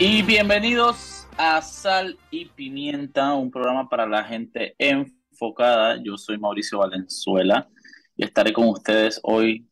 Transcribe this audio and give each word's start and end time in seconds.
Y 0.00 0.22
bienvenidos 0.22 1.26
a 1.36 1.60
Sal 1.60 2.16
y 2.30 2.44
Pimienta, 2.44 3.34
un 3.34 3.50
programa 3.50 3.88
para 3.88 4.06
la 4.06 4.22
gente 4.22 4.76
enfocada. 4.78 6.00
Yo 6.00 6.16
soy 6.16 6.38
Mauricio 6.38 6.78
Valenzuela 6.78 7.68
y 8.14 8.24
estaré 8.24 8.52
con 8.52 8.68
ustedes 8.68 9.18
hoy 9.24 9.68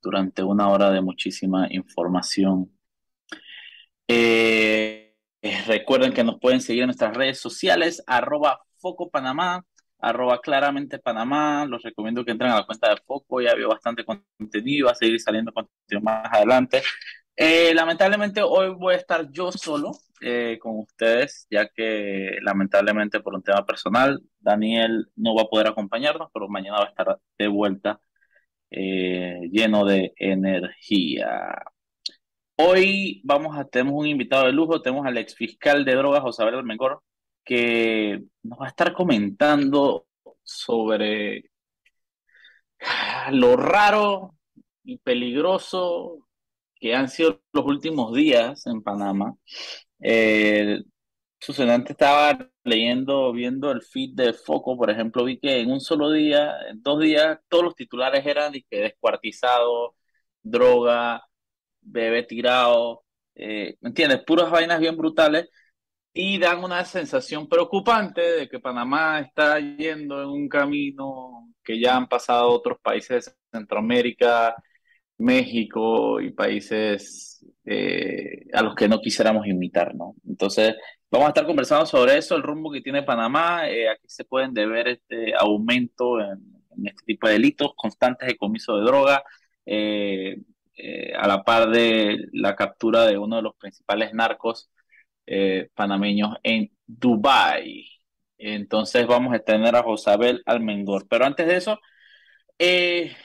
durante 0.00 0.42
una 0.42 0.70
hora 0.70 0.90
de 0.90 1.02
muchísima 1.02 1.66
información. 1.70 2.72
Eh, 4.08 5.14
recuerden 5.66 6.14
que 6.14 6.24
nos 6.24 6.40
pueden 6.40 6.62
seguir 6.62 6.84
en 6.84 6.86
nuestras 6.86 7.14
redes 7.14 7.38
sociales, 7.38 8.02
arroba 8.06 8.62
Foco 8.78 9.10
Panamá, 9.10 9.62
arroba 9.98 10.40
claramente 10.40 10.98
Panamá. 10.98 11.66
Los 11.66 11.82
recomiendo 11.82 12.24
que 12.24 12.30
entren 12.30 12.50
a 12.50 12.56
la 12.56 12.64
cuenta 12.64 12.88
de 12.88 12.96
Foco, 13.06 13.42
ya 13.42 13.54
veo 13.54 13.68
bastante 13.68 14.06
contenido, 14.06 14.86
va 14.86 14.92
a 14.92 14.94
seguir 14.94 15.20
saliendo 15.20 15.52
contenido 15.52 16.02
más 16.02 16.32
adelante. 16.32 16.82
Eh, 17.36 17.72
lamentablemente 17.74 18.42
hoy 18.42 18.74
voy 18.74 18.94
a 18.94 18.98
estar 18.98 19.30
yo 19.30 19.50
solo 19.52 19.92
eh, 20.20 20.58
con 20.60 20.78
ustedes, 20.80 21.46
ya 21.50 21.66
que 21.68 22.36
lamentablemente 22.42 23.20
por 23.20 23.34
un 23.34 23.42
tema 23.42 23.64
personal, 23.64 24.22
Daniel 24.38 25.06
no 25.16 25.34
va 25.34 25.42
a 25.42 25.46
poder 25.46 25.68
acompañarnos, 25.68 26.28
pero 26.32 26.48
mañana 26.48 26.78
va 26.78 26.84
a 26.86 26.88
estar 26.88 27.18
de 27.38 27.48
vuelta 27.48 28.00
eh, 28.70 29.40
lleno 29.50 29.84
de 29.84 30.12
energía. 30.16 31.56
Hoy 32.56 33.20
vamos 33.24 33.56
a 33.58 33.64
tener 33.64 33.92
un 33.92 34.06
invitado 34.06 34.46
de 34.46 34.52
lujo, 34.52 34.82
tenemos 34.82 35.06
al 35.06 35.18
ex 35.18 35.34
fiscal 35.34 35.84
de 35.84 35.94
drogas, 35.94 36.20
José 36.22 36.42
Abel 36.42 36.56
Almengor, 36.56 37.02
que 37.44 38.22
nos 38.42 38.60
va 38.60 38.66
a 38.66 38.68
estar 38.68 38.92
comentando 38.92 40.06
sobre 40.42 41.50
lo 43.30 43.56
raro 43.56 44.34
y 44.84 44.98
peligroso 44.98 46.28
que 46.82 46.94
han 46.96 47.08
sido 47.08 47.40
los 47.52 47.64
últimos 47.66 48.12
días 48.14 48.66
en 48.66 48.82
Panamá. 48.82 49.36
Eh, 50.00 50.80
estaba 51.88 52.50
leyendo, 52.64 53.32
viendo 53.32 53.70
el 53.72 53.82
feed 53.82 54.10
de 54.14 54.32
Foco, 54.32 54.76
por 54.76 54.90
ejemplo, 54.90 55.24
vi 55.24 55.38
que 55.40 55.60
en 55.60 55.70
un 55.70 55.80
solo 55.80 56.10
día, 56.12 56.52
en 56.70 56.82
dos 56.82 57.00
días, 57.00 57.38
todos 57.48 57.64
los 57.64 57.74
titulares 57.76 58.26
eran 58.26 58.52
de 58.52 58.64
que 58.68 58.80
descuartizado, 58.80 59.96
droga, 60.42 61.24
bebé 61.80 62.24
tirado, 62.24 63.04
eh, 63.34 63.76
¿me 63.80 63.90
entiendes? 63.90 64.22
Puras 64.26 64.50
vainas 64.50 64.80
bien 64.80 64.96
brutales 64.96 65.48
y 66.12 66.38
dan 66.38 66.64
una 66.64 66.84
sensación 66.84 67.48
preocupante 67.48 68.20
de 68.22 68.48
que 68.48 68.60
Panamá 68.60 69.20
está 69.20 69.58
yendo 69.60 70.22
en 70.22 70.28
un 70.28 70.48
camino 70.48 71.48
que 71.64 71.80
ya 71.80 71.96
han 71.96 72.08
pasado 72.08 72.48
otros 72.50 72.78
países 72.82 73.26
de 73.26 73.58
Centroamérica, 73.58 74.56
México 75.22 76.20
y 76.20 76.30
países 76.32 77.44
eh, 77.64 78.46
a 78.52 78.62
los 78.62 78.74
que 78.74 78.88
no 78.88 79.00
quisiéramos 79.00 79.46
imitar, 79.46 79.94
¿no? 79.94 80.16
Entonces, 80.28 80.74
vamos 81.10 81.26
a 81.26 81.28
estar 81.30 81.46
conversando 81.46 81.86
sobre 81.86 82.18
eso, 82.18 82.36
el 82.36 82.42
rumbo 82.42 82.72
que 82.72 82.80
tiene 82.80 83.02
Panamá, 83.04 83.68
eh, 83.68 83.88
aquí 83.88 84.08
se 84.08 84.24
pueden 84.24 84.52
deber 84.52 84.88
este 84.88 85.34
aumento 85.38 86.20
en, 86.20 86.40
este 86.84 87.04
tipo 87.06 87.26
de 87.28 87.34
delitos 87.34 87.72
constantes 87.76 88.28
de 88.28 88.36
comiso 88.36 88.76
de 88.76 88.84
droga, 88.84 89.22
eh, 89.66 90.36
a 91.16 91.28
la 91.28 91.44
par 91.44 91.70
de 91.70 92.26
la 92.32 92.56
captura 92.56 93.06
de 93.06 93.18
uno 93.18 93.36
de 93.36 93.42
los 93.42 93.54
principales 93.56 94.12
narcos 94.14 94.70
panameños 95.74 96.36
en 96.42 96.70
Dubái. 96.86 97.86
Entonces 98.38 99.06
vamos 99.06 99.34
a 99.34 99.38
tener 99.38 99.76
a 99.76 99.82
Josabel 99.82 100.42
Almengor. 100.46 101.06
Pero 101.08 101.24
antes 101.26 101.46
de 101.46 101.56
eso, 101.56 101.80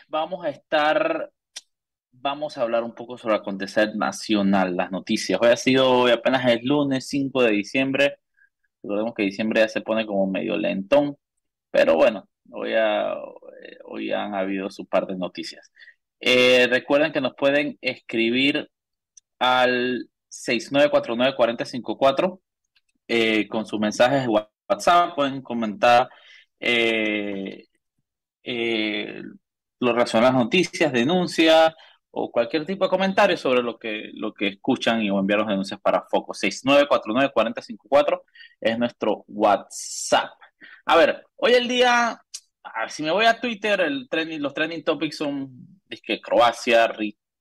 vamos 0.10 0.46
a 0.46 0.50
estar 0.50 1.32
vamos 2.22 2.58
a 2.58 2.62
hablar 2.64 2.84
un 2.84 2.94
poco 2.94 3.18
sobre 3.18 3.36
acontecer 3.36 3.96
nacional, 3.96 4.76
las 4.76 4.92
noticias. 4.92 5.40
Hoy 5.42 5.50
ha 5.50 5.58
sido, 5.58 5.90
hoy 5.92 6.12
apenas 6.12 6.46
el 6.46 6.66
lunes 6.66 7.08
5 7.08 7.44
de 7.44 7.52
diciembre. 7.52 8.18
Recordemos 8.84 9.14
que 9.16 9.24
diciembre 9.24 9.62
ya 9.62 9.68
se 9.68 9.82
pone 9.82 10.06
como 10.06 10.28
medio 10.28 10.58
lentón, 10.58 11.18
pero 11.72 11.96
bueno, 11.96 12.28
hoy, 12.52 12.74
hoy 13.86 14.12
han 14.12 14.36
habido 14.36 14.70
su 14.70 14.86
par 14.86 15.08
de 15.08 15.18
noticias. 15.18 15.72
Eh, 16.20 16.68
recuerden 16.70 17.12
que 17.12 17.22
nos 17.22 17.34
pueden 17.36 17.78
escribir 17.82 18.70
al 19.40 20.10
6949-4054 20.32 22.40
eh, 23.08 23.48
con 23.48 23.66
sus 23.66 23.80
mensajes 23.80 24.24
de 24.24 24.30
WhatsApp, 24.68 25.16
pueden 25.16 25.42
comentar 25.42 26.10
eh, 26.60 27.66
lo 29.80 29.94
relacionado 29.94 30.30
a 30.30 30.34
las 30.34 30.44
noticias, 30.44 30.92
denuncias, 30.92 31.74
o 32.20 32.32
cualquier 32.32 32.66
tipo 32.66 32.84
de 32.84 32.90
comentario 32.90 33.38
sobre 33.38 33.62
lo 33.62 33.78
que, 33.78 34.10
lo 34.14 34.34
que 34.34 34.48
escuchan 34.48 35.04
y 35.04 35.12
o 35.12 35.20
enviar 35.20 35.40
los 35.40 35.48
denuncias 35.48 35.80
para 35.80 36.02
Foco. 36.10 36.34
6949-4054 36.34 38.22
es 38.60 38.80
nuestro 38.80 39.24
WhatsApp. 39.28 40.32
A 40.86 40.96
ver, 40.96 41.24
hoy 41.36 41.54
el 41.54 41.68
día, 41.68 42.20
si 42.88 43.04
me 43.04 43.12
voy 43.12 43.26
a 43.26 43.40
Twitter, 43.40 43.82
el 43.82 44.08
trending, 44.10 44.42
los 44.42 44.54
trending 44.54 44.84
topics 44.84 45.18
son 45.18 45.52
que 46.04 46.20
Croacia, 46.20 46.92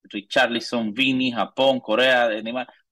Richarlison, 0.05 0.93
Vini, 0.93 1.33
Japón, 1.33 1.81
Corea, 1.81 2.29
de 2.29 2.43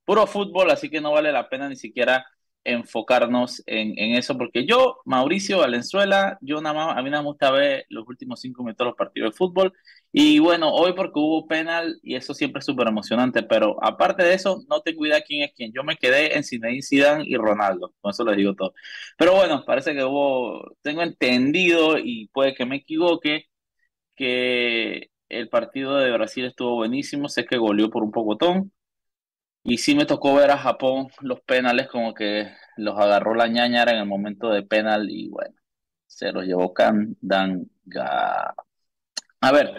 puro 0.04 0.26
fútbol, 0.26 0.70
así 0.70 0.88
que 0.88 1.02
no 1.02 1.12
vale 1.12 1.32
la 1.32 1.48
pena 1.48 1.68
ni 1.68 1.76
siquiera 1.76 2.26
enfocarnos 2.64 3.62
en, 3.66 4.16
eso, 4.16 4.36
porque 4.38 4.66
yo, 4.66 5.00
Mauricio 5.04 5.58
Valenzuela, 5.58 6.38
yo 6.40 6.60
nada 6.60 6.74
más, 6.74 6.96
a 6.96 7.02
mí 7.02 7.10
nada 7.10 7.22
me 7.22 7.28
gusta 7.28 7.50
ver 7.50 7.86
los 7.90 8.06
últimos 8.08 8.40
cinco 8.40 8.62
minutos 8.62 8.84
de 8.84 8.88
los 8.90 8.96
partidos 8.96 9.30
de 9.32 9.36
fútbol, 9.36 9.72
y 10.12 10.38
bueno, 10.38 10.70
hoy 10.72 10.94
porque 10.94 11.18
hubo 11.18 11.46
penal, 11.46 11.98
y 12.02 12.14
eso 12.16 12.34
siempre 12.34 12.60
es 12.60 12.66
súper 12.66 12.88
emocionante, 12.88 13.42
pero 13.42 13.76
aparte 13.84 14.24
de 14.24 14.34
eso, 14.34 14.62
no 14.68 14.80
tengo 14.80 15.06
idea 15.06 15.22
quién 15.22 15.42
es 15.42 15.52
quién, 15.54 15.72
yo 15.72 15.84
me 15.84 15.96
quedé 15.96 16.36
en 16.36 16.44
Zinedine 16.44 16.82
Zidane 16.82 17.24
y 17.26 17.36
Ronaldo, 17.36 17.92
con 18.00 18.10
eso 18.10 18.24
les 18.24 18.36
digo 18.36 18.54
todo. 18.54 18.74
Pero 19.18 19.34
bueno, 19.34 19.64
parece 19.66 19.94
que 19.94 20.04
hubo, 20.04 20.76
tengo 20.82 21.02
entendido, 21.02 21.98
y 21.98 22.28
puede 22.32 22.54
que 22.54 22.66
me 22.66 22.76
equivoque, 22.76 23.46
que 24.14 25.10
el 25.28 25.48
partido 25.48 25.96
de 25.96 26.12
Brasil 26.12 26.44
estuvo 26.46 26.76
buenísimo, 26.76 27.28
sé 27.28 27.44
que 27.44 27.56
goleó 27.58 27.90
por 27.90 28.02
un 28.04 28.12
pocotón, 28.12 28.72
y 29.64 29.78
sí 29.78 29.94
me 29.94 30.06
tocó 30.06 30.34
ver 30.34 30.50
a 30.50 30.58
Japón 30.58 31.08
los 31.20 31.40
penales 31.40 31.88
como 31.88 32.14
que 32.14 32.52
los 32.76 32.98
agarró 32.98 33.34
la 33.34 33.48
ñañara 33.48 33.92
en 33.92 33.98
el 33.98 34.06
momento 34.06 34.50
de 34.50 34.62
penal 34.62 35.08
y 35.10 35.28
bueno, 35.28 35.54
se 36.06 36.32
los 36.32 36.44
llevó 36.44 36.72
Kandanga. 36.74 38.54
A 39.40 39.52
ver, 39.52 39.74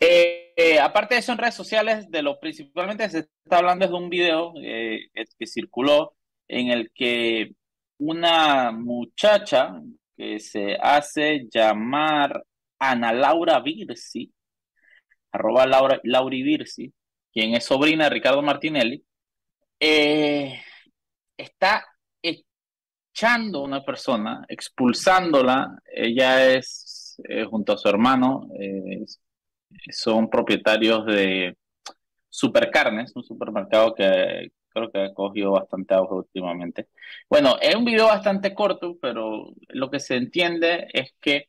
eh, 0.00 0.52
eh, 0.56 0.80
aparte 0.80 1.14
de 1.14 1.20
eso 1.20 1.32
en 1.32 1.38
redes 1.38 1.54
sociales, 1.54 2.10
de 2.10 2.22
lo 2.22 2.38
principalmente 2.40 3.08
se 3.10 3.20
está 3.20 3.58
hablando 3.58 3.84
es 3.84 3.90
de 3.90 3.96
un 3.96 4.10
video 4.10 4.54
eh, 4.62 5.08
que 5.38 5.46
circuló 5.46 6.16
en 6.48 6.68
el 6.70 6.90
que 6.94 7.52
una 7.98 8.72
muchacha 8.72 9.80
que 10.16 10.38
se 10.40 10.76
hace 10.80 11.46
llamar 11.50 12.42
Ana 12.78 13.12
Laura 13.12 13.60
Virsi, 13.60 14.32
arroba 15.32 15.66
Laura, 15.66 16.00
Lauri 16.04 16.42
Virsi, 16.42 16.92
quien 17.32 17.54
es 17.54 17.64
sobrina 17.64 18.04
de 18.04 18.10
Ricardo 18.10 18.42
Martinelli, 18.42 19.04
eh, 19.80 20.60
está 21.36 21.84
echando 22.22 23.60
a 23.60 23.64
una 23.64 23.84
persona, 23.84 24.44
expulsándola. 24.48 25.78
Ella 25.86 26.52
es, 26.54 27.16
eh, 27.28 27.44
junto 27.44 27.72
a 27.72 27.78
su 27.78 27.88
hermano, 27.88 28.48
eh, 28.58 29.04
son 29.90 30.28
propietarios 30.30 31.06
de 31.06 31.56
Supercarnes, 32.28 33.14
un 33.16 33.24
supermercado 33.24 33.94
que 33.94 34.50
creo 34.68 34.90
que 34.90 34.98
ha 35.00 35.14
cogido 35.14 35.52
bastante 35.52 35.94
auge 35.94 36.14
últimamente. 36.14 36.88
Bueno, 37.30 37.56
es 37.60 37.74
un 37.74 37.84
video 37.84 38.06
bastante 38.06 38.54
corto, 38.54 38.98
pero 39.00 39.52
lo 39.68 39.90
que 39.90 40.00
se 40.00 40.16
entiende 40.16 40.86
es 40.92 41.14
que 41.20 41.48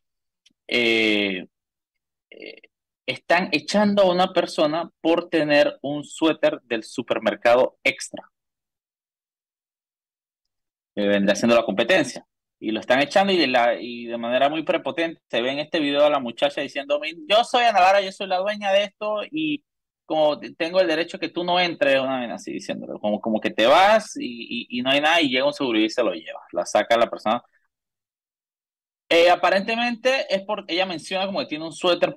están 3.08 3.50
echando 3.54 4.04
a 4.04 4.12
una 4.12 4.34
persona 4.34 4.92
por 5.02 5.30
tener 5.30 5.80
un 5.82 6.04
suéter 6.04 6.62
del 6.64 6.84
supermercado 6.84 7.78
extra. 7.84 8.30
Que 10.94 11.08
vendrá 11.08 11.34
haciendo 11.34 11.56
la 11.56 11.66
competencia. 11.66 12.28
Y 12.60 12.72
lo 12.72 12.80
están 12.80 13.02
echando 13.02 13.32
y 13.32 13.38
de, 14.08 14.18
manera 14.18 14.50
muy 14.50 14.64
prepotente 14.64 15.22
se 15.30 15.42
ve 15.42 15.52
en 15.52 15.60
este 15.60 15.80
video 15.80 16.06
a 16.06 16.10
la 16.10 16.20
muchacha 16.20 16.62
diciendo, 16.62 17.00
yo 17.30 17.44
soy 17.44 17.64
Ana 17.64 17.80
Lara, 17.80 18.02
yo 18.02 18.12
soy 18.12 18.28
la 18.28 18.40
dueña 18.40 18.72
de 18.72 18.86
esto 18.86 19.22
y 19.32 19.64
como 20.06 20.40
tengo 20.40 20.82
el 20.82 20.88
derecho 20.88 21.20
que 21.20 21.30
tú 21.30 21.44
no 21.44 21.60
entres, 21.60 22.00
una 22.00 22.22
vez 22.22 22.32
así 22.32 22.52
diciéndolo, 22.54 23.00
como, 23.00 23.22
como 23.22 23.40
que 23.42 23.52
te 23.52 23.68
vas 23.68 24.14
y, 24.20 24.82
no 24.82 24.90
hay 24.90 25.02
nada 25.02 25.22
y 25.22 25.30
llega 25.30 25.46
un 25.46 25.54
seguridad 25.54 25.86
y 25.86 25.90
se 25.90 26.04
lo 26.04 26.14
lleva, 26.14 26.42
la 26.52 26.66
saca 26.66 26.98
la 26.98 27.10
persona. 27.10 27.44
Eh, 29.10 29.30
aparentemente 29.30 30.26
es 30.34 30.42
porque 30.44 30.74
ella 30.74 30.86
menciona 30.86 31.26
como 31.28 31.40
que 31.40 31.46
tiene 31.46 31.66
un 31.66 31.74
suéter 31.74 32.16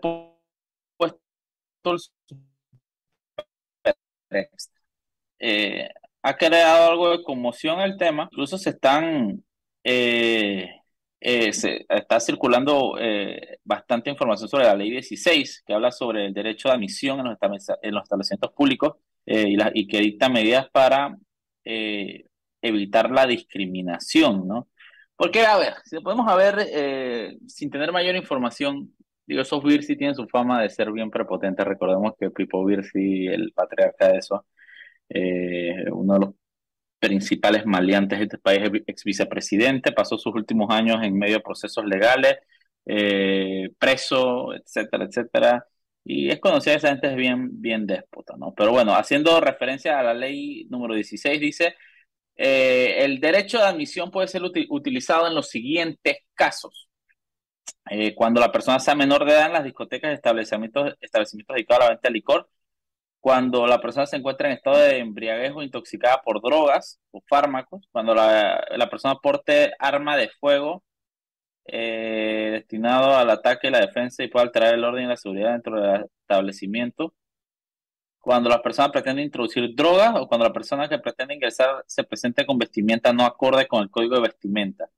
eh, 5.38 5.88
ha 6.22 6.36
creado 6.36 6.90
algo 6.90 7.10
de 7.10 7.22
conmoción 7.22 7.80
el 7.80 7.96
tema. 7.96 8.28
Incluso 8.30 8.58
se 8.58 8.70
están, 8.70 9.42
eh, 9.84 10.68
eh, 11.20 11.52
se 11.52 11.86
está 11.88 12.20
circulando 12.20 12.94
bastante 13.64 14.10
información 14.10 14.48
sobre 14.48 14.64
la 14.64 14.74
ley 14.76 14.90
16, 14.90 15.62
que 15.66 15.74
habla 15.74 15.90
sobre 15.90 16.26
el 16.26 16.34
derecho 16.34 16.68
de 16.68 16.74
admisión 16.74 17.20
en 17.20 17.26
los, 17.26 18.02
establecimientos 18.04 18.52
públicos 18.52 18.96
y, 19.26 19.86
que 19.86 19.98
dicta 19.98 20.28
medidas 20.28 20.68
para 20.70 21.16
evitar 22.62 23.10
la 23.10 23.26
discriminación, 23.26 24.46
¿no? 24.46 24.68
Porque, 25.16 25.44
a 25.44 25.58
ver, 25.58 25.74
si 25.84 26.00
podemos 26.00 26.26
a 26.28 26.34
ver, 26.34 27.36
sin 27.46 27.70
tener 27.70 27.92
mayor 27.92 28.16
información, 28.16 28.94
digo, 29.30 29.42
esos 29.42 29.62
Birsi 29.62 29.96
tienen 29.96 30.16
su 30.16 30.28
fama 30.28 30.62
de 30.62 30.70
ser 30.70 30.92
bien 30.92 31.10
prepotentes. 31.10 31.64
Recordemos 31.66 32.14
que 32.18 32.30
Pipo 32.30 32.64
Birsi, 32.64 33.26
el 33.28 33.52
patriarca 33.52 34.08
de 34.12 34.18
eso, 34.18 34.46
eh, 35.08 35.84
uno 35.92 36.14
de 36.14 36.20
los 36.20 36.34
principales 36.98 37.66
maleantes 37.66 38.18
de 38.18 38.24
este 38.26 38.38
país, 38.38 38.60
ex 38.86 39.04
vicepresidente, 39.04 39.92
pasó 39.92 40.18
sus 40.18 40.34
últimos 40.34 40.70
años 40.70 40.98
en 41.02 41.16
medio 41.18 41.36
de 41.36 41.42
procesos 41.42 41.84
legales, 41.86 42.38
eh, 42.86 43.70
preso, 43.78 44.54
etcétera, 44.54 45.04
etcétera. 45.04 45.66
Y 46.04 46.30
es 46.30 46.40
conocida 46.40 46.74
esa 46.74 46.88
gente 46.90 47.08
es 47.08 47.16
bien, 47.16 47.60
bien 47.60 47.86
déspota, 47.86 48.34
¿no? 48.38 48.54
Pero 48.54 48.72
bueno, 48.72 48.94
haciendo 48.94 49.40
referencia 49.40 50.00
a 50.00 50.02
la 50.02 50.14
ley 50.14 50.66
número 50.70 50.94
16, 50.94 51.40
dice 51.40 51.76
eh, 52.36 53.04
el 53.04 53.20
derecho 53.20 53.58
de 53.58 53.64
admisión 53.64 54.10
puede 54.10 54.28
ser 54.28 54.42
utilizado 54.44 55.28
en 55.28 55.34
los 55.34 55.50
siguientes 55.50 56.18
casos. 56.34 56.89
Eh, 57.90 58.14
cuando 58.14 58.40
la 58.40 58.52
persona 58.52 58.78
sea 58.78 58.94
menor 58.94 59.24
de 59.24 59.32
edad 59.32 59.46
en 59.46 59.52
las 59.52 59.64
discotecas 59.64 60.12
establecimientos, 60.14 60.96
establecimientos 61.00 61.54
dedicados 61.54 61.82
a 61.82 61.84
la 61.86 61.90
venta 61.90 62.08
de 62.08 62.14
licor, 62.14 62.48
cuando 63.20 63.66
la 63.66 63.80
persona 63.80 64.06
se 64.06 64.16
encuentra 64.16 64.48
en 64.48 64.54
estado 64.54 64.78
de 64.78 64.98
embriaguez 64.98 65.52
o 65.54 65.62
intoxicada 65.62 66.22
por 66.22 66.40
drogas 66.42 67.00
o 67.10 67.22
fármacos, 67.28 67.86
cuando 67.92 68.14
la, 68.14 68.88
persona 68.90 69.16
porte 69.16 69.72
arma 69.78 70.16
de 70.16 70.30
fuego 70.40 70.82
eh, 71.66 72.50
destinado 72.52 73.16
al 73.16 73.30
ataque 73.30 73.68
y 73.68 73.70
la 73.70 73.80
defensa 73.80 74.22
y 74.24 74.28
pueda 74.28 74.44
alterar 74.46 74.74
el 74.74 74.84
orden 74.84 75.04
y 75.04 75.08
la 75.08 75.16
seguridad 75.16 75.52
dentro 75.52 75.80
del 75.80 76.06
establecimiento, 76.22 77.14
cuando 78.20 78.50
la 78.50 78.62
persona 78.62 78.90
pretende 78.92 79.22
introducir 79.22 79.74
drogas 79.74 80.14
o 80.16 80.28
cuando 80.28 80.46
la 80.46 80.52
persona 80.52 80.88
que 80.88 80.98
pretende 80.98 81.34
ingresar 81.34 81.84
se 81.86 82.04
presente 82.04 82.46
con 82.46 82.58
vestimenta 82.58 83.12
no 83.12 83.24
acorde 83.24 83.66
con 83.66 83.82
el 83.82 83.90
código 83.90 84.16
de 84.16 84.22
vestimenta. 84.22 84.90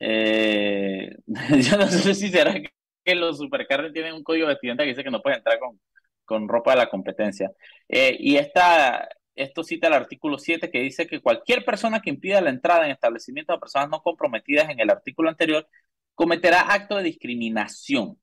Eh, 0.00 1.10
yo 1.26 1.76
no 1.76 1.86
sé 1.88 2.14
si 2.14 2.28
será 2.28 2.54
que, 2.54 3.14
los 3.14 3.38
supercarnes 3.38 3.92
tienen 3.92 4.14
un 4.14 4.22
código 4.22 4.46
de 4.46 4.54
vestimenta 4.54 4.82
que 4.82 4.90
dice 4.90 5.02
que 5.02 5.10
no 5.10 5.22
puede 5.22 5.36
entrar 5.36 5.58
con, 5.58 5.80
con 6.24 6.48
ropa 6.48 6.72
de 6.72 6.78
la 6.78 6.90
competencia. 6.90 7.50
Eh, 7.88 8.16
y 8.18 8.36
esta, 8.36 9.08
esto 9.34 9.62
cita 9.64 9.88
el 9.88 9.94
artículo 9.94 10.38
7 10.38 10.70
que 10.70 10.80
dice 10.80 11.06
que 11.06 11.20
cualquier 11.20 11.64
persona 11.64 12.00
que 12.00 12.10
impida 12.10 12.40
la 12.42 12.50
entrada 12.50 12.84
en 12.84 12.92
establecimientos 12.92 13.56
de 13.56 13.60
personas 13.60 13.88
no 13.88 14.02
comprometidas 14.02 14.68
en 14.68 14.80
el 14.80 14.90
artículo 14.90 15.30
anterior 15.30 15.66
cometerá 16.14 16.72
acto 16.72 16.96
de 16.96 17.04
discriminación 17.04 18.18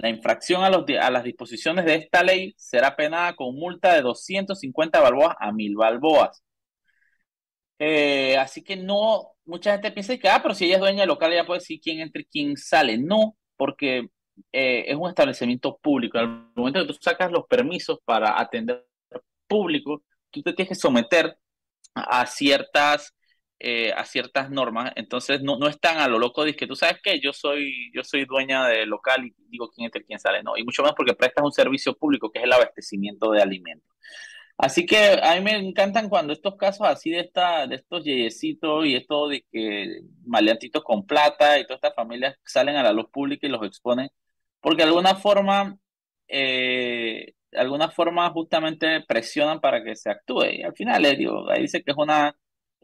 la 0.00 0.08
infracción 0.08 0.64
a, 0.64 0.70
los, 0.70 0.84
a 1.00 1.10
las 1.10 1.24
disposiciones 1.24 1.84
de 1.84 1.96
esta 1.96 2.22
ley 2.22 2.54
será 2.56 2.96
penada 2.96 3.34
con 3.36 3.54
multa 3.54 3.94
de 3.94 4.02
250 4.02 5.00
balboas 5.00 5.36
a 5.38 5.52
1000 5.52 5.76
balboas. 5.76 6.42
Eh, 7.78 8.36
así 8.36 8.62
que 8.62 8.76
no, 8.76 9.32
mucha 9.50 9.72
gente 9.72 9.92
piensa 9.92 10.16
que, 10.16 10.28
ah, 10.28 10.40
pero 10.42 10.54
si 10.54 10.66
ella 10.66 10.76
es 10.76 10.80
dueña 10.80 11.06
local, 11.06 11.32
ella 11.32 11.46
puede 11.46 11.60
decir 11.60 11.80
quién 11.82 12.00
entra 12.00 12.22
y 12.22 12.24
quién 12.26 12.56
sale. 12.56 12.98
No, 12.98 13.36
porque 13.56 14.08
eh, 14.52 14.84
es 14.88 14.96
un 14.96 15.08
establecimiento 15.08 15.78
público. 15.78 16.18
Al 16.18 16.50
momento 16.56 16.80
que 16.80 16.92
tú 16.92 16.98
sacas 17.00 17.30
los 17.30 17.46
permisos 17.46 17.98
para 18.04 18.40
atender 18.40 18.86
público, 19.46 20.02
tú 20.30 20.42
te 20.42 20.52
tienes 20.52 20.70
que 20.70 20.74
someter 20.74 21.36
a 21.94 22.26
ciertas 22.26 23.14
eh, 23.62 23.92
a 23.92 24.06
ciertas 24.06 24.50
normas, 24.50 24.90
entonces 24.96 25.42
no, 25.42 25.58
no 25.58 25.68
están 25.68 25.98
a 25.98 26.08
lo 26.08 26.18
loco 26.18 26.44
de 26.44 26.56
que 26.56 26.66
tú 26.66 26.74
sabes 26.74 26.96
que 27.02 27.20
yo 27.20 27.34
soy, 27.34 27.90
yo 27.92 28.02
soy 28.02 28.24
dueña 28.24 28.66
del 28.66 28.88
local 28.88 29.26
y 29.26 29.34
digo 29.50 29.68
quién 29.68 29.84
entra 29.84 30.00
y 30.00 30.06
quién 30.06 30.18
sale, 30.18 30.42
no, 30.42 30.56
y 30.56 30.64
mucho 30.64 30.82
más 30.82 30.94
porque 30.96 31.12
prestas 31.12 31.44
un 31.44 31.52
servicio 31.52 31.94
público 31.94 32.32
que 32.32 32.38
es 32.38 32.46
el 32.46 32.52
abastecimiento 32.54 33.30
de 33.32 33.42
alimentos. 33.42 33.90
Así 34.62 34.84
que 34.84 35.18
a 35.22 35.34
mí 35.36 35.40
me 35.40 35.56
encantan 35.56 36.10
cuando 36.10 36.34
estos 36.34 36.56
casos 36.56 36.86
así 36.86 37.10
de 37.10 37.20
esta, 37.20 37.66
de 37.66 37.76
estos 37.76 38.04
yeyecitos 38.04 38.84
y 38.86 38.94
esto 38.94 39.28
de 39.28 39.42
que 39.50 40.02
maleantitos 40.26 40.84
con 40.84 41.06
plata 41.06 41.58
y 41.58 41.64
todas 41.64 41.78
estas 41.78 41.94
familias 41.94 42.36
salen 42.44 42.76
a 42.76 42.82
la 42.82 42.92
luz 42.92 43.06
pública 43.10 43.46
y 43.46 43.50
los 43.50 43.64
exponen, 43.66 44.10
porque 44.60 44.82
de 44.82 44.88
alguna 44.88 45.14
forma, 45.16 45.78
eh, 46.28 47.34
de 47.50 47.58
alguna 47.58 47.90
forma 47.90 48.30
justamente 48.30 49.02
presionan 49.08 49.60
para 49.60 49.82
que 49.82 49.96
se 49.96 50.10
actúe. 50.10 50.44
Y 50.52 50.62
al 50.62 50.74
final 50.74 51.02
les 51.02 51.18
digo, 51.18 51.50
ahí 51.50 51.62
dice 51.62 51.82
que 51.82 51.92
es 51.92 51.96
una 51.96 52.36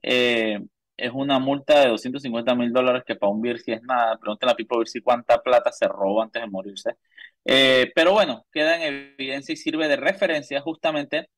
eh, 0.02 0.60
es 0.96 1.10
una 1.12 1.38
multa 1.38 1.80
de 1.80 1.88
250 1.88 2.54
mil 2.54 2.72
dólares 2.72 3.02
que 3.06 3.16
para 3.16 3.32
un 3.32 3.42
si 3.58 3.72
es 3.72 3.82
nada. 3.82 4.18
Pregúntale 4.18 4.52
a 4.52 4.56
Pipo 4.56 4.84
si 4.86 5.00
cuánta 5.02 5.42
plata 5.42 5.72
se 5.72 5.86
robó 5.88 6.22
antes 6.22 6.42
de 6.42 6.48
morirse. 6.48 6.96
Eh, 7.44 7.92
pero 7.94 8.12
bueno, 8.12 8.46
queda 8.52 8.76
en 8.76 9.14
evidencia 9.18 9.52
y 9.52 9.56
sirve 9.56 9.88
de 9.88 9.96
referencia 9.96 10.60
justamente 10.62 11.28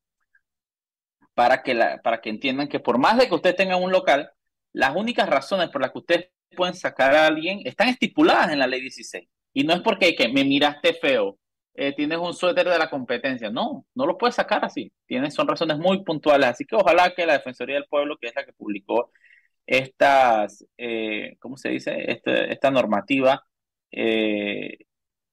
para 1.38 1.62
que, 1.62 1.72
la, 1.72 2.02
para 2.02 2.20
que 2.20 2.30
entiendan 2.30 2.66
que 2.66 2.80
por 2.80 2.98
más 2.98 3.16
de 3.16 3.28
que 3.28 3.34
usted 3.36 3.54
tenga 3.54 3.76
un 3.76 3.92
local, 3.92 4.32
las 4.72 4.96
únicas 4.96 5.28
razones 5.28 5.68
por 5.70 5.80
las 5.80 5.92
que 5.92 5.98
ustedes 5.98 6.30
pueden 6.56 6.74
sacar 6.74 7.14
a 7.14 7.26
alguien 7.28 7.60
están 7.64 7.88
estipuladas 7.88 8.50
en 8.50 8.58
la 8.58 8.66
ley 8.66 8.80
16. 8.80 9.28
Y 9.52 9.62
no 9.62 9.72
es 9.74 9.80
porque 9.82 10.16
que 10.16 10.26
me 10.28 10.42
miraste 10.44 10.94
feo, 10.94 11.38
eh, 11.74 11.94
tienes 11.94 12.18
un 12.18 12.34
suéter 12.34 12.68
de 12.68 12.76
la 12.76 12.90
competencia. 12.90 13.50
No, 13.50 13.86
no 13.94 14.06
lo 14.06 14.18
puedes 14.18 14.34
sacar 14.34 14.64
así. 14.64 14.92
Tienes, 15.06 15.32
son 15.32 15.46
razones 15.46 15.78
muy 15.78 16.02
puntuales. 16.02 16.48
Así 16.48 16.64
que 16.64 16.74
ojalá 16.74 17.14
que 17.14 17.24
la 17.24 17.34
Defensoría 17.34 17.76
del 17.76 17.86
Pueblo, 17.86 18.16
que 18.20 18.26
es 18.28 18.34
la 18.34 18.44
que 18.44 18.52
publicó 18.52 19.12
estas, 19.64 20.66
eh, 20.76 21.36
¿cómo 21.38 21.56
se 21.56 21.68
dice? 21.68 22.10
Este, 22.10 22.52
esta 22.52 22.72
normativa, 22.72 23.44
eh, 23.92 24.78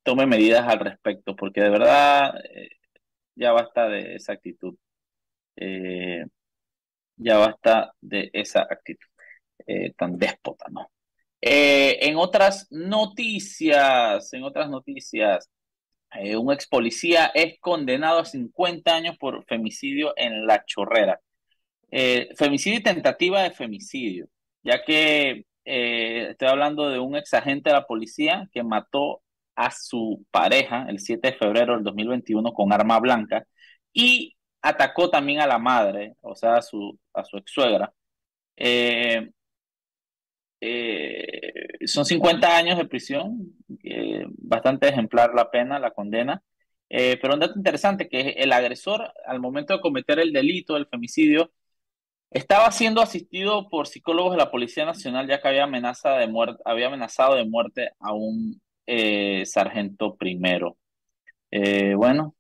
tome 0.03 0.27
medidas 0.27 0.67
al 0.67 0.79
respecto, 0.81 1.35
porque 1.35 1.61
de 1.61 1.69
verdad 1.71 2.35
ya 3.35 3.51
basta 3.53 3.89
de 3.89 4.15
esa 4.15 4.33
actitud. 4.33 4.75
Ya 7.17 7.37
basta 7.37 7.93
de 8.01 8.29
esa 8.33 8.61
actitud 8.61 9.07
tan 9.97 10.17
déspota, 10.17 10.65
¿no? 10.69 10.91
en 11.41 12.17
otras 12.17 12.67
noticias, 12.71 14.33
en 14.33 14.43
otras 14.43 14.69
noticias, 14.69 15.49
eh, 16.15 16.37
un 16.37 16.51
ex 16.53 16.67
policía 16.67 17.31
es 17.33 17.59
condenado 17.59 18.19
a 18.19 18.25
50 18.25 18.95
años 18.95 19.17
por 19.17 19.43
femicidio 19.45 20.13
en 20.15 20.45
La 20.47 20.63
Chorrera. 20.65 21.19
Eh, 21.91 22.29
femicidio 22.37 22.79
y 22.79 22.83
tentativa 22.83 23.43
de 23.43 23.51
femicidio, 23.51 24.27
ya 24.63 24.83
que 24.83 25.45
eh, 25.65 26.27
estoy 26.31 26.47
hablando 26.47 26.89
de 26.89 26.99
un 26.99 27.15
ex 27.15 27.33
agente 27.33 27.69
de 27.69 27.75
la 27.75 27.85
policía 27.87 28.49
que 28.51 28.63
mató 28.63 29.21
a 29.55 29.71
su 29.71 30.25
pareja 30.31 30.85
el 30.89 30.99
7 30.99 31.31
de 31.31 31.37
febrero 31.37 31.75
del 31.75 31.83
2021 31.83 32.53
con 32.53 32.73
arma 32.73 32.99
blanca 32.99 33.45
y 33.93 34.35
atacó 34.65 35.09
también 35.09 35.39
a 35.41 35.47
la 35.47 35.59
madre, 35.59 36.15
o 36.21 36.35
sea, 36.35 36.57
a 36.57 36.61
su, 36.61 36.97
a 37.13 37.23
su 37.23 37.37
ex 37.37 37.51
suegra. 37.51 37.93
Eh, 38.57 39.31
son 41.85 42.05
50 42.05 42.57
años 42.57 42.77
de 42.77 42.85
prisión, 42.85 43.55
bastante 44.37 44.87
ejemplar 44.89 45.33
la 45.35 45.51
pena, 45.51 45.79
la 45.79 45.91
condena. 45.91 46.41
Eh, 46.89 47.17
pero 47.21 47.33
un 47.33 47.39
dato 47.39 47.57
interesante 47.57 48.07
que 48.09 48.29
el 48.37 48.53
agresor 48.53 49.11
al 49.25 49.39
momento 49.39 49.73
de 49.73 49.81
cometer 49.81 50.19
el 50.19 50.31
delito, 50.33 50.77
el 50.77 50.87
femicidio, 50.87 51.51
estaba 52.31 52.71
siendo 52.71 53.01
asistido 53.01 53.69
por 53.69 53.87
psicólogos 53.87 54.33
de 54.33 54.37
la 54.39 54.51
Policía 54.51 54.85
Nacional 54.85 55.27
ya 55.27 55.41
que 55.41 55.47
había, 55.47 55.63
amenaza 55.65 56.17
de 56.17 56.27
muerte, 56.27 56.61
había 56.65 56.87
amenazado 56.87 57.35
de 57.35 57.45
muerte 57.45 57.91
a 57.99 58.13
un 58.13 58.61
eh, 58.87 59.45
sargento 59.45 60.15
primero. 60.15 60.77
bueno, 61.97 62.35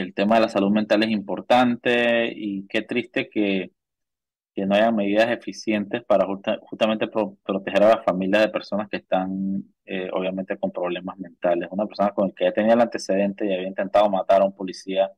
el 0.00 0.14
tema 0.14 0.36
de 0.36 0.42
la 0.42 0.48
salud 0.48 0.70
mental 0.70 1.02
es 1.04 1.10
importante 1.10 2.32
y 2.34 2.66
qué 2.68 2.82
triste 2.82 3.28
que 3.28 3.72
que 4.54 4.66
no 4.66 4.74
haya 4.74 4.92
medidas 4.92 5.30
eficientes 5.30 6.04
para 6.04 6.26
justamente 6.62 7.08
proteger 7.08 7.82
a 7.82 7.96
las 7.96 8.04
familias 8.04 8.42
de 8.42 8.48
personas 8.50 8.88
que 8.88 8.98
están 8.98 9.64
eh, 9.84 10.08
obviamente 10.12 10.56
con 10.58 10.70
problemas 10.72 11.18
mentales. 11.18 11.68
Una 11.72 11.86
persona 11.86 12.12
con 12.12 12.28
el 12.28 12.34
que 12.34 12.44
ya 12.44 12.52
tenía 12.52 12.74
el 12.74 12.80
antecedente 12.80 13.46
y 13.46 13.52
había 13.54 13.68
intentado 13.68 14.08
matar 14.10 14.42
a 14.42 14.44
un 14.46 14.54
policía, 14.56 15.10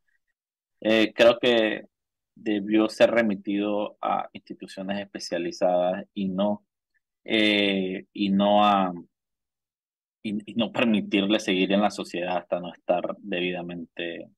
eh, 0.80 1.12
creo 1.14 1.38
que 1.38 1.86
debió 2.34 2.88
ser 2.88 3.10
remitido 3.12 3.98
a 4.02 4.28
instituciones 4.32 5.00
especializadas 5.00 6.06
y 6.14 6.28
no, 6.28 6.64
eh, 7.24 8.06
y 8.12 8.30
no 8.30 8.64
a 8.64 8.92
y 10.22 10.54
no 10.54 10.72
permitirle 10.72 11.38
seguir 11.40 11.72
en 11.72 11.82
la 11.82 11.90
sociedad 11.90 12.38
hasta 12.38 12.60
no 12.60 12.72
estar 12.72 13.16
debidamente 13.18 14.28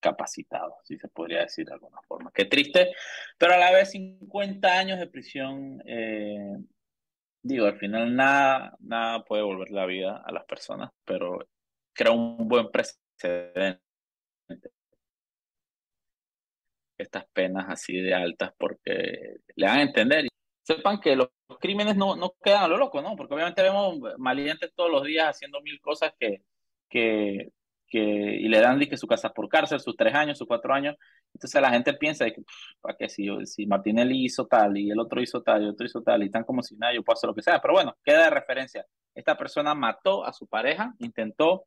capacitado, 0.00 0.76
si 0.84 0.98
se 0.98 1.08
podría 1.08 1.40
decir 1.40 1.66
de 1.66 1.74
alguna 1.74 2.00
forma. 2.02 2.30
Qué 2.32 2.44
triste, 2.44 2.92
pero 3.38 3.54
a 3.54 3.58
la 3.58 3.72
vez 3.72 3.90
50 3.92 4.68
años 4.78 4.98
de 4.98 5.06
prisión, 5.06 5.82
eh, 5.86 6.56
digo, 7.42 7.66
al 7.66 7.78
final 7.78 8.14
nada, 8.14 8.76
nada 8.80 9.24
puede 9.24 9.42
volver 9.42 9.70
la 9.70 9.86
vida 9.86 10.22
a 10.24 10.32
las 10.32 10.44
personas, 10.44 10.90
pero 11.04 11.38
crea 11.92 12.12
un 12.12 12.48
buen 12.48 12.70
precedente 12.70 13.80
estas 16.98 17.26
penas 17.32 17.66
así 17.68 17.96
de 18.00 18.12
altas 18.12 18.52
porque 18.58 19.36
le 19.54 19.66
van 19.66 19.78
a 19.78 19.82
entender 19.82 20.28
sepan 20.68 21.00
que 21.00 21.16
los 21.16 21.30
crímenes 21.60 21.96
no, 21.96 22.14
no 22.14 22.34
quedan 22.44 22.64
a 22.64 22.68
lo 22.68 22.76
loco, 22.76 23.00
¿no? 23.00 23.16
Porque 23.16 23.32
obviamente 23.32 23.62
vemos 23.62 23.98
malientes 24.18 24.70
todos 24.74 24.90
los 24.90 25.02
días 25.02 25.28
haciendo 25.28 25.62
mil 25.62 25.80
cosas 25.80 26.12
que, 26.20 26.42
que 26.90 27.52
que, 27.88 27.98
y 27.98 28.48
le 28.48 28.60
dan 28.60 28.78
que 28.80 28.96
su 28.96 29.06
casa 29.06 29.30
por 29.30 29.48
cárcel, 29.48 29.80
sus 29.80 29.96
tres 29.96 30.14
años, 30.14 30.38
sus 30.38 30.46
cuatro 30.46 30.72
años. 30.74 30.96
Entonces 31.34 31.60
la 31.60 31.70
gente 31.70 31.94
piensa 31.94 32.26
que, 32.26 32.42
¿para 32.80 32.96
qué? 32.96 33.08
Si, 33.08 33.28
si 33.46 33.66
Martinelli 33.66 34.24
hizo 34.24 34.46
tal 34.46 34.76
y 34.78 34.90
el 34.90 34.98
otro 35.00 35.20
hizo 35.20 35.42
tal 35.42 35.62
y 35.62 35.64
el 35.64 35.70
otro 35.70 35.86
hizo 35.86 36.02
tal 36.02 36.22
y 36.22 36.26
están 36.26 36.44
como 36.44 36.62
si 36.62 36.76
nada, 36.76 36.94
yo 36.94 37.02
puedo 37.02 37.16
hacer 37.16 37.28
lo 37.28 37.34
que 37.34 37.42
sea. 37.42 37.60
Pero 37.60 37.74
bueno, 37.74 37.96
queda 38.04 38.24
de 38.24 38.30
referencia. 38.30 38.86
Esta 39.14 39.36
persona 39.36 39.74
mató 39.74 40.24
a 40.24 40.32
su 40.32 40.46
pareja, 40.46 40.94
intentó 40.98 41.64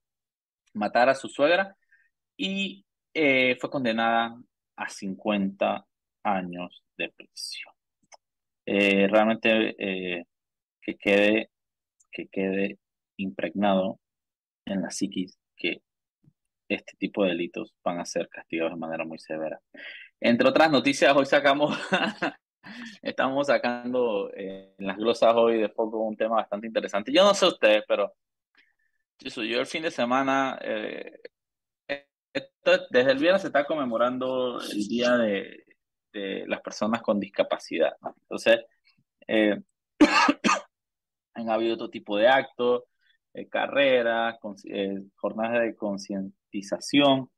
matar 0.73 1.09
a 1.09 1.15
su 1.15 1.27
suegra 1.27 1.75
y 2.37 2.85
eh, 3.13 3.57
fue 3.59 3.69
condenada 3.69 4.35
a 4.75 4.89
50 4.89 5.85
años 6.23 6.83
de 6.97 7.09
prisión. 7.09 7.73
Eh, 8.65 9.07
realmente 9.07 9.75
eh, 9.79 10.25
que 10.81 10.95
quede 10.95 11.49
que 12.11 12.27
quede 12.27 12.79
impregnado 13.17 13.99
en 14.65 14.81
la 14.81 14.91
psiquis 14.91 15.37
que 15.55 15.81
este 16.75 16.93
tipo 16.97 17.23
de 17.23 17.29
delitos 17.29 17.73
van 17.83 17.99
a 17.99 18.05
ser 18.05 18.29
castigados 18.29 18.73
de 18.73 18.79
manera 18.79 19.05
muy 19.05 19.19
severa. 19.19 19.59
Entre 20.19 20.47
otras 20.47 20.71
noticias, 20.71 21.15
hoy 21.15 21.25
sacamos, 21.25 21.77
estamos 23.01 23.47
sacando 23.47 24.31
en 24.33 24.73
las 24.77 24.97
glosas 24.97 25.33
hoy 25.35 25.59
de 25.59 25.69
poco 25.69 25.99
un 25.99 26.15
tema 26.15 26.35
bastante 26.35 26.67
interesante. 26.67 27.11
Yo 27.11 27.23
no 27.23 27.33
sé 27.33 27.47
ustedes, 27.47 27.83
pero 27.87 28.13
yo, 29.19 29.43
yo 29.43 29.59
el 29.59 29.65
fin 29.65 29.83
de 29.83 29.91
semana 29.91 30.59
desde 32.63 33.11
el 33.11 33.17
viernes 33.17 33.41
se 33.41 33.47
está 33.47 33.65
conmemorando 33.65 34.59
el 34.59 34.87
Día 34.87 35.17
de, 35.17 35.65
las 36.47 36.61
Personas 36.61 37.01
con 37.01 37.19
Discapacidad. 37.19 37.93
Entonces, 38.23 38.59
eh, 39.27 39.61
han 41.33 41.49
habido 41.49 41.75
otro 41.75 41.89
tipo 41.89 42.17
de 42.17 42.27
actos, 42.27 42.83
eh, 43.33 43.47
carreras, 43.47 44.37
eh, 44.65 45.03
jornadas 45.15 45.61
de 45.61 45.75
concientización. 46.51 47.29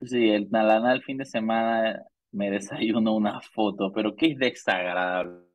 Sí, 0.00 0.30
el 0.30 0.50
Nalana 0.50 0.92
el 0.92 1.02
fin 1.02 1.18
de 1.18 1.24
semana 1.24 2.02
me 2.32 2.50
desayuno 2.50 3.14
una 3.14 3.40
foto, 3.40 3.92
pero 3.92 4.14
qué 4.16 4.32
es 4.32 4.38
desagradable, 4.38 5.46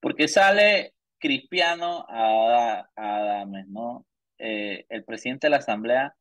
Porque 0.00 0.28
sale 0.28 0.94
Cristiano 1.18 2.04
a, 2.08 2.88
Adames, 2.96 3.68
¿no? 3.68 4.06
el 4.38 5.04
presidente 5.04 5.46
de 5.46 5.50
la 5.52 5.58
Asamblea 5.58 6.16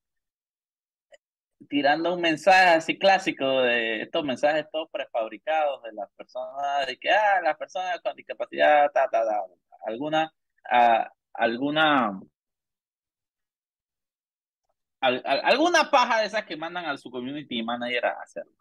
tirando 1.68 2.14
un 2.14 2.22
mensaje 2.22 2.70
así 2.76 2.98
clásico 3.00 3.62
de 3.62 4.02
estos 4.04 4.24
mensajes 4.24 4.66
todos 4.72 4.90
prefabricados 4.92 5.82
de 5.84 5.94
las 5.94 6.12
personas, 6.14 6.86
de 6.88 6.98
que, 6.98 7.10
ah, 7.12 7.42
las 7.42 7.58
personas 7.58 8.00
con 8.02 8.16
discapacidad, 8.16 8.92
ta, 8.92 9.08
ta, 9.10 9.24
ta, 9.26 9.42
alguna, 9.86 10.32
alguna, 11.34 12.20
alguna 15.02 15.90
paja 15.90 16.20
de 16.20 16.28
esas 16.28 16.46
que 16.46 16.56
mandan 16.56 16.86
al 16.86 16.98
su 16.98 17.10
community 17.10 17.64
manager 17.64 18.06
a 18.06 18.22
hacerlo. 18.22 18.54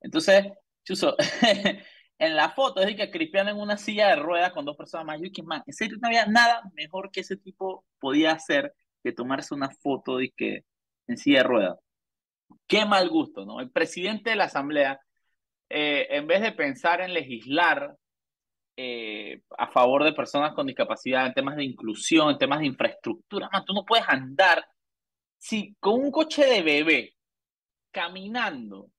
Entonces, 0.00 0.46
Chuso, 0.84 1.16
en 2.18 2.36
la 2.36 2.50
foto 2.50 2.80
es 2.80 2.96
que 2.96 3.10
Cristiano 3.10 3.50
en 3.50 3.58
una 3.58 3.76
silla 3.76 4.08
de 4.08 4.16
ruedas 4.16 4.52
con 4.52 4.64
dos 4.64 4.76
personas 4.76 5.06
más. 5.06 5.20
Yo 5.20 5.30
que 5.32 5.42
man, 5.42 5.62
en 5.66 5.72
serio 5.72 5.98
no 6.00 6.08
había 6.08 6.26
nada 6.26 6.62
mejor 6.74 7.10
que 7.10 7.20
ese 7.20 7.36
tipo 7.36 7.84
podía 8.00 8.32
hacer 8.32 8.74
que 9.02 9.12
tomarse 9.12 9.54
una 9.54 9.70
foto 9.70 10.18
de 10.18 10.30
que 10.36 10.64
en 11.08 11.16
silla 11.16 11.38
de 11.38 11.44
ruedas. 11.44 11.78
Qué 12.66 12.84
mal 12.84 13.08
gusto, 13.08 13.44
¿no? 13.44 13.60
El 13.60 13.70
presidente 13.70 14.30
de 14.30 14.36
la 14.36 14.44
Asamblea, 14.44 15.00
eh, 15.68 16.06
en 16.10 16.26
vez 16.26 16.42
de 16.42 16.52
pensar 16.52 17.00
en 17.00 17.14
legislar 17.14 17.96
eh, 18.76 19.42
a 19.58 19.68
favor 19.68 20.04
de 20.04 20.12
personas 20.12 20.54
con 20.54 20.66
discapacidad, 20.66 21.26
en 21.26 21.34
temas 21.34 21.56
de 21.56 21.64
inclusión, 21.64 22.30
en 22.30 22.38
temas 22.38 22.60
de 22.60 22.66
infraestructura, 22.66 23.48
man, 23.52 23.64
tú 23.64 23.74
no 23.74 23.84
puedes 23.84 24.08
andar 24.08 24.64
si 25.42 25.74
con 25.80 25.94
un 25.94 26.12
coche 26.12 26.46
de 26.46 26.62
bebé 26.62 27.14
caminando, 27.90 28.90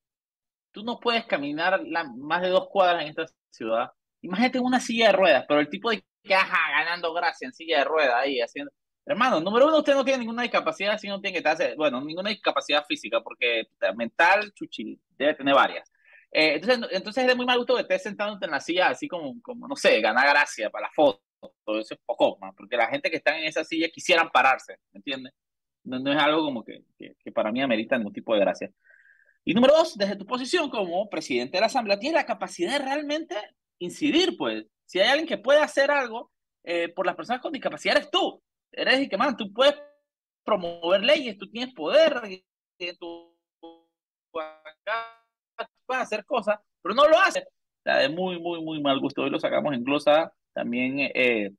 tú 0.72 0.84
no 0.84 1.00
puedes 1.00 1.26
caminar 1.26 1.82
más 2.18 2.42
de 2.42 2.50
dos 2.50 2.68
cuadras 2.70 3.04
en 3.04 3.10
esta 3.10 3.26
ciudad. 3.50 3.92
Imagínate 4.22 4.60
una 4.60 4.82
silla 4.82 5.08
de 5.08 5.14
ruedas, 5.14 5.46
pero 5.48 5.62
el 5.62 5.70
tipo 5.70 5.90
de 5.90 6.04
que 6.22 6.36
ajá, 6.36 6.72
ganando 6.72 7.14
gracia 7.14 7.46
en 7.46 7.54
silla 7.54 7.80
de 7.80 7.86
ruedas 7.86 8.16
ahí 8.16 8.42
haciendo 8.42 8.72
Hermano, 9.06 9.40
número 9.40 9.68
uno, 9.68 9.80
usted 9.80 9.94
no 9.96 10.04
tiene 10.04 10.20
ninguna 10.20 10.44
discapacidad, 10.44 10.98
si 10.98 11.08
no 11.08 11.20
tiene 11.20 11.42
que 11.42 11.50
estar, 11.50 11.76
bueno, 11.76 12.02
ninguna 12.02 12.30
discapacidad 12.30 12.86
física, 12.86 13.22
porque 13.22 13.64
mental, 13.96 14.54
chuchi, 14.54 15.00
debe 15.18 15.36
tener 15.36 15.54
varias. 15.56 15.90
Eh, 16.32 16.56
entonces, 16.56 16.90
entonces 16.92 17.24
es 17.24 17.30
de 17.30 17.36
muy 17.36 17.46
mal 17.46 17.58
gusto 17.58 17.76
que 17.76 17.82
estés 17.82 18.04
sentándote 18.04 18.46
en 18.46 18.52
la 18.52 18.60
silla 18.60 18.90
así 18.90 19.08
como, 19.08 19.42
como 19.42 19.68
no 19.68 19.76
sé, 19.76 20.00
ganar 20.02 20.28
gracia 20.30 20.70
para 20.70 20.88
la 20.88 20.94
foto. 20.94 21.22
Todo 21.66 21.80
eso 21.80 21.94
es 21.94 22.00
poco, 22.06 22.38
más, 22.40 22.54
porque 22.56 22.78
la 22.78 22.88
gente 22.88 23.10
que 23.10 23.18
está 23.18 23.38
en 23.38 23.46
esa 23.46 23.64
silla 23.64 23.90
quisieran 23.90 24.30
pararse, 24.30 24.78
¿me 24.92 25.00
entiendes? 25.00 25.34
No, 25.84 26.00
no, 26.00 26.12
es 26.12 26.18
algo 26.18 26.44
como 26.44 26.64
que, 26.64 26.84
que, 26.98 27.16
que, 27.24 27.32
para 27.32 27.52
mí 27.52 27.62
amerita 27.62 27.98
ningún 27.98 28.14
tipo 28.14 28.34
de 28.34 28.40
gracia. 28.40 28.72
Y 29.44 29.54
número 29.54 29.76
dos, 29.76 29.98
desde 29.98 30.16
tu 30.16 30.26
posición 30.26 30.70
como 30.70 31.10
presidente 31.10 31.58
de 31.58 31.62
la 31.62 31.68
Asamblea, 31.68 32.00
tienes 32.00 32.22
la 32.22 32.26
capacidad 32.26 32.74
de 32.74 32.86
realmente 32.86 33.36
incidir, 33.80 34.38
pues. 34.38 34.66
Si 34.86 35.00
hay 35.00 35.10
alguien 35.10 35.28
que 35.28 35.38
puede 35.38 35.60
hacer 35.60 35.92
algo 35.92 36.32
eh, 36.64 36.90
por 36.90 37.06
las 37.06 37.16
personas 37.16 37.42
con 37.42 37.52
discapacidad, 37.52 37.98
eres 37.98 38.10
tú 38.10 38.42
eres 38.74 39.02
y 39.02 39.10
que, 39.10 39.18
man, 39.18 39.38
tú 39.38 39.52
puedes 39.54 39.76
promover 40.44 41.02
leyes, 41.02 41.38
tú 41.38 41.50
tienes 41.50 41.74
poder, 41.74 42.22
tú 43.00 43.38
puedes 45.86 46.04
hacer 46.04 46.26
cosas, 46.26 46.60
pero 46.82 46.96
no 46.96 47.08
lo 47.08 47.18
haces. 47.20 47.46
Sea, 47.84 47.98
de 47.98 48.10
muy, 48.10 48.40
muy, 48.40 48.62
muy 48.62 48.82
mal 48.82 49.00
gusto. 49.00 49.22
Hoy 49.24 49.30
lo 49.30 49.40
sacamos 49.40 49.74
en 49.74 49.84
glosa. 49.84 50.34
También 50.54 51.00
eh, 51.14 51.52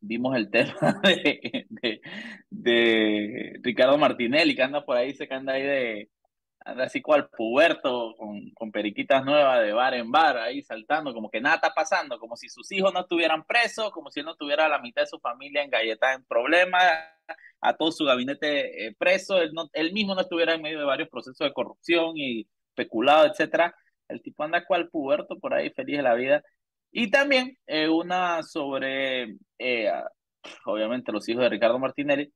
vimos 0.00 0.36
el 0.36 0.50
tema 0.50 1.00
de, 1.02 2.00
de, 2.50 3.60
Ricardo 3.62 3.98
Martinelli, 3.98 4.54
que 4.54 4.62
anda 4.62 4.84
por 4.84 4.96
ahí, 4.96 5.14
se 5.14 5.28
que 5.28 5.34
anda 5.34 5.54
ahí 5.54 5.62
de, 5.62 6.10
anda 6.60 6.84
así 6.84 7.02
cual 7.02 7.28
puberto, 7.28 8.14
con, 8.16 8.50
con, 8.50 8.72
periquitas 8.72 9.24
nuevas 9.24 9.62
de 9.62 9.72
bar 9.72 9.94
en 9.94 10.10
bar, 10.10 10.38
ahí 10.38 10.62
saltando, 10.62 11.12
como 11.12 11.30
que 11.30 11.40
nada 11.40 11.56
está 11.56 11.74
pasando, 11.74 12.18
como 12.18 12.36
si 12.36 12.48
sus 12.48 12.70
hijos 12.72 12.92
no 12.92 13.00
estuvieran 13.00 13.44
presos, 13.44 13.90
como 13.92 14.10
si 14.10 14.20
él 14.20 14.26
no 14.26 14.36
tuviera 14.36 14.68
la 14.68 14.78
mitad 14.78 15.02
de 15.02 15.08
su 15.08 15.18
familia 15.18 15.62
engalletada 15.62 16.14
en 16.14 16.24
problemas, 16.24 16.82
a 17.60 17.76
todo 17.76 17.92
su 17.92 18.04
gabinete 18.04 18.86
eh, 18.86 18.94
preso, 18.98 19.40
él, 19.40 19.52
no, 19.52 19.68
él 19.72 19.92
mismo 19.92 20.14
no 20.14 20.22
estuviera 20.22 20.54
en 20.54 20.62
medio 20.62 20.80
de 20.80 20.84
varios 20.84 21.08
procesos 21.08 21.46
de 21.46 21.52
corrupción 21.52 22.16
y 22.16 22.46
especulado, 22.68 23.26
etcétera. 23.26 23.74
El 24.08 24.20
tipo 24.22 24.42
anda 24.44 24.64
cual 24.66 24.88
puberto 24.90 25.38
por 25.38 25.54
ahí, 25.54 25.70
feliz 25.70 25.98
de 25.98 26.02
la 26.02 26.14
vida. 26.14 26.42
Y 26.92 27.10
también 27.10 27.58
eh, 27.66 27.88
una 27.88 28.42
sobre, 28.42 29.36
eh, 29.58 29.90
obviamente, 30.66 31.10
los 31.12 31.28
hijos 31.28 31.42
de 31.42 31.48
Ricardo 31.48 31.78
Martinelli, 31.78 32.32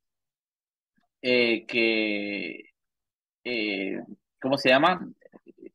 que 1.21 2.67
eh, 3.49 4.01
¿cómo 4.41 4.57
se 4.57 4.69
llama? 4.69 5.07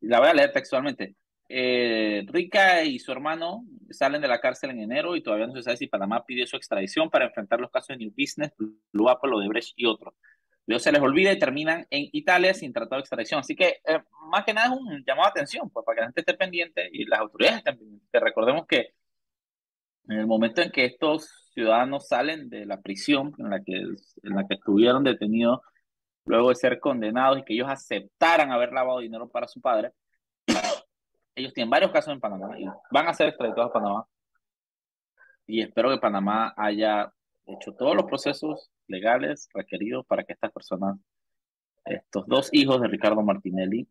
La 0.01 0.19
voy 0.19 0.29
a 0.29 0.35
leer 0.35 0.53
textualmente. 0.53 1.17
Eh, 1.49 2.23
Rica 2.27 2.85
y 2.85 2.99
su 2.99 3.13
hermano 3.13 3.65
salen 3.91 4.21
de 4.21 4.29
la 4.29 4.41
cárcel 4.41 4.71
en 4.71 4.81
enero 4.81 5.17
y 5.17 5.23
todavía 5.23 5.47
no 5.47 5.55
se 5.55 5.63
sabe 5.63 5.79
si 5.79 5.87
Panamá 5.87 6.25
pidió 6.27 6.47
su 6.47 6.57
extradición 6.57 7.09
para 7.09 7.27
enfrentar 7.27 7.61
los 7.61 7.71
casos 7.71 7.89
de 7.89 8.05
New 8.05 8.13
Business, 8.17 8.53
Blue 8.93 9.09
Apple, 9.09 9.33
Odebrecht 9.35 9.73
y 9.77 9.87
otros. 9.87 10.15
Luego 10.67 10.81
se 10.81 10.93
les 10.93 11.01
olvida 11.01 11.33
y 11.33 11.39
terminan 11.39 11.87
en 11.91 12.09
Italia 12.13 12.55
sin 12.55 12.73
tratado 12.73 12.97
de 12.97 13.01
extradición. 13.01 13.41
Así 13.41 13.57
que, 13.57 13.81
eh, 13.85 14.01
más 14.31 14.45
que 14.45 14.55
nada, 14.55 14.73
es 14.73 14.81
un 14.81 15.05
llamado 15.05 15.27
de 15.27 15.31
atención 15.31 15.71
pues, 15.71 15.85
para 15.85 15.97
que 15.97 16.01
la 16.03 16.07
gente 16.09 16.21
esté 16.21 16.35
pendiente 16.35 16.89
y 16.93 17.05
las 17.07 17.21
autoridades 17.21 17.59
estén 17.59 17.79
pendientes. 17.79 18.23
recordemos 18.23 18.67
que 18.67 18.95
en 20.09 20.19
el 20.19 20.27
momento 20.27 20.63
en 20.63 20.71
que 20.71 20.85
estos 20.85 21.51
ciudadanos 21.55 22.09
salen 22.09 22.49
de 22.49 22.67
la 22.67 22.81
prisión 22.81 23.35
en 23.39 23.51
la 23.51 23.63
que, 23.63 23.75
en 23.75 24.37
la 24.37 24.47
que 24.47 24.55
estuvieron 24.55 25.05
detenidos 25.05 25.61
luego 26.25 26.51
de 26.51 26.55
ser 26.55 26.81
condenados 26.81 27.39
y 27.39 27.45
que 27.45 27.55
ellos 27.55 27.69
aceptaran 27.69 28.53
haber 28.53 28.73
lavado 28.73 29.01
dinero 29.01 29.29
para 29.29 29.49
su 29.49 29.61
padre, 29.61 29.93
ellos 31.35 31.53
tienen 31.53 31.71
varios 31.71 31.91
casos 31.91 32.13
en 32.13 32.21
Panamá 32.21 32.59
y 32.59 32.67
van 32.91 33.09
a 33.09 33.15
ser 33.15 33.29
extraditados 33.29 33.71
a 33.71 33.73
Panamá. 33.73 34.07
Y 35.47 35.61
espero 35.61 35.91
que 35.91 35.99
Panamá 35.99 36.55
haya 36.57 37.13
hecho 37.47 37.75
todos 37.75 37.97
los 37.97 38.07
procesos 38.07 38.71
legales 38.93 39.49
requeridos 39.53 40.07
para 40.07 40.23
que 40.23 40.35
estas 40.35 40.53
personas, 40.53 40.97
estos 41.85 42.27
dos 42.29 42.49
hijos 42.53 42.81
de 42.81 42.89
Ricardo 42.89 43.23
Martinelli, 43.23 43.89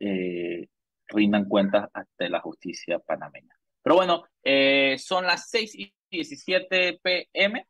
eh, 0.00 0.68
rindan 1.06 1.44
cuentas 1.44 1.88
ante 1.92 2.28
la 2.28 2.40
justicia 2.40 2.98
panameña. 2.98 3.54
Pero 3.82 3.96
bueno, 3.96 4.24
eh, 4.42 4.96
son 4.98 5.24
las 5.24 5.48
6 5.50 5.74
y 5.76 5.94
17 6.10 6.98
pm. 7.02 7.66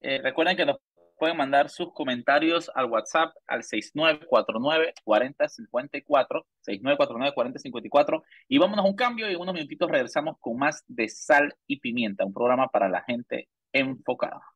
Eh, 0.00 0.20
recuerden 0.22 0.56
que 0.56 0.66
nos 0.66 0.78
pueden 1.18 1.36
mandar 1.36 1.68
sus 1.70 1.92
comentarios 1.92 2.70
al 2.74 2.86
WhatsApp 2.86 3.32
al 3.46 3.62
6949-4054, 3.62 6.44
6949-4054, 6.66 8.22
y 8.48 8.58
vámonos 8.58 8.84
a 8.84 8.88
un 8.88 8.96
cambio 8.96 9.30
y 9.30 9.34
en 9.34 9.40
unos 9.40 9.54
minutitos 9.54 9.88
regresamos 9.88 10.36
con 10.40 10.58
más 10.58 10.82
de 10.88 11.08
Sal 11.08 11.54
y 11.68 11.78
Pimienta, 11.78 12.24
un 12.24 12.32
programa 12.32 12.66
para 12.68 12.88
la 12.88 13.02
gente 13.02 13.48
enfocada. 13.72 14.51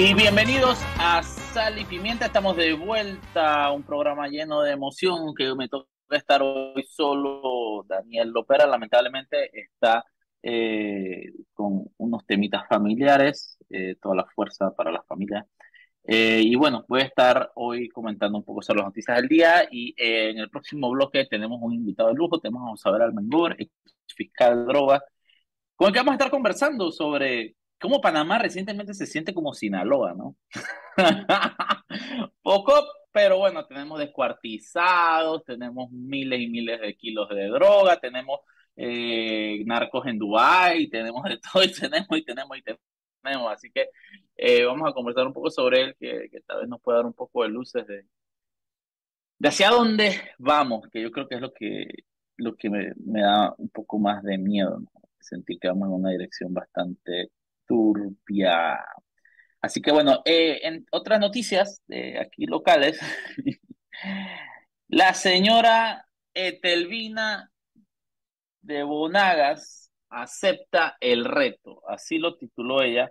Y 0.00 0.14
bienvenidos 0.14 0.78
a 1.00 1.24
Sal 1.24 1.76
y 1.76 1.84
Pimienta, 1.84 2.26
estamos 2.26 2.56
de 2.56 2.72
vuelta, 2.72 3.72
un 3.72 3.82
programa 3.82 4.28
lleno 4.28 4.62
de 4.62 4.70
emoción 4.70 5.34
que 5.34 5.52
me 5.56 5.68
toca 5.68 5.88
estar 6.10 6.40
hoy 6.40 6.84
solo. 6.88 7.84
Daniel 7.88 8.30
Lopera 8.30 8.64
lamentablemente 8.64 9.50
está 9.60 10.04
eh, 10.40 11.32
con 11.52 11.90
unos 11.96 12.24
temitas 12.26 12.62
familiares, 12.68 13.58
eh, 13.70 13.96
toda 14.00 14.14
la 14.14 14.26
fuerza 14.26 14.72
para 14.72 14.92
las 14.92 15.04
familias. 15.04 15.46
Eh, 16.04 16.42
y 16.44 16.54
bueno, 16.54 16.84
voy 16.86 17.00
a 17.00 17.06
estar 17.06 17.50
hoy 17.56 17.88
comentando 17.88 18.38
un 18.38 18.44
poco 18.44 18.62
sobre 18.62 18.78
las 18.78 18.90
noticias 18.90 19.16
del 19.16 19.26
día 19.26 19.66
y 19.68 19.96
en 19.96 20.38
el 20.38 20.48
próximo 20.48 20.90
bloque 20.90 21.26
tenemos 21.26 21.58
un 21.60 21.74
invitado 21.74 22.10
de 22.10 22.14
lujo, 22.14 22.38
tenemos 22.38 22.86
a 22.86 22.90
ver 22.92 23.02
al 23.02 23.14
Mengor, 23.14 23.56
fiscal 24.14 24.60
de 24.60 24.72
drogas, 24.72 25.02
con 25.74 25.88
el 25.88 25.92
que 25.92 25.98
vamos 25.98 26.12
a 26.12 26.14
estar 26.14 26.30
conversando 26.30 26.92
sobre 26.92 27.56
cómo 27.80 28.00
Panamá 28.00 28.38
recientemente 28.38 28.94
se 28.94 29.06
siente 29.06 29.34
como 29.34 29.54
Sinaloa, 29.54 30.14
¿no? 30.14 30.36
Poco, 32.42 32.72
pero 33.12 33.38
bueno, 33.38 33.66
tenemos 33.66 33.98
descuartizados, 33.98 35.44
tenemos 35.44 35.90
miles 35.90 36.40
y 36.40 36.48
miles 36.48 36.80
de 36.80 36.96
kilos 36.96 37.28
de 37.30 37.48
droga, 37.48 37.98
tenemos 37.98 38.40
eh, 38.76 39.62
narcos 39.66 40.06
en 40.06 40.18
Dubái, 40.18 40.88
tenemos 40.88 41.24
de 41.24 41.38
todo 41.52 41.62
y 41.64 41.72
tenemos 41.72 42.18
y 42.18 42.24
tenemos 42.24 42.58
y 42.58 42.62
tenemos. 42.62 43.52
Así 43.52 43.70
que 43.70 43.88
eh, 44.36 44.64
vamos 44.64 44.88
a 44.88 44.92
conversar 44.92 45.26
un 45.26 45.32
poco 45.32 45.50
sobre 45.50 45.82
él, 45.82 45.96
que, 45.98 46.30
tal 46.46 46.60
vez 46.60 46.68
nos 46.68 46.80
pueda 46.80 46.98
dar 46.98 47.06
un 47.06 47.12
poco 47.12 47.42
de 47.42 47.48
luces 47.48 47.86
de, 47.86 48.06
de 49.38 49.48
hacia 49.48 49.70
dónde 49.70 50.20
vamos, 50.38 50.88
que 50.92 51.02
yo 51.02 51.10
creo 51.10 51.28
que 51.28 51.34
es 51.36 51.40
lo 51.40 51.52
que, 51.52 51.86
lo 52.36 52.56
que 52.56 52.70
me, 52.70 52.92
da 53.20 53.54
un 53.58 53.68
poco 53.68 53.98
más 53.98 54.22
de 54.22 54.38
miedo, 54.38 54.80
sentir 55.20 55.58
que 55.58 55.68
vamos 55.68 55.88
en 55.88 55.94
una 55.94 56.10
dirección 56.10 56.54
bastante 56.54 57.30
turbia. 57.68 58.84
Así 59.60 59.80
que 59.82 59.92
bueno, 59.92 60.22
eh, 60.24 60.60
en 60.62 60.86
otras 60.90 61.20
noticias 61.20 61.82
aquí 62.20 62.46
locales, 62.46 62.98
la 64.88 65.14
señora 65.14 66.06
Etelvina 66.34 67.50
de 68.62 68.82
Bonagas 68.82 69.90
acepta 70.10 70.96
el 71.00 71.24
reto, 71.24 71.82
así 71.88 72.18
lo 72.18 72.36
tituló 72.36 72.82
ella. 72.82 73.10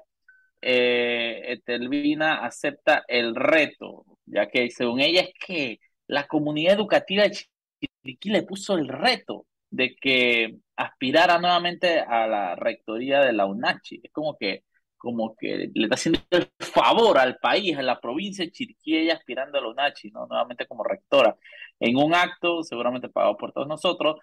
Eh, 0.62 1.54
Etelvina 1.54 2.46
acepta 2.46 3.04
el 3.08 3.36
reto, 3.36 4.06
ya 4.26 4.48
que 4.48 4.70
según 4.72 5.02
ella 5.02 5.22
es 5.22 5.34
que 5.46 5.80
la 6.08 6.28
comunidad 6.28 6.76
educativa 6.76 7.24
de 7.24 7.32
Chiriquí 7.32 8.30
le 8.30 8.44
puso 8.44 8.76
el 8.76 8.88
reto 8.88 9.47
de 9.70 9.96
que 9.96 10.58
aspirara 10.76 11.40
nuevamente 11.40 12.00
a 12.00 12.28
la 12.28 12.56
rectoría 12.56 13.22
de 13.22 13.34
la 13.34 13.46
UNACHI. 13.46 14.02
Es 14.04 14.12
como 14.12 14.38
que, 14.38 14.64
como 14.98 15.36
que 15.36 15.70
le 15.74 15.84
está 15.84 15.96
haciendo 15.96 16.22
el 16.32 16.50
favor 16.60 17.18
al 17.18 17.38
país, 17.38 17.78
a 17.78 17.82
la 17.82 18.00
provincia 18.00 18.46
de 18.46 18.52
Chiriquí, 18.52 19.10
aspirando 19.10 19.58
a 19.58 19.62
la 19.62 19.70
UNACHI, 19.70 20.12
¿no? 20.12 20.28
nuevamente 20.28 20.68
como 20.68 20.84
rectora, 20.84 21.36
en 21.80 21.98
un 21.98 22.14
acto 22.16 22.64
seguramente 22.64 23.10
pagado 23.10 23.38
por 23.38 23.52
todos 23.54 23.68
nosotros, 23.68 24.18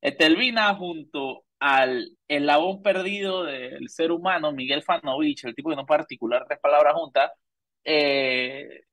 Etelvina 0.00 0.74
junto 0.74 1.44
al 1.58 2.16
eslabón 2.28 2.82
perdido 2.82 3.44
del 3.44 3.88
ser 3.88 4.12
humano, 4.12 4.52
Miguel 4.52 4.82
Fanovich, 4.82 5.44
el 5.44 5.54
tipo 5.54 5.70
que 5.70 5.76
no 5.76 5.86
puede 5.86 6.02
articular 6.02 6.44
tres 6.46 6.60
palabras 6.60 6.94
juntas, 6.94 7.32
eh, 7.84 8.84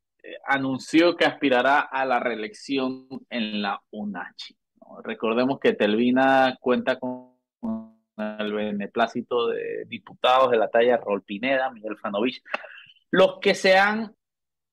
anunció 0.45 1.15
que 1.15 1.25
aspirará 1.25 1.81
a 1.81 2.05
la 2.05 2.19
reelección 2.19 3.07
en 3.29 3.61
la 3.61 3.81
UNACHI. 3.91 4.55
Recordemos 5.03 5.59
que 5.59 5.73
Telvina 5.73 6.57
cuenta 6.59 6.97
con 6.99 7.35
el 8.17 8.53
beneplácito 8.53 9.47
de 9.47 9.85
diputados 9.87 10.51
de 10.51 10.57
la 10.57 10.69
talla 10.69 10.97
Rol 10.97 11.23
Pineda, 11.23 11.71
Miguel 11.71 11.97
Fanovich, 11.97 12.41
los 13.11 13.39
que 13.39 13.55
se 13.55 13.77
han 13.77 14.15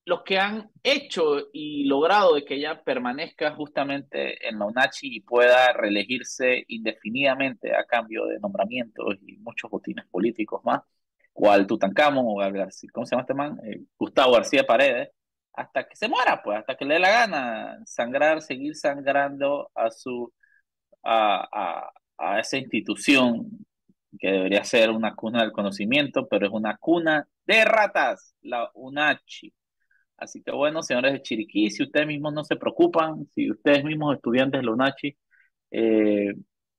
los 0.04 0.23
que 0.23 0.38
han 0.38 0.71
hecho 0.83 1.49
y 1.52 1.85
logrado 1.85 2.35
de 2.35 2.45
que 2.45 2.54
ella 2.54 2.83
permanezca 2.83 3.54
justamente 3.54 4.49
en 4.49 4.59
la 4.59 4.66
UNACHI 4.66 5.16
y 5.16 5.21
pueda 5.21 5.73
reelegirse 5.73 6.64
indefinidamente 6.69 7.75
a 7.76 7.85
cambio 7.85 8.26
de 8.26 8.40
nombramientos 8.40 9.19
y 9.26 9.37
muchos 9.38 9.71
botines 9.71 10.04
políticos 10.07 10.61
más, 10.64 10.83
cual 11.33 11.66
Tutankamón 11.66 12.25
o 12.26 12.35
¿cómo 12.92 13.07
se 13.07 13.12
llama 13.12 13.23
este 13.23 13.35
man? 13.35 13.61
Eh, 13.64 13.81
Gustavo 13.97 14.33
García 14.33 14.66
Paredes, 14.66 15.11
hasta 15.54 15.88
que 15.88 15.97
se 15.97 16.09
muera, 16.09 16.42
pues, 16.42 16.59
hasta 16.59 16.76
que 16.76 16.85
le 16.85 16.94
dé 16.94 17.00
la 17.00 17.11
gana 17.11 17.78
sangrar, 17.87 18.42
seguir 18.42 18.75
sangrando 18.76 19.71
a 19.75 19.90
su 19.90 20.32
a, 21.02 21.46
a, 21.53 21.92
a 22.18 22.40
esa 22.40 22.57
institución 22.57 23.48
que 24.18 24.29
debería 24.31 24.64
ser 24.64 24.90
una 24.90 25.14
cuna 25.14 25.42
del 25.42 25.53
conocimiento, 25.53 26.29
pero 26.29 26.46
es 26.46 26.53
una 26.53 26.76
cuna 26.76 27.26
de 27.46 27.64
ratas, 27.64 28.35
la 28.42 28.70
UNACHI. 28.74 29.53
Así 30.16 30.42
que 30.42 30.53
bueno, 30.53 30.83
señores 30.83 31.12
de 31.12 31.22
Chiriquí, 31.22 31.70
si 31.70 31.83
ustedes 31.83 32.07
mismos 32.07 32.33
no 32.33 32.44
se 32.44 32.57
preocupan, 32.57 33.26
si 33.35 33.50
ustedes 33.50 33.85
mismos 33.85 34.14
estudiantes 34.14 34.61
de 34.61 34.64
Lunachi 34.66 35.16
eh, 35.70 36.35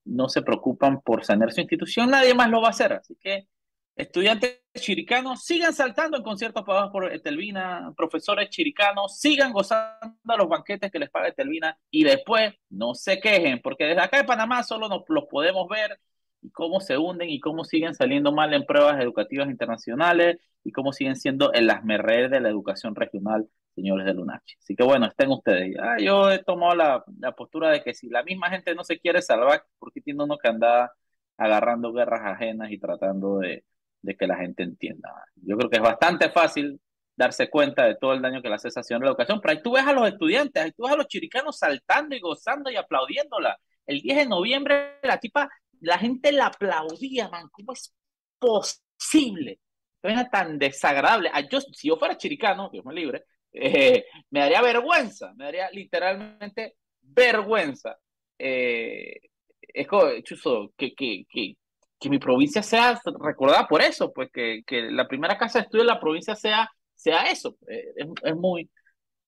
no 0.06 0.30
se 0.30 0.42
preocupan 0.42 1.02
por 1.02 1.26
sanear 1.26 1.52
su 1.52 1.60
institución, 1.62 2.10
nadie 2.12 2.34
más 2.34 2.50
lo 2.50 2.62
va 2.62 2.68
a 2.68 2.72
hacer. 2.72 2.94
Así 2.94 3.18
que 3.20 3.48
estudiantes 3.96 4.62
chiricanos, 4.76 5.44
sigan 5.44 5.74
saltando 5.74 6.18
en 6.18 6.24
conciertos 6.24 6.64
pagados 6.64 6.92
por 6.92 7.12
Etelvina, 7.12 7.94
profesores 7.96 8.50
chiricanos, 8.50 9.20
sigan 9.20 9.54
gozando 9.54 10.38
los 10.38 10.48
banquetes 10.48 10.92
que 10.92 11.00
les 11.00 11.10
paga 11.10 11.28
Etelvina 11.28 11.78
y 11.92 12.04
después 12.04 12.54
no 12.70 12.96
se 12.96 13.20
quejen, 13.20 13.62
porque 13.62 13.86
desde 13.86 14.02
acá 14.02 14.18
de 14.18 14.24
Panamá 14.24 14.64
solo 14.64 14.90
nos 14.90 15.04
los 15.08 15.26
podemos 15.26 15.68
ver 15.70 16.00
y 16.42 16.50
cómo 16.50 16.82
se 16.82 16.98
hunden 16.98 17.30
y 17.30 17.40
cómo 17.40 17.64
siguen 17.64 17.94
saliendo 17.94 18.32
mal 18.32 18.54
en 18.54 18.66
pruebas 18.66 19.00
educativas 19.02 19.50
internacionales 19.50 20.38
y 20.64 20.72
cómo 20.72 20.92
siguen 20.92 21.16
siendo 21.16 21.54
el 21.54 21.70
asmerrer 21.70 22.30
de 22.30 22.42
la 22.42 22.50
educación 22.50 22.96
regional, 22.96 23.48
señores 23.76 24.06
de 24.06 24.14
Lunachi. 24.14 24.56
Así 24.60 24.76
que 24.76 24.84
bueno, 24.84 25.06
estén 25.06 25.30
ustedes. 25.30 25.76
Ah, 25.80 25.98
yo 26.00 26.32
he 26.32 26.40
tomado 26.44 26.76
la, 26.76 27.04
la, 27.20 27.34
postura 27.34 27.70
de 27.70 27.84
que 27.84 27.94
si 27.94 28.10
la 28.10 28.24
misma 28.24 28.50
gente 28.50 28.74
no 28.76 28.84
se 28.84 29.00
quiere 29.00 29.22
salvar, 29.22 29.64
¿por 29.78 29.94
qué 29.94 30.02
tiene 30.02 30.24
uno 30.24 30.38
que 30.38 30.48
andar 30.48 30.92
agarrando 31.38 31.94
guerras 31.94 32.22
ajenas 32.26 32.72
y 32.72 32.78
tratando 32.78 33.40
de, 33.40 33.64
de 34.04 34.16
que 34.16 34.28
la 34.28 34.38
gente 34.38 34.62
entienda? 34.62 35.10
Yo 35.36 35.58
creo 35.58 35.70
que 35.70 35.78
es 35.78 35.82
bastante 35.82 36.30
fácil 36.30 36.80
darse 37.16 37.50
cuenta 37.50 37.86
de 37.86 37.96
todo 37.96 38.14
el 38.14 38.22
daño 38.22 38.42
que 38.42 38.50
le 38.50 38.56
hace 38.56 38.68
esa 38.68 38.82
la 39.00 39.08
educación, 39.08 39.40
pero 39.42 39.54
ahí 39.54 39.64
tú 39.64 39.74
ves 39.74 39.86
a 39.86 39.94
los 39.94 40.08
estudiantes, 40.08 40.64
ahí 40.64 40.72
tú 40.72 40.84
ves 40.84 40.94
a 40.94 40.98
los 40.98 41.08
chiricanos 41.08 41.58
saltando 41.58 42.16
y 42.16 42.20
gozando 42.20 42.70
y 42.70 42.76
aplaudiéndola. 42.76 43.58
El 43.86 44.02
10 44.02 44.18
de 44.18 44.26
noviembre 44.28 45.00
la 45.02 45.20
tipa 45.20 45.50
la 45.84 45.98
gente 45.98 46.32
la 46.32 46.48
aplaudía, 46.48 47.30
man, 47.30 47.50
¿cómo 47.52 47.74
es 47.74 47.94
posible? 48.40 49.60
Era 50.02 50.30
tan 50.30 50.58
desagradable. 50.58 51.30
Ah, 51.34 51.42
yo, 51.42 51.60
si 51.62 51.90
yo 51.90 51.98
fuera 51.98 52.18
chiricano, 52.18 52.70
Dios 52.70 52.86
me 52.86 52.94
libre, 52.94 53.26
eh, 53.52 54.06
me 54.30 54.40
daría 54.40 54.62
vergüenza, 54.62 55.34
me 55.36 55.46
daría 55.46 55.70
literalmente 55.72 56.78
vergüenza. 57.02 57.98
Eh, 58.38 59.20
es 59.62 59.88
como, 59.88 60.10
chuzo, 60.22 60.74
que, 60.78 60.94
que, 60.96 61.26
que, 61.30 61.56
que, 62.04 62.10
mi 62.10 62.20
provincia 62.20 62.62
sea 62.62 63.00
recordada 63.22 63.68
por 63.68 63.82
eso, 63.82 64.12
pues 64.14 64.30
que, 64.32 64.64
que 64.66 64.92
la 64.92 65.08
primera 65.08 65.38
casa 65.38 65.60
de 65.60 65.64
estudio 65.66 65.84
de 65.84 65.90
la 65.92 66.00
provincia 66.00 66.36
sea, 66.36 66.70
sea 66.96 67.24
eso. 67.32 67.58
Eh, 67.68 67.94
es, 67.96 68.08
es, 68.24 68.36
muy, 68.36 68.70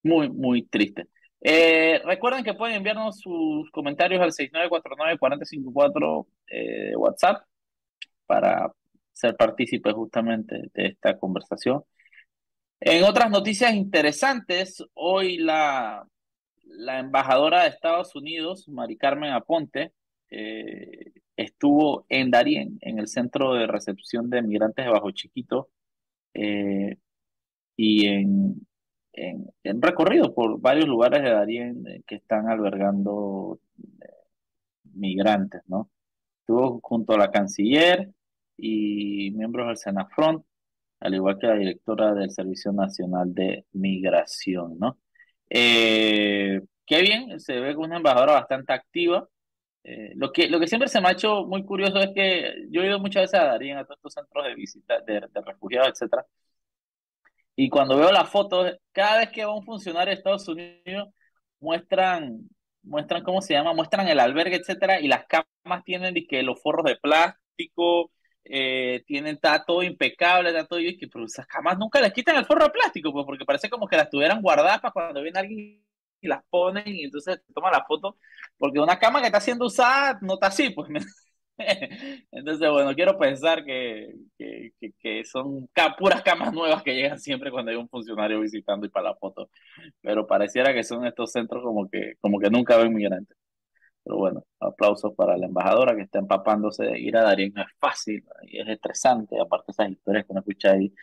muy, 0.03 0.29
muy 0.29 0.63
triste. 0.63 1.07
Eh, 1.41 2.01
recuerden 2.05 2.43
que 2.43 2.53
pueden 2.53 2.77
enviarnos 2.77 3.19
sus 3.19 3.69
comentarios 3.71 4.21
al 4.21 4.31
6949-4054 4.31 6.27
eh, 6.47 6.95
WhatsApp 6.95 7.43
para 8.25 8.71
ser 9.11 9.35
partícipes 9.35 9.93
justamente 9.93 10.55
de 10.73 10.87
esta 10.87 11.17
conversación. 11.17 11.83
En 12.79 13.03
otras 13.03 13.29
noticias 13.29 13.73
interesantes, 13.73 14.83
hoy 14.93 15.37
la, 15.37 16.05
la 16.63 16.99
embajadora 16.99 17.63
de 17.63 17.69
Estados 17.69 18.15
Unidos, 18.15 18.67
Mari 18.67 18.97
Carmen 18.97 19.31
Aponte, 19.31 19.93
eh, 20.29 21.11
estuvo 21.37 22.05
en 22.09 22.31
Darien, 22.31 22.77
en 22.81 22.99
el 22.99 23.07
centro 23.07 23.53
de 23.53 23.67
recepción 23.67 24.29
de 24.29 24.41
migrantes 24.41 24.85
de 24.85 24.91
Bajo 24.91 25.11
Chiquito, 25.11 25.69
eh, 26.33 26.97
y 27.77 28.07
en, 28.07 28.67
en, 29.13 29.81
recorrido 29.81 30.33
por 30.33 30.59
varios 30.59 30.87
lugares 30.87 31.23
de 31.23 31.29
Darien 31.31 31.87
eh, 31.87 32.03
que 32.07 32.15
están 32.15 32.49
albergando 32.49 33.59
eh, 34.01 34.07
migrantes, 34.93 35.61
¿no? 35.67 35.89
Estuvo 36.41 36.79
junto 36.81 37.13
a 37.13 37.17
la 37.17 37.31
canciller 37.31 38.11
y 38.57 39.31
miembros 39.31 39.67
del 39.67 39.77
Senafront, 39.77 40.45
al 40.99 41.15
igual 41.15 41.37
que 41.39 41.47
la 41.47 41.55
directora 41.55 42.13
del 42.13 42.31
Servicio 42.31 42.71
Nacional 42.71 43.33
de 43.33 43.65
Migración, 43.73 44.77
¿no? 44.79 44.97
Qué 46.87 47.01
bien, 47.01 47.39
se 47.39 47.59
ve 47.59 47.75
una 47.75 47.97
embajadora 47.97 48.33
bastante 48.33 48.73
activa. 48.73 49.27
Lo, 50.15 50.31
que, 50.31 50.49
lo 50.49 50.59
que 50.59 50.67
siempre 50.67 50.89
se 50.89 50.99
me 51.01 51.09
ha 51.09 51.11
hecho 51.11 51.45
muy 51.45 51.63
curioso 51.65 51.99
es 51.99 52.11
que 52.15 52.67
yo 52.69 52.81
he 52.81 52.87
ido 52.87 52.99
muchas 52.99 53.23
veces 53.23 53.39
a 53.39 53.45
Darien, 53.45 53.77
a 53.77 53.85
todos 53.85 53.97
estos 53.97 54.13
centros 54.13 54.45
de 54.45 54.55
visita 54.55 54.99
de, 55.01 55.21
de 55.21 55.41
refugiados, 55.41 55.89
etcétera, 55.89 56.25
y 57.55 57.69
cuando 57.69 57.97
veo 57.97 58.11
las 58.11 58.29
fotos, 58.29 58.73
cada 58.91 59.19
vez 59.19 59.29
que 59.31 59.45
va 59.45 59.55
un 59.55 59.63
funcionario 59.63 60.11
de 60.11 60.17
Estados 60.17 60.47
Unidos, 60.47 61.09
muestran, 61.59 62.49
muestran 62.83 63.23
¿cómo 63.23 63.41
se 63.41 63.53
llama? 63.53 63.73
Muestran 63.73 64.07
el 64.07 64.19
albergue, 64.19 64.57
etcétera, 64.57 64.99
y 64.99 65.07
las 65.07 65.25
camas 65.25 65.83
tienen 65.85 66.13
que 66.27 66.43
los 66.43 66.61
forros 66.61 66.85
de 66.85 66.97
plástico, 66.97 68.11
eh, 68.43 69.03
tienen, 69.07 69.35
está 69.35 69.63
todo 69.65 69.83
impecable, 69.83 70.49
está 70.49 70.65
todo, 70.67 70.79
y 70.79 70.97
que, 70.97 71.07
pero 71.07 71.25
esas 71.25 71.47
camas 71.47 71.77
nunca 71.77 72.01
les 72.01 72.13
quitan 72.13 72.35
el 72.37 72.45
forro 72.45 72.65
de 72.65 72.71
plástico, 72.71 73.11
pues, 73.13 73.25
porque 73.25 73.45
parece 73.45 73.69
como 73.69 73.87
que 73.87 73.97
las 73.97 74.09
tuvieran 74.09 74.41
guardadas 74.41 74.81
para 74.81 74.91
cuando 74.91 75.21
viene 75.21 75.39
alguien 75.39 75.81
y 76.21 76.27
las 76.27 76.43
ponen, 76.49 76.87
y 76.87 77.05
entonces 77.05 77.41
toma 77.53 77.71
la 77.71 77.85
foto, 77.85 78.17
porque 78.57 78.79
una 78.79 78.99
cama 78.99 79.19
que 79.21 79.27
está 79.27 79.39
siendo 79.39 79.65
usada 79.65 80.17
no 80.21 80.35
está 80.35 80.47
así, 80.47 80.69
pues. 80.69 80.89
Entonces, 82.31 82.69
bueno, 82.69 82.93
quiero 82.95 83.17
pensar 83.17 83.63
que, 83.63 84.13
que, 84.37 84.71
que, 84.99 85.23
son 85.25 85.69
puras 85.97 86.21
camas 86.23 86.53
nuevas 86.53 86.83
que 86.83 86.93
llegan 86.93 87.19
siempre 87.19 87.51
cuando 87.51 87.71
hay 87.71 87.77
un 87.77 87.89
funcionario 87.89 88.41
visitando 88.41 88.85
y 88.85 88.89
para 88.89 89.09
la 89.09 89.15
foto. 89.15 89.49
Pero 90.01 90.27
pareciera 90.27 90.73
que 90.73 90.83
son 90.83 91.05
estos 91.05 91.31
centros 91.31 91.63
como 91.63 91.89
que, 91.89 92.15
como 92.21 92.39
que 92.39 92.49
nunca 92.49 92.77
ven 92.77 92.93
migrantes. 92.93 93.37
Pero 94.03 94.17
bueno, 94.17 94.45
aplausos 94.59 95.13
para 95.15 95.37
la 95.37 95.47
embajadora 95.47 95.95
que 95.95 96.03
está 96.03 96.19
empapándose 96.19 96.85
de 96.85 96.99
ir 96.99 97.17
a 97.17 97.23
Darien. 97.23 97.53
No 97.55 97.61
es 97.63 97.69
fácil 97.79 98.23
y 98.43 98.59
es 98.61 98.67
estresante. 98.67 99.39
Aparte, 99.41 99.71
esas 99.71 99.89
historias 99.91 100.25
que 100.25 100.31
uno 100.31 100.41
escucha 100.41 100.71
ahí 100.73 100.93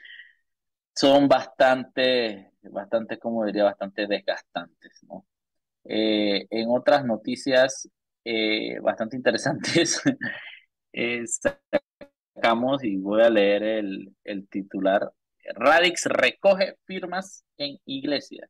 son 0.94 1.28
bastante, 1.28 2.52
bastante, 2.62 3.18
como 3.18 3.44
diría, 3.44 3.64
bastante 3.64 4.06
desgastantes, 4.06 5.02
¿no? 5.08 5.26
Eh, 5.84 6.46
en 6.50 6.68
otras 6.70 7.04
noticias 7.04 7.88
eh, 8.24 8.78
bastante 8.80 9.16
interesantes, 9.16 10.00
eh, 10.92 11.24
sacamos 12.34 12.84
y 12.84 12.96
voy 12.96 13.22
a 13.22 13.30
leer 13.30 13.62
el, 13.62 14.14
el 14.24 14.48
titular. 14.48 15.10
Radix 15.54 16.06
recoge 16.06 16.76
firmas 16.86 17.44
en 17.58 17.78
iglesia. 17.84 18.48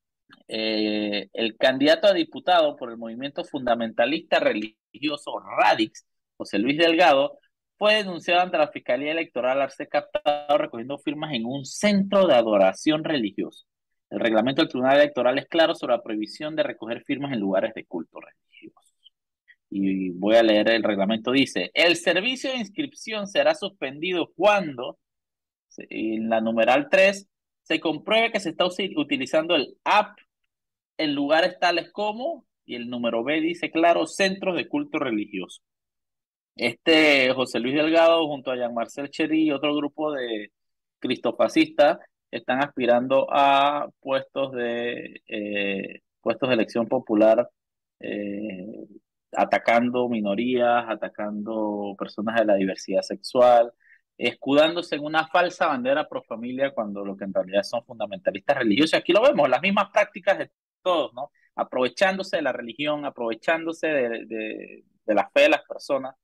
el 0.48 1.56
candidato 1.58 2.06
a 2.06 2.12
diputado 2.12 2.76
por 2.76 2.90
el 2.90 2.98
movimiento 2.98 3.44
fundamentalista 3.44 4.38
religioso 4.40 5.40
Radix, 5.58 6.06
José 6.36 6.58
Luis 6.58 6.78
Delgado, 6.78 7.38
fue 7.78 7.96
denunciado 7.96 8.42
ante 8.42 8.58
la 8.58 8.68
Fiscalía 8.68 9.12
Electoral 9.12 9.60
al 9.60 9.70
ser 9.70 9.88
captado 9.88 10.58
recogiendo 10.58 10.98
firmas 10.98 11.32
en 11.34 11.46
un 11.46 11.64
centro 11.64 12.26
de 12.26 12.34
adoración 12.34 13.02
religioso. 13.04 13.64
El 14.12 14.20
reglamento 14.20 14.60
del 14.60 14.68
Tribunal 14.68 14.98
Electoral 14.98 15.38
es 15.38 15.46
claro 15.48 15.74
sobre 15.74 15.94
la 15.94 16.02
prohibición 16.02 16.54
de 16.54 16.62
recoger 16.62 17.02
firmas 17.02 17.32
en 17.32 17.40
lugares 17.40 17.72
de 17.72 17.86
culto 17.86 18.20
religioso. 18.20 18.94
Y 19.70 20.10
voy 20.10 20.36
a 20.36 20.42
leer 20.42 20.68
el 20.68 20.82
reglamento. 20.82 21.32
Dice, 21.32 21.70
el 21.72 21.96
servicio 21.96 22.50
de 22.50 22.58
inscripción 22.58 23.26
será 23.26 23.54
suspendido 23.54 24.30
cuando, 24.36 24.98
en 25.78 26.28
la 26.28 26.42
numeral 26.42 26.88
3, 26.90 27.26
se 27.62 27.80
compruebe 27.80 28.30
que 28.30 28.40
se 28.40 28.50
está 28.50 28.66
utilizando 28.66 29.56
el 29.56 29.78
app 29.82 30.18
en 30.98 31.14
lugares 31.14 31.58
tales 31.58 31.90
como, 31.90 32.44
y 32.66 32.74
el 32.74 32.90
número 32.90 33.24
B 33.24 33.40
dice 33.40 33.70
claro, 33.70 34.06
centros 34.06 34.56
de 34.56 34.68
culto 34.68 34.98
religioso. 34.98 35.62
Este 36.54 37.32
José 37.32 37.60
Luis 37.60 37.74
Delgado 37.74 38.26
junto 38.26 38.50
a 38.50 38.56
Jean 38.56 38.74
Marcel 38.74 39.08
Chery 39.08 39.44
y 39.44 39.52
otro 39.52 39.74
grupo 39.74 40.12
de 40.12 40.52
cristofascistas 40.98 41.98
están 42.32 42.60
aspirando 42.60 43.28
a 43.30 43.88
puestos 44.00 44.52
de 44.52 45.22
eh, 45.28 46.00
puestos 46.20 46.48
de 46.48 46.54
elección 46.54 46.88
popular, 46.88 47.48
eh, 48.00 48.86
atacando 49.32 50.08
minorías, 50.08 50.84
atacando 50.88 51.94
personas 51.98 52.36
de 52.40 52.46
la 52.46 52.54
diversidad 52.56 53.02
sexual, 53.02 53.72
escudándose 54.18 54.96
en 54.96 55.04
una 55.04 55.26
falsa 55.28 55.68
bandera 55.68 56.08
pro 56.08 56.22
familia 56.22 56.72
cuando 56.72 57.04
lo 57.04 57.16
que 57.16 57.24
en 57.24 57.34
realidad 57.34 57.62
son 57.62 57.84
fundamentalistas 57.84 58.58
religiosos. 58.58 58.94
Aquí 58.98 59.12
lo 59.12 59.22
vemos, 59.22 59.48
las 59.48 59.62
mismas 59.62 59.90
prácticas 59.92 60.38
de 60.38 60.50
todos, 60.82 61.12
¿no? 61.14 61.30
Aprovechándose 61.54 62.36
de 62.36 62.42
la 62.42 62.52
religión, 62.52 63.04
aprovechándose 63.04 63.86
de, 63.88 64.84
de 65.04 65.14
la 65.14 65.28
fe 65.30 65.42
de 65.42 65.48
las 65.50 65.62
personas 65.64 66.14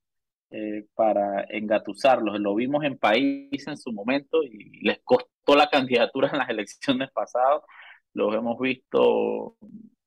eh, 0.51 0.87
para 0.95 1.45
engatusarlos. 1.51 2.41
Lo 2.41 2.55
vimos 2.55 2.83
en 2.85 2.97
país 2.97 3.67
en 3.67 3.77
su 3.77 3.93
momento 3.93 4.43
y 4.43 4.81
les 4.83 5.01
costó 5.05 5.29
la 5.57 5.69
candidatura 5.69 6.29
en 6.31 6.39
las 6.39 6.49
elecciones 6.49 7.11
pasadas. 7.13 7.63
Los 8.15 8.35
hemos 8.35 8.59
visto. 8.59 9.57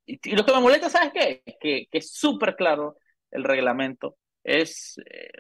Y, 0.06 0.36
lo 0.36 0.46
que 0.46 0.54
me 0.54 0.60
molesta, 0.60 0.90
¿sabes 0.90 1.12
qué? 1.14 1.44
Que, 1.60 1.88
que 1.90 1.98
es 1.98 2.14
súper 2.14 2.56
claro 2.56 2.98
el 3.32 3.44
reglamento. 3.44 4.18
Es 4.44 4.98
eh, 5.06 5.32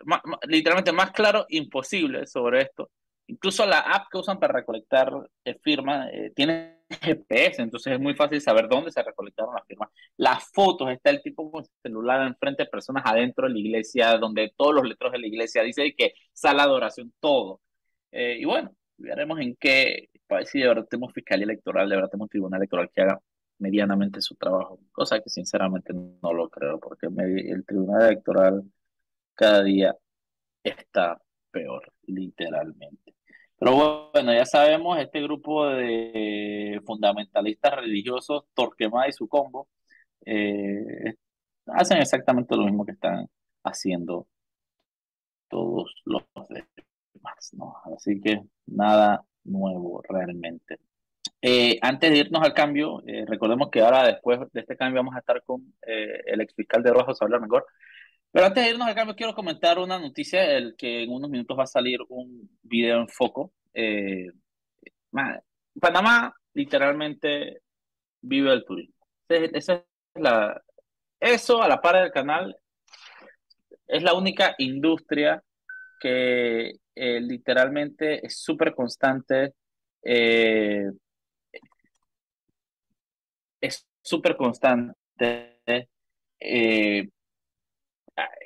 literalmente 0.47 0.91
más 0.91 1.11
claro 1.11 1.45
imposible 1.49 2.25
sobre 2.27 2.61
esto. 2.61 2.91
Incluso 3.27 3.65
la 3.65 3.79
app 3.79 4.07
que 4.11 4.17
usan 4.17 4.39
para 4.39 4.53
recolectar 4.53 5.11
eh, 5.45 5.57
firmas 5.63 6.09
tiene 6.35 6.81
GPS, 6.99 7.61
entonces 7.61 7.93
es 7.93 7.99
muy 7.99 8.13
fácil 8.13 8.41
saber 8.41 8.67
dónde 8.67 8.91
se 8.91 9.01
recolectaron 9.03 9.55
las 9.55 9.65
firmas. 9.65 9.89
Las 10.17 10.51
fotos, 10.51 10.91
está 10.91 11.09
el 11.09 11.21
tipo 11.21 11.49
con 11.51 11.65
celular 11.81 12.27
enfrente 12.27 12.63
de 12.63 12.69
personas 12.69 13.03
adentro 13.05 13.47
de 13.47 13.53
la 13.53 13.59
iglesia, 13.59 14.17
donde 14.17 14.53
todos 14.55 14.75
los 14.75 14.87
letros 14.87 15.11
de 15.11 15.19
la 15.19 15.27
iglesia 15.27 15.63
dice 15.63 15.93
que 15.95 16.13
sala 16.33 16.65
de 16.65 16.73
oración, 16.73 17.13
todo. 17.19 17.61
Eh, 18.11 18.37
y 18.39 18.45
bueno, 18.45 18.71
veremos 19.01 19.39
en 19.39 19.55
qué, 19.55 20.09
para 20.27 20.45
si 20.45 20.59
de 20.59 20.67
verdad 20.67 20.85
tenemos 20.89 21.13
fiscalía 21.13 21.45
electoral, 21.45 21.89
de 21.89 21.95
verdad 21.95 22.09
tenemos 22.09 22.29
tribunal 22.29 22.59
electoral 22.59 22.89
que 22.93 23.01
haga 23.01 23.19
medianamente 23.59 24.21
su 24.21 24.35
trabajo, 24.35 24.79
cosa 24.91 25.19
que 25.21 25.29
sinceramente 25.29 25.93
no 25.93 26.33
lo 26.33 26.49
creo, 26.49 26.79
porque 26.79 27.07
el 27.07 27.65
tribunal 27.65 28.03
electoral 28.03 28.63
cada 29.35 29.63
día 29.63 29.95
está 30.63 31.21
peor, 31.51 31.91
literalmente. 32.03 33.15
Pero 33.57 34.09
bueno, 34.13 34.33
ya 34.33 34.45
sabemos, 34.45 34.99
este 34.99 35.21
grupo 35.21 35.67
de 35.67 36.81
fundamentalistas 36.85 37.75
religiosos, 37.75 38.45
Torquemada 38.55 39.07
y 39.09 39.13
su 39.13 39.27
combo, 39.27 39.69
eh, 40.25 41.15
hacen 41.67 41.99
exactamente 41.99 42.55
lo 42.55 42.65
mismo 42.65 42.85
que 42.85 42.93
están 42.93 43.27
haciendo 43.63 44.27
todos 45.49 45.93
los 46.05 46.23
¿no? 47.53 47.75
Así 47.95 48.19
que 48.21 48.41
nada 48.67 49.23
nuevo 49.43 50.01
realmente. 50.07 50.79
Eh, 51.41 51.79
antes 51.81 52.11
de 52.11 52.17
irnos 52.17 52.43
al 52.43 52.53
cambio, 52.53 53.01
eh, 53.07 53.25
recordemos 53.27 53.69
que 53.69 53.81
ahora 53.81 54.05
después 54.05 54.39
de 54.51 54.61
este 54.61 54.77
cambio 54.77 54.99
vamos 54.99 55.15
a 55.15 55.19
estar 55.19 55.41
con 55.43 55.73
el 55.81 56.41
ex 56.41 56.53
fiscal 56.53 56.83
de 56.83 56.91
Rojas, 56.91 57.21
hablar 57.21 57.41
mejor. 57.41 57.65
Pero 58.31 58.45
antes 58.45 58.63
de 58.63 58.69
irnos 58.71 58.87
al 58.87 58.95
cambio, 58.95 59.15
quiero 59.15 59.35
comentar 59.35 59.77
una 59.79 59.99
noticia, 59.99 60.43
el 60.57 60.75
que 60.77 61.03
en 61.03 61.11
unos 61.11 61.29
minutos 61.29 61.57
va 61.57 61.63
a 61.63 61.67
salir 61.67 61.99
un 62.09 62.49
video 62.61 63.01
en 63.01 63.09
foco. 63.09 63.53
Eh, 63.73 64.27
Panamá 65.79 66.33
literalmente 66.53 67.61
vive 68.21 68.53
el 68.53 68.63
turismo. 68.65 68.95
Esa 69.27 69.73
es 69.73 69.83
la, 70.15 70.61
eso 71.19 71.61
a 71.61 71.67
la 71.67 71.81
par 71.81 72.01
del 72.01 72.11
canal 72.11 72.55
es 73.87 74.03
la 74.03 74.13
única 74.13 74.55
industria 74.57 75.43
que 75.99 76.71
eh, 76.95 77.19
literalmente 77.21 78.25
es 78.25 78.37
súper 78.37 78.73
constante. 78.75 79.53
Eh, 80.03 80.89
es 83.59 83.87
súper 84.01 84.35
constante. 84.35 84.95
Eh, 86.39 87.07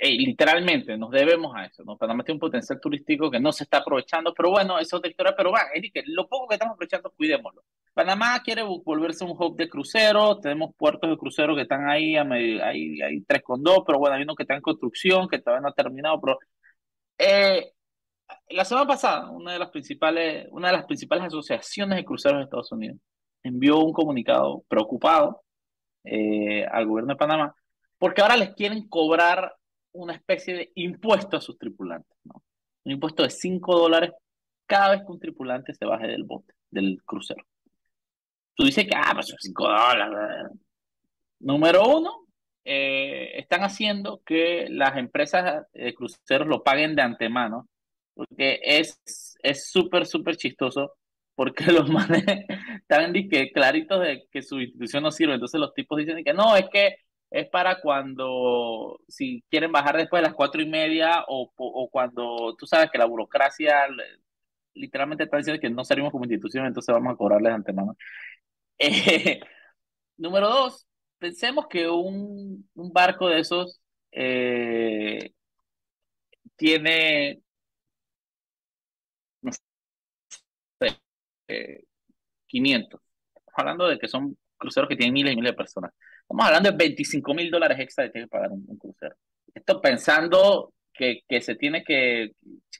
literalmente 0.02 0.98
nos 0.98 1.12
debemos 1.12 1.56
a 1.56 1.66
eso. 1.66 1.84
Panamá 1.98 2.24
tiene 2.24 2.36
un 2.36 2.40
potencial 2.40 2.80
turístico 2.80 3.32
que 3.32 3.40
no 3.40 3.52
se 3.52 3.64
está 3.64 3.78
aprovechando, 3.80 4.34
pero 4.34 4.52
bueno, 4.52 4.78
eso 4.78 4.98
es 4.98 5.00
otra 5.00 5.10
historia, 5.10 5.36
pero 5.36 5.52
bueno, 5.52 5.66
es 5.74 5.92
que 5.92 6.04
lo 6.08 6.28
poco 6.28 6.48
que 6.48 6.56
estamos 6.56 6.74
aprovechando, 6.76 7.12
cuidémoslo. 7.12 7.64
Panamá 7.94 8.42
quiere 8.44 8.62
volverse 8.64 9.24
un 9.24 9.32
hub 9.32 9.56
de 9.56 9.70
crucero, 9.70 10.40
tenemos 10.40 10.76
puertos 10.76 11.10
de 11.10 11.18
crucero 11.18 11.56
que 11.56 11.62
están 11.64 11.90
ahí, 11.90 12.16
hay 12.18 13.22
tres 13.28 13.42
con 13.44 13.64
dos, 13.64 13.80
pero 13.86 14.00
bueno, 14.00 14.16
hay 14.16 14.24
uno 14.24 14.36
que 14.36 14.44
está 14.44 14.56
en 14.56 14.62
construcción, 14.62 15.28
que 15.30 15.40
todavía 15.40 15.62
no 15.62 15.70
ha 15.70 15.74
terminado, 15.74 16.20
pero 16.22 16.40
eh, 17.18 17.72
la 18.50 18.66
semana 18.66 18.88
pasada, 18.88 19.30
una 19.32 19.54
de 19.54 19.60
las 19.60 19.70
principales, 19.70 20.48
una 20.52 20.68
de 20.70 20.74
las 20.74 20.86
principales 20.86 21.26
asociaciones 21.26 21.98
de 21.98 22.06
cruceros 22.06 22.38
de 22.38 22.44
Estados 22.44 22.72
Unidos 22.72 22.98
envió 23.44 23.80
un 23.80 23.94
comunicado 23.94 24.64
preocupado 24.68 25.44
eh, 26.04 26.66
al 26.66 26.88
gobierno 26.88 27.14
de 27.14 27.18
Panamá 27.18 27.56
porque 27.98 28.22
ahora 28.22 28.38
les 28.38 28.54
quieren 28.54 28.88
cobrar 28.88 29.56
una 29.94 30.14
especie 30.14 30.54
de 30.54 30.72
impuesto 30.76 31.38
a 31.38 31.42
sus 31.42 31.58
tripulantes, 31.58 32.18
¿no? 32.24 32.44
Un 32.84 32.92
impuesto 32.92 33.24
de 33.24 33.30
5 33.30 33.80
dólares 33.80 34.12
cada 34.66 34.92
vez 34.92 35.02
que 35.02 35.12
un 35.12 35.20
tripulante 35.20 35.74
se 35.74 35.86
baje 35.86 36.08
del 36.08 36.24
bote, 36.24 36.54
del 36.70 37.02
crucero. 37.04 37.44
Tú 38.54 38.66
dices 38.66 38.86
que, 38.86 38.96
ah, 38.96 39.12
pues 39.14 39.28
son 39.28 39.38
5 39.40 39.64
dólares. 39.64 40.52
Número 41.40 41.88
uno, 41.88 42.28
eh, 42.64 43.40
están 43.40 43.64
haciendo 43.64 44.22
que 44.26 44.68
las 44.70 44.98
empresas 44.98 45.66
de 45.74 45.94
cruceros 45.94 46.48
lo 46.48 46.64
paguen 46.64 46.96
de 46.96 47.02
antemano, 47.02 47.68
porque 48.16 48.60
es 49.44 49.70
súper, 49.72 50.06
súper 50.08 50.38
chistoso, 50.38 50.94
porque 51.36 51.66
los 51.72 51.90
manes 51.90 52.24
están 52.82 53.14
claritos 53.54 54.02
de 54.02 54.28
que 54.32 54.42
su 54.42 54.60
institución 54.62 55.04
no 55.04 55.12
sirve. 55.12 55.36
Entonces 55.36 55.60
los 55.60 55.74
tipos 55.74 55.98
dicen 56.00 56.24
que 56.24 56.34
no, 56.34 56.56
es 56.56 56.66
que 56.72 56.98
es 57.32 57.50
para 57.50 57.82
cuando, 57.82 59.00
si 59.08 59.44
quieren 59.50 59.72
bajar 59.72 59.98
después 59.98 60.22
de 60.22 60.28
las 60.30 60.36
cuatro 60.36 60.62
y 60.62 60.68
media 60.70 61.24
o, 61.28 61.52
o 61.58 61.90
cuando 61.90 62.56
tú 62.58 62.66
sabes 62.68 62.90
que 62.92 62.98
la 62.98 63.06
burocracia 63.06 63.88
literalmente 64.74 65.24
está 65.24 65.38
diciendo 65.38 65.62
que 65.62 65.70
no 65.70 65.84
salimos 65.86 66.12
como 66.12 66.26
institución, 66.26 66.66
entonces 66.66 66.94
vamos 66.94 67.14
a 67.14 67.18
cobrarles 67.18 67.52
de 67.52 67.56
antemano. 67.56 67.98
Eh, 68.80 69.40
número 70.18 70.50
dos, 70.50 70.88
pensemos 71.20 71.68
que 71.70 71.90
un, 71.90 72.70
un 72.76 72.94
barco 72.94 73.30
de 73.30 73.40
esos 73.40 73.82
eh, 74.12 75.34
tiene, 76.58 77.42
no 79.42 79.52
sé, 81.48 81.86
500. 82.48 83.00
Eh, 83.00 83.04
hablando 83.56 83.88
de 83.88 83.98
que 84.00 84.08
son 84.08 84.38
cruceros 84.58 84.90
que 84.90 84.96
tienen 84.96 85.14
miles 85.14 85.34
y 85.34 85.36
miles 85.36 85.52
de 85.52 85.58
personas. 85.58 85.92
Estamos 86.22 86.46
hablando 86.46 86.72
de 86.72 86.78
25 86.78 87.34
mil 87.34 87.52
dólares 87.52 87.80
extra 87.80 88.06
de 88.06 88.12
que 88.12 88.28
pagar 88.28 88.52
un, 88.52 88.66
crucero. 88.78 89.16
Esto 89.54 89.82
pensando 89.82 90.74
que, 90.94 91.22
que, 91.28 91.42
se 91.42 91.56
tiene 91.56 91.84
que, 91.84 92.32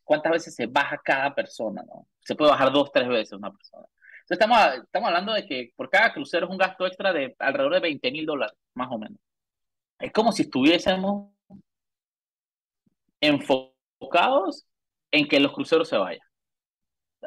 cuántas 0.04 0.32
veces 0.32 0.56
se 0.56 0.66
baja 0.68 1.00
cada 1.04 1.34
persona, 1.36 1.84
¿no? 1.84 2.08
Se 2.20 2.36
puede 2.36 2.52
bajar 2.52 2.72
dos, 2.72 2.92
tres 2.92 3.08
veces 3.08 3.34
una 3.34 3.52
persona. 3.52 3.86
Entonces 4.22 4.44
estamos, 4.44 4.84
estamos 4.84 5.08
hablando 5.10 5.34
de 5.34 5.46
que 5.46 5.72
por 5.76 5.90
cada 5.90 6.12
crucero 6.12 6.48
es 6.48 6.52
un 6.52 6.58
gasto 6.58 6.88
extra 6.88 7.14
de 7.14 7.36
alrededor 7.38 7.76
de 7.76 7.80
20 7.82 8.12
mil 8.12 8.26
dólares, 8.26 8.58
más 8.74 8.88
o 8.92 8.98
menos. 8.98 9.20
Es 10.00 10.12
como 10.12 10.32
si 10.32 10.44
estuviésemos 10.44 11.32
enfocados 13.22 14.66
en 15.12 15.28
que 15.28 15.40
los 15.40 15.54
cruceros 15.54 15.88
se 15.88 15.98
vayan. 15.98 16.28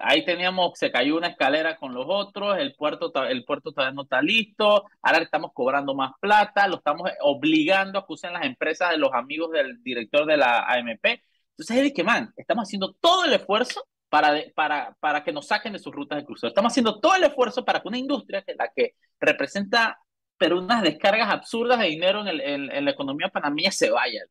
Ahí 0.00 0.24
teníamos, 0.24 0.78
se 0.78 0.90
cayó 0.90 1.16
una 1.16 1.28
escalera 1.28 1.76
con 1.76 1.94
los 1.94 2.06
otros, 2.08 2.58
el 2.58 2.74
puerto, 2.74 3.12
el 3.24 3.44
puerto 3.44 3.72
todavía 3.72 3.94
no 3.94 4.02
está 4.02 4.22
listo, 4.22 4.84
ahora 5.02 5.18
estamos 5.22 5.52
cobrando 5.52 5.94
más 5.94 6.12
plata, 6.20 6.68
lo 6.68 6.76
estamos 6.76 7.10
obligando 7.20 7.98
a 7.98 8.06
que 8.06 8.12
usen 8.12 8.32
las 8.32 8.44
empresas 8.44 8.90
de 8.90 8.98
los 8.98 9.12
amigos 9.12 9.50
del 9.52 9.82
director 9.82 10.26
de 10.26 10.36
la 10.36 10.66
AMP. 10.66 11.04
Entonces, 11.04 11.86
es 11.86 11.92
que, 11.92 12.04
man, 12.04 12.32
estamos 12.36 12.64
haciendo 12.68 12.94
todo 13.00 13.24
el 13.24 13.32
esfuerzo 13.32 13.84
para, 14.08 14.34
para, 14.54 14.96
para 15.00 15.24
que 15.24 15.32
nos 15.32 15.48
saquen 15.48 15.72
de 15.72 15.78
sus 15.78 15.94
rutas 15.94 16.18
de 16.18 16.24
crucero. 16.24 16.48
Estamos 16.48 16.72
haciendo 16.72 17.00
todo 17.00 17.14
el 17.16 17.24
esfuerzo 17.24 17.64
para 17.64 17.80
que 17.80 17.88
una 17.88 17.98
industria 17.98 18.42
que 18.42 18.54
la 18.54 18.70
que 18.74 18.94
representa 19.20 19.98
pero 20.38 20.58
unas 20.58 20.82
descargas 20.82 21.28
absurdas 21.30 21.80
de 21.80 21.86
dinero 21.86 22.20
en, 22.22 22.28
el, 22.28 22.70
en, 22.70 22.84
la 22.84 22.90
economía 22.92 23.28
panameña 23.28 23.72
se 23.72 23.90
vaya. 23.90 24.22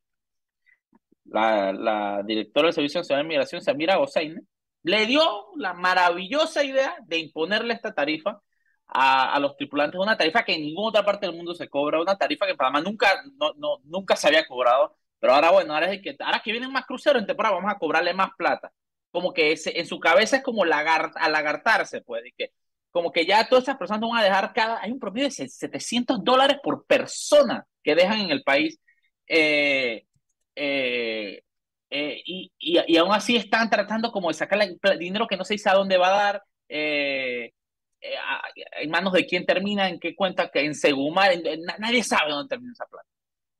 La, 1.25 1.73
la 1.73 2.23
directora 2.23 2.67
del 2.67 2.73
Servicio 2.73 3.01
Nacional 3.01 3.25
de 3.25 3.27
Migración, 3.27 3.61
Samira 3.61 3.97
Gozaine, 3.97 4.41
le 4.87 5.05
dio 5.05 5.47
la 5.57 5.73
maravillosa 5.73 6.63
idea 6.63 6.95
de 7.05 7.19
imponerle 7.19 7.73
esta 7.73 7.93
tarifa 7.93 8.41
a, 8.87 9.33
a, 9.33 9.39
los 9.39 9.57
tripulantes, 9.57 9.99
una 9.99 10.17
tarifa 10.17 10.45
que 10.45 10.55
en 10.55 10.61
ninguna 10.61 10.89
otra 10.89 11.05
parte 11.05 11.25
del 11.27 11.35
mundo 11.35 11.53
se 11.53 11.67
cobra, 11.69 12.01
una 12.01 12.17
tarifa 12.17 12.47
que 12.47 12.55
para 12.55 12.71
más 12.71 12.83
nunca, 12.83 13.07
no, 13.37 13.53
no, 13.55 13.79
nunca 13.83 14.15
se 14.15 14.27
había 14.27 14.47
cobrado, 14.47 14.95
pero 15.19 15.33
ahora 15.33 15.51
bueno, 15.51 15.73
ahora, 15.73 15.91
es 15.91 16.01
que, 16.01 16.15
ahora 16.19 16.41
que 16.43 16.51
vienen 16.51 16.71
más 16.71 16.85
cruceros 16.85 17.21
en 17.21 17.27
temporada 17.27 17.55
vamos 17.55 17.71
a 17.71 17.77
cobrarle 17.77 18.13
más 18.13 18.29
plata. 18.37 18.71
Como 19.11 19.33
que 19.33 19.51
ese, 19.51 19.77
en 19.79 19.85
su 19.87 19.99
cabeza 19.99 20.37
es 20.37 20.43
como 20.43 20.63
lagar, 20.65 21.11
alagartarse, 21.15 22.01
pues, 22.01 22.25
y 22.25 22.31
que 22.33 22.51
como 22.91 23.11
que 23.11 23.25
ya 23.25 23.47
todas 23.47 23.63
esas 23.65 23.77
personas 23.77 24.01
van 24.09 24.19
a 24.19 24.23
dejar 24.23 24.53
cada, 24.53 24.81
hay 24.81 24.91
un 24.91 24.99
promedio 24.99 25.27
de 25.27 25.31
700 25.31 26.23
dólares 26.23 26.57
por 26.63 26.85
persona 26.85 27.67
que 27.83 27.95
dejan 27.95 28.21
en 28.21 28.31
el 28.31 28.43
país. 28.43 28.79
Eh, 29.27 30.05
eh, 30.55 31.43
eh, 31.89 32.21
y, 32.25 32.51
y, 32.59 32.97
aún 32.97 33.13
así 33.13 33.35
están 33.35 33.69
tratando 33.69 34.11
como 34.11 34.27
de 34.27 34.33
sacar 34.33 34.59
dinero 34.99 35.27
que 35.27 35.37
no 35.37 35.45
se 35.45 35.53
dice 35.53 35.69
a 35.69 35.75
dónde 35.75 35.97
va 35.97 36.07
a 36.07 36.23
dar, 36.23 36.43
eh, 36.67 37.53
eh, 38.01 38.15
en 38.81 38.89
manos 38.89 39.13
de 39.13 39.25
quién 39.25 39.45
termina, 39.45 39.87
en 39.89 39.99
qué 39.99 40.15
cuenta, 40.15 40.49
que 40.49 40.65
en 40.65 40.75
Segumar, 40.75 41.31
nadie 41.79 42.03
sabe 42.03 42.31
dónde 42.31 42.49
termina 42.49 42.73
esa 42.73 42.85
plata. 42.85 43.07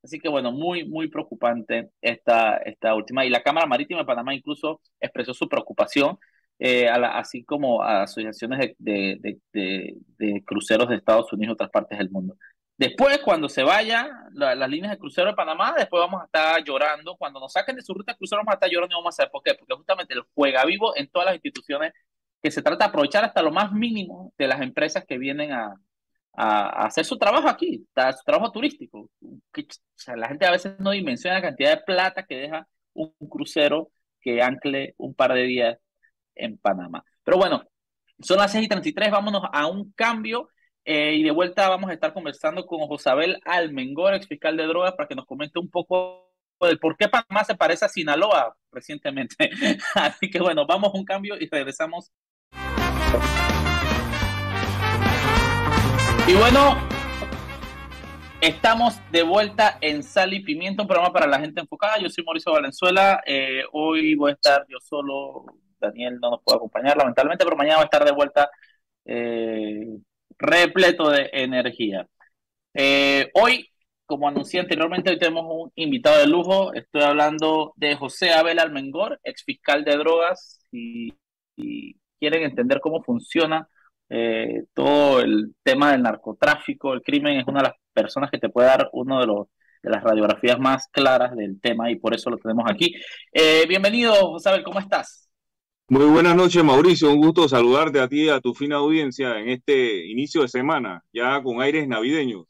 Así 0.03 0.19
que 0.19 0.29
bueno, 0.29 0.51
muy, 0.51 0.85
muy 0.87 1.09
preocupante 1.09 1.89
esta, 2.01 2.57
esta 2.57 2.95
última. 2.95 3.25
Y 3.25 3.29
la 3.29 3.43
Cámara 3.43 3.65
Marítima 3.67 4.01
de 4.01 4.05
Panamá 4.05 4.33
incluso 4.33 4.81
expresó 4.99 5.33
su 5.33 5.49
preocupación, 5.49 6.17
así 6.59 7.43
como 7.43 7.83
a 7.83 8.03
asociaciones 8.03 8.59
de, 8.77 9.17
de, 9.19 9.39
de, 9.53 9.95
de, 10.17 10.43
cruceros 10.45 10.89
de 10.89 10.95
Estados 10.95 11.31
Unidos 11.33 11.53
y 11.53 11.53
otras 11.53 11.69
partes 11.71 11.97
del 11.97 12.09
mundo. 12.09 12.35
Después, 12.77 13.19
cuando 13.23 13.49
se 13.49 13.63
vayan 13.63 14.07
las 14.33 14.69
líneas 14.69 14.91
de 14.91 14.99
crucero 14.99 15.29
de 15.29 15.33
Panamá, 15.35 15.73
después 15.75 15.99
vamos 15.99 16.21
a 16.21 16.25
estar 16.25 16.63
llorando. 16.63 17.15
Cuando 17.17 17.39
nos 17.39 17.51
saquen 17.51 17.75
de 17.75 17.81
su 17.81 17.93
ruta 17.93 18.11
de 18.11 18.17
crucero, 18.17 18.41
vamos 18.41 18.51
a 18.51 18.55
estar 18.55 18.69
llorando 18.69 18.93
y 18.93 18.99
vamos 18.99 19.15
a 19.15 19.17
saber 19.17 19.31
por 19.31 19.41
qué. 19.41 19.55
Porque 19.55 19.73
justamente 19.73 20.13
el 20.13 20.23
juega 20.35 20.63
vivo 20.63 20.95
en 20.95 21.09
todas 21.09 21.25
las 21.25 21.35
instituciones 21.35 21.93
que 22.41 22.51
se 22.51 22.61
trata 22.61 22.85
de 22.85 22.89
aprovechar 22.89 23.25
hasta 23.25 23.41
lo 23.41 23.51
más 23.51 23.71
mínimo 23.71 24.31
de 24.37 24.47
las 24.47 24.61
empresas 24.61 25.05
que 25.05 25.17
vienen 25.17 25.53
a, 25.53 25.73
hacer 26.39 27.03
su 27.03 27.17
trabajo 27.17 27.49
aquí, 27.49 27.87
su 27.95 28.23
trabajo 28.23 28.51
turístico. 28.51 29.09
La 30.15 30.27
gente 30.27 30.45
a 30.45 30.51
veces 30.51 30.79
no 30.79 30.91
dimensiona 30.91 31.37
la 31.37 31.41
cantidad 31.41 31.71
de 31.71 31.83
plata 31.83 32.25
que 32.27 32.35
deja 32.35 32.67
un 32.93 33.11
crucero 33.27 33.89
que 34.21 34.43
ancle 34.43 34.93
un 34.97 35.15
par 35.15 35.33
de 35.33 35.41
días 35.43 35.77
en 36.35 36.59
Panamá. 36.59 37.03
Pero 37.23 37.37
bueno, 37.37 37.63
son 38.19 38.37
las 38.37 38.51
6 38.51 38.65
y 38.65 38.67
33, 38.67 39.09
vámonos 39.09 39.43
a 39.51 39.65
un 39.65 39.91
cambio 39.93 40.49
eh, 40.89 41.15
y 41.15 41.23
de 41.23 41.31
vuelta 41.31 41.67
vamos 41.67 41.89
a 41.89 41.93
estar 41.93 42.13
conversando 42.13 42.65
con 42.65 42.79
Josabel 42.87 43.41
Almengor, 43.43 44.13
ex 44.13 44.25
fiscal 44.25 44.55
de 44.55 44.67
drogas, 44.67 44.93
para 44.93 45.09
que 45.09 45.15
nos 45.15 45.25
comente 45.25 45.59
un 45.59 45.69
poco 45.69 46.31
del 46.61 46.79
por 46.79 46.95
qué 46.95 47.09
Panamá 47.09 47.43
se 47.43 47.55
parece 47.55 47.83
a 47.83 47.89
Sinaloa 47.89 48.55
recientemente. 48.71 49.49
Así 49.95 50.29
que 50.29 50.39
bueno, 50.39 50.65
vamos 50.65 50.93
a 50.93 50.97
un 50.97 51.03
cambio 51.03 51.35
y 51.37 51.49
regresamos. 51.49 52.13
Y 56.25 56.33
bueno, 56.35 56.77
estamos 58.39 59.01
de 59.11 59.23
vuelta 59.23 59.79
en 59.81 60.03
Sal 60.03 60.33
y 60.33 60.39
Pimiento, 60.39 60.83
un 60.83 60.87
programa 60.87 61.11
para 61.11 61.27
la 61.27 61.41
gente 61.41 61.59
enfocada. 61.59 61.99
Yo 61.99 62.09
soy 62.09 62.23
Mauricio 62.23 62.53
Valenzuela. 62.53 63.21
Eh, 63.25 63.63
hoy 63.73 64.15
voy 64.15 64.31
a 64.31 64.35
estar 64.35 64.65
yo 64.69 64.77
solo. 64.79 65.43
Daniel 65.81 66.17
no 66.21 66.31
nos 66.31 66.43
puede 66.43 66.55
acompañar, 66.55 66.95
lamentablemente, 66.95 67.43
pero 67.43 67.57
mañana 67.57 67.75
va 67.75 67.81
a 67.81 67.85
estar 67.85 68.05
de 68.05 68.13
vuelta 68.13 68.49
eh, 69.03 69.99
repleto 70.39 71.09
de 71.09 71.29
energía. 71.33 72.07
Eh, 72.73 73.29
hoy, 73.33 73.69
como 74.05 74.27
anuncié 74.27 74.59
anteriormente, 74.59 75.09
hoy 75.09 75.19
tenemos 75.19 75.45
un 75.47 75.71
invitado 75.75 76.19
de 76.19 76.27
lujo. 76.27 76.73
Estoy 76.73 77.03
hablando 77.03 77.73
de 77.75 77.95
José 77.95 78.31
Abel 78.33 78.59
Almengor, 78.59 79.19
ex 79.23 79.43
fiscal 79.43 79.83
de 79.83 79.97
drogas. 79.97 80.59
Y, 80.71 81.13
quieren 82.19 82.43
entender 82.43 82.79
cómo 82.81 83.03
funciona 83.03 83.67
eh, 84.09 84.63
todo 84.73 85.21
el 85.21 85.55
tema 85.63 85.91
del 85.91 86.03
narcotráfico, 86.03 86.93
el 86.93 87.01
crimen, 87.03 87.39
es 87.39 87.47
una 87.47 87.59
de 87.61 87.69
las 87.69 87.77
personas 87.93 88.31
que 88.31 88.39
te 88.39 88.49
puede 88.49 88.67
dar 88.67 88.89
uno 88.93 89.19
de 89.19 89.27
los 89.27 89.47
de 89.83 89.91
las 89.91 90.03
radiografías 90.03 90.59
más 90.59 90.87
claras 90.91 91.35
del 91.35 91.59
tema 91.61 91.91
y 91.91 91.95
por 91.97 92.13
eso 92.15 92.29
lo 92.29 92.37
tenemos 92.37 92.65
aquí. 92.69 92.95
Eh, 93.31 93.65
bienvenido, 93.67 94.13
José 94.13 94.49
Abel, 94.49 94.63
¿cómo 94.63 94.79
estás? 94.79 95.26
Muy 95.89 96.05
buenas 96.05 96.35
noches, 96.35 96.61
Mauricio. 96.65 97.09
Un 97.09 97.21
gusto 97.21 97.47
saludarte 97.47 98.01
a 98.01 98.09
ti 98.09 98.25
y 98.25 98.29
a 98.29 98.41
tu 98.41 98.53
fina 98.53 98.75
audiencia 98.75 99.39
en 99.39 99.47
este 99.47 100.05
inicio 100.05 100.41
de 100.41 100.49
semana, 100.49 101.01
ya 101.13 101.41
con 101.41 101.61
aires 101.61 101.87
navideños. 101.87 102.45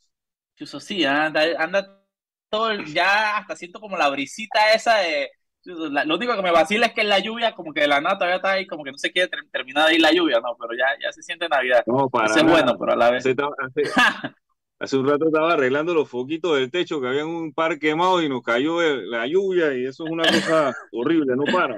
Eso 0.57 0.79
sí, 0.79 1.05
anda, 1.05 1.43
anda 1.59 2.03
todo, 2.49 2.73
ya 2.81 3.37
hasta 3.37 3.55
siento 3.55 3.79
como 3.79 3.95
la 3.95 4.09
brisita 4.09 4.73
esa 4.73 4.97
de... 4.97 5.29
Lo 5.65 6.15
único 6.15 6.35
que 6.35 6.41
me 6.41 6.51
vacila 6.51 6.87
es 6.87 6.93
que 6.93 7.03
la 7.03 7.19
lluvia, 7.19 7.53
como 7.53 7.73
que 7.73 7.81
de 7.81 7.89
la 7.89 8.01
nada 8.01 8.17
todavía 8.17 8.37
está 8.37 8.51
ahí, 8.53 8.65
como 8.65 8.83
que 8.83 8.91
no 8.91 8.97
se 8.97 9.11
quiere 9.11 9.29
terminar 9.51 9.87
de 9.87 9.95
ir 9.95 10.01
la 10.01 10.13
lluvia, 10.13 10.39
no, 10.39 10.55
pero 10.57 10.73
ya, 10.75 10.85
ya 11.03 11.11
se 11.11 11.21
siente 11.21 11.47
Navidad. 11.47 11.83
No, 11.85 12.09
para 12.09 12.33
es 12.33 12.43
bueno, 12.43 12.75
pero 12.79 12.93
a 12.93 12.95
la 12.95 13.11
vez. 13.11 13.23
Hace, 14.79 14.95
un 14.97 15.07
rato 15.07 15.25
estaba 15.25 15.53
arreglando 15.53 15.93
los 15.93 16.07
foquitos 16.09 16.55
del 16.55 16.71
techo 16.71 17.01
que 17.01 17.07
había 17.07 17.25
un 17.25 17.51
par 17.51 17.79
quemado 17.79 18.21
y 18.21 18.29
nos 18.29 18.43
cayó 18.43 18.79
la 18.81 19.27
lluvia 19.27 19.75
y 19.75 19.85
eso 19.85 20.05
es 20.05 20.11
una 20.11 20.23
cosa 20.23 20.73
horrible, 20.91 21.35
no 21.35 21.43
para. 21.51 21.75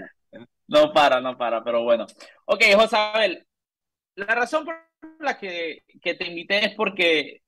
No 0.69 0.93
para, 0.93 1.19
no 1.19 1.35
para, 1.35 1.63
pero 1.63 1.83
bueno. 1.83 2.05
Ok, 2.45 2.63
Josabel, 2.75 3.45
la 4.15 4.35
razón 4.35 4.65
por 4.65 4.75
la 5.19 5.37
que, 5.37 5.83
que 6.01 6.13
te 6.13 6.27
invité 6.27 6.65
es 6.65 6.75
porque 6.75 7.41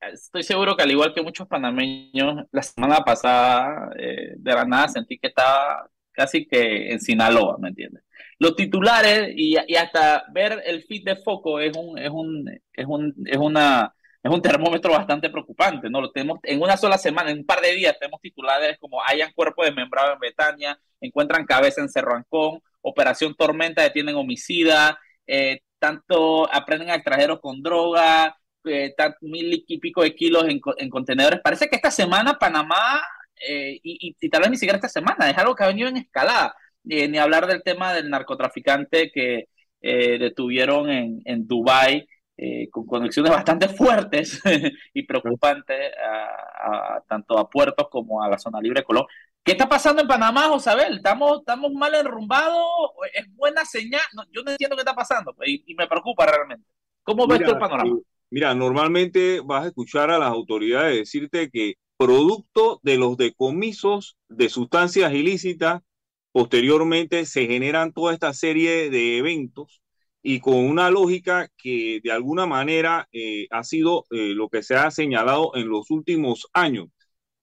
estoy 0.00 0.42
seguro 0.42 0.74
que 0.74 0.82
al 0.82 0.90
igual 0.90 1.12
que 1.12 1.22
muchos 1.22 1.46
panameños, 1.46 2.46
la 2.50 2.62
semana 2.62 3.00
pasada 3.04 3.90
eh, 3.98 4.34
de 4.36 4.54
la 4.54 4.64
nada 4.64 4.88
sentí 4.88 5.18
que 5.18 5.28
estaba 5.28 5.86
casi 6.12 6.46
que 6.46 6.92
en 6.92 7.00
Sinaloa, 7.00 7.58
¿me 7.58 7.68
entiendes? 7.68 8.04
Los 8.38 8.56
titulares 8.56 9.32
y, 9.36 9.56
y, 9.68 9.76
hasta 9.76 10.24
ver 10.32 10.62
el 10.64 10.82
feed 10.84 11.04
de 11.04 11.16
foco 11.16 11.60
es 11.60 11.76
un, 11.76 11.98
es 11.98 12.10
un, 12.10 12.48
es 12.72 12.86
un, 12.86 13.14
es 13.26 13.36
una, 13.36 13.94
es 14.22 14.30
un 14.30 14.40
termómetro 14.40 14.92
bastante 14.92 15.30
preocupante, 15.30 15.90
¿no? 15.90 16.00
Lo 16.00 16.12
tenemos 16.12 16.38
en 16.44 16.62
una 16.62 16.76
sola 16.76 16.96
semana, 16.96 17.30
en 17.30 17.38
un 17.38 17.46
par 17.46 17.60
de 17.60 17.72
días, 17.72 17.98
tenemos 17.98 18.20
titulares 18.20 18.78
como 18.78 19.02
hayan 19.04 19.32
cuerpo 19.32 19.64
desmembrado 19.64 20.12
en 20.12 20.20
Betania, 20.20 20.78
encuentran 21.00 21.44
cabeza 21.44 21.80
en 21.80 21.88
Cerrancón, 21.88 22.60
Operación 22.82 23.34
Tormenta 23.34 23.82
detienen 23.82 24.14
homicida, 24.14 24.98
eh, 25.26 25.60
tanto 25.78 26.52
aprenden 26.52 26.90
a 26.90 26.94
extranjeros 26.94 27.40
con 27.40 27.62
droga, 27.62 28.36
eh, 28.64 28.94
mil 29.22 29.64
y 29.66 29.78
pico 29.78 30.02
de 30.02 30.14
kilos 30.14 30.44
en, 30.48 30.90
contenedores. 30.90 31.40
Parece 31.42 31.68
que 31.68 31.76
esta 31.76 31.90
semana 31.90 32.38
Panamá, 32.38 33.02
eh, 33.48 33.80
y, 33.82 34.14
tal 34.28 34.42
vez 34.42 34.50
ni 34.50 34.56
siquiera 34.56 34.76
esta 34.76 34.88
semana, 34.88 35.30
es 35.30 35.38
algo 35.38 35.56
que 35.56 35.64
ha 35.64 35.68
venido 35.68 35.88
en 35.88 35.96
escalada. 35.96 36.54
ni 36.84 37.18
hablar 37.18 37.46
del 37.46 37.62
tema 37.62 37.92
del 37.92 38.10
narcotraficante 38.10 39.10
que 39.12 39.48
detuvieron 39.80 40.90
en, 40.90 41.22
en 41.24 41.46
Dubái 41.48 42.06
eh, 42.36 42.68
con 42.70 42.86
conexiones 42.86 43.30
bastante 43.30 43.68
fuertes 43.68 44.40
y 44.94 45.02
preocupantes 45.04 45.92
tanto 47.08 47.38
a 47.38 47.48
puertos 47.48 47.88
como 47.90 48.22
a 48.22 48.28
la 48.28 48.38
zona 48.38 48.60
libre 48.60 48.80
de 48.80 48.84
Colón. 48.84 49.06
¿Qué 49.44 49.52
está 49.52 49.68
pasando 49.68 50.00
en 50.00 50.08
Panamá, 50.08 50.42
Josabel? 50.48 50.96
¿Estamos, 50.96 51.40
estamos 51.40 51.72
mal 51.72 51.94
enrumbados? 51.94 52.64
¿Es 53.12 53.26
buena 53.34 53.64
señal? 53.64 54.00
yo 54.30 54.42
no 54.42 54.52
entiendo 54.52 54.76
qué 54.76 54.82
está 54.82 54.94
pasando 54.94 55.34
pues, 55.34 55.48
y, 55.48 55.74
me 55.74 55.88
preocupa 55.88 56.26
realmente. 56.26 56.64
¿Cómo 57.02 57.26
ves 57.26 57.42
tú 57.42 57.50
el 57.50 57.58
panorama? 57.58 57.96
Eh, 57.96 58.02
mira, 58.30 58.54
normalmente 58.54 59.40
vas 59.44 59.64
a 59.64 59.68
escuchar 59.68 60.10
a 60.10 60.18
las 60.18 60.30
autoridades 60.30 60.96
decirte 60.96 61.50
que 61.50 61.74
producto 61.96 62.80
de 62.82 62.98
los 62.98 63.16
decomisos 63.16 64.16
de 64.28 64.48
sustancias 64.48 65.12
ilícitas, 65.12 65.82
posteriormente 66.30 67.26
se 67.26 67.46
generan 67.46 67.92
toda 67.92 68.14
esta 68.14 68.32
serie 68.32 68.90
de 68.90 69.18
eventos 69.18 69.81
y 70.22 70.40
con 70.40 70.56
una 70.56 70.90
lógica 70.90 71.48
que 71.56 72.00
de 72.02 72.12
alguna 72.12 72.46
manera 72.46 73.08
eh, 73.12 73.46
ha 73.50 73.64
sido 73.64 74.04
eh, 74.10 74.34
lo 74.34 74.48
que 74.48 74.62
se 74.62 74.76
ha 74.76 74.90
señalado 74.90 75.52
en 75.56 75.68
los 75.68 75.90
últimos 75.90 76.48
años. 76.52 76.88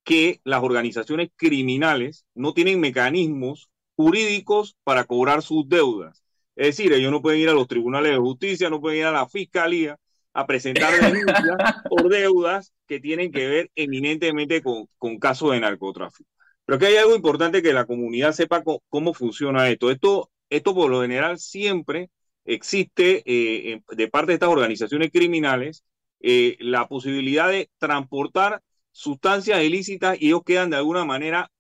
que 0.03 0.41
las 0.43 0.63
organizaciones 0.63 1.29
criminales 1.35 2.25
no 2.35 2.53
tienen 2.53 2.79
mecanismos 2.79 3.69
jurídicos 3.95 4.75
para 4.83 5.05
cobrar 5.05 5.43
sus 5.43 5.69
deudas. 5.69 6.23
Es 6.55 6.67
decir, 6.77 6.93
ellos 6.93 7.11
no 7.11 7.21
pueden 7.21 7.41
ir 7.41 7.49
a 7.49 7.53
los 7.53 7.67
tribunales 7.67 8.11
de 8.13 8.17
justicia, 8.17 8.69
no 8.69 8.81
pueden 8.81 8.99
ir 8.99 9.05
a 9.05 9.11
la 9.11 9.29
fiscalía 9.29 9.97
a 10.33 10.47
presentar 10.47 10.93
denuncias 10.99 11.57
por 11.89 12.09
deudas 12.09 12.73
que 12.87 12.99
tienen 12.99 13.31
que 13.31 13.47
ver 13.47 13.71
eminentemente 13.75 14.61
con, 14.63 14.87
con 14.97 15.19
casos 15.19 15.51
de 15.51 15.59
narcotráfico. 15.59 16.29
Pero 16.65 16.79
que 16.79 16.85
hay 16.87 16.97
algo 16.97 17.15
importante 17.15 17.63
que 17.63 17.73
la 17.73 17.85
comunidad 17.85 18.31
sepa 18.31 18.63
cómo, 18.63 19.13
funciona 19.13 19.69
esto. 19.69 19.89
esto. 19.91 20.29
Esto 20.49 20.75
por 20.75 20.89
lo 20.91 21.01
general 21.01 21.39
siempre 21.39 22.09
existe 22.49 23.23
eh, 23.25 23.81
de 23.89 24.07
parte 24.07 24.31
de 24.31 24.33
estas 24.35 24.49
organizaciones 24.49 25.12
criminales 25.12 25.83
eh, 26.19 26.57
la 26.59 26.88
posibilidad 26.88 27.47
de 27.47 27.69
transportar 27.77 28.62
sustancias 28.91 29.63
ilícitas 29.63 30.17
y 30.19 30.27
ellos 30.27 30.41
quedan 30.45 30.71
de 30.71 30.77
alguna 30.77 31.05
manera 31.05 31.51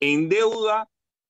en 0.00 0.28
deuda 0.28 0.88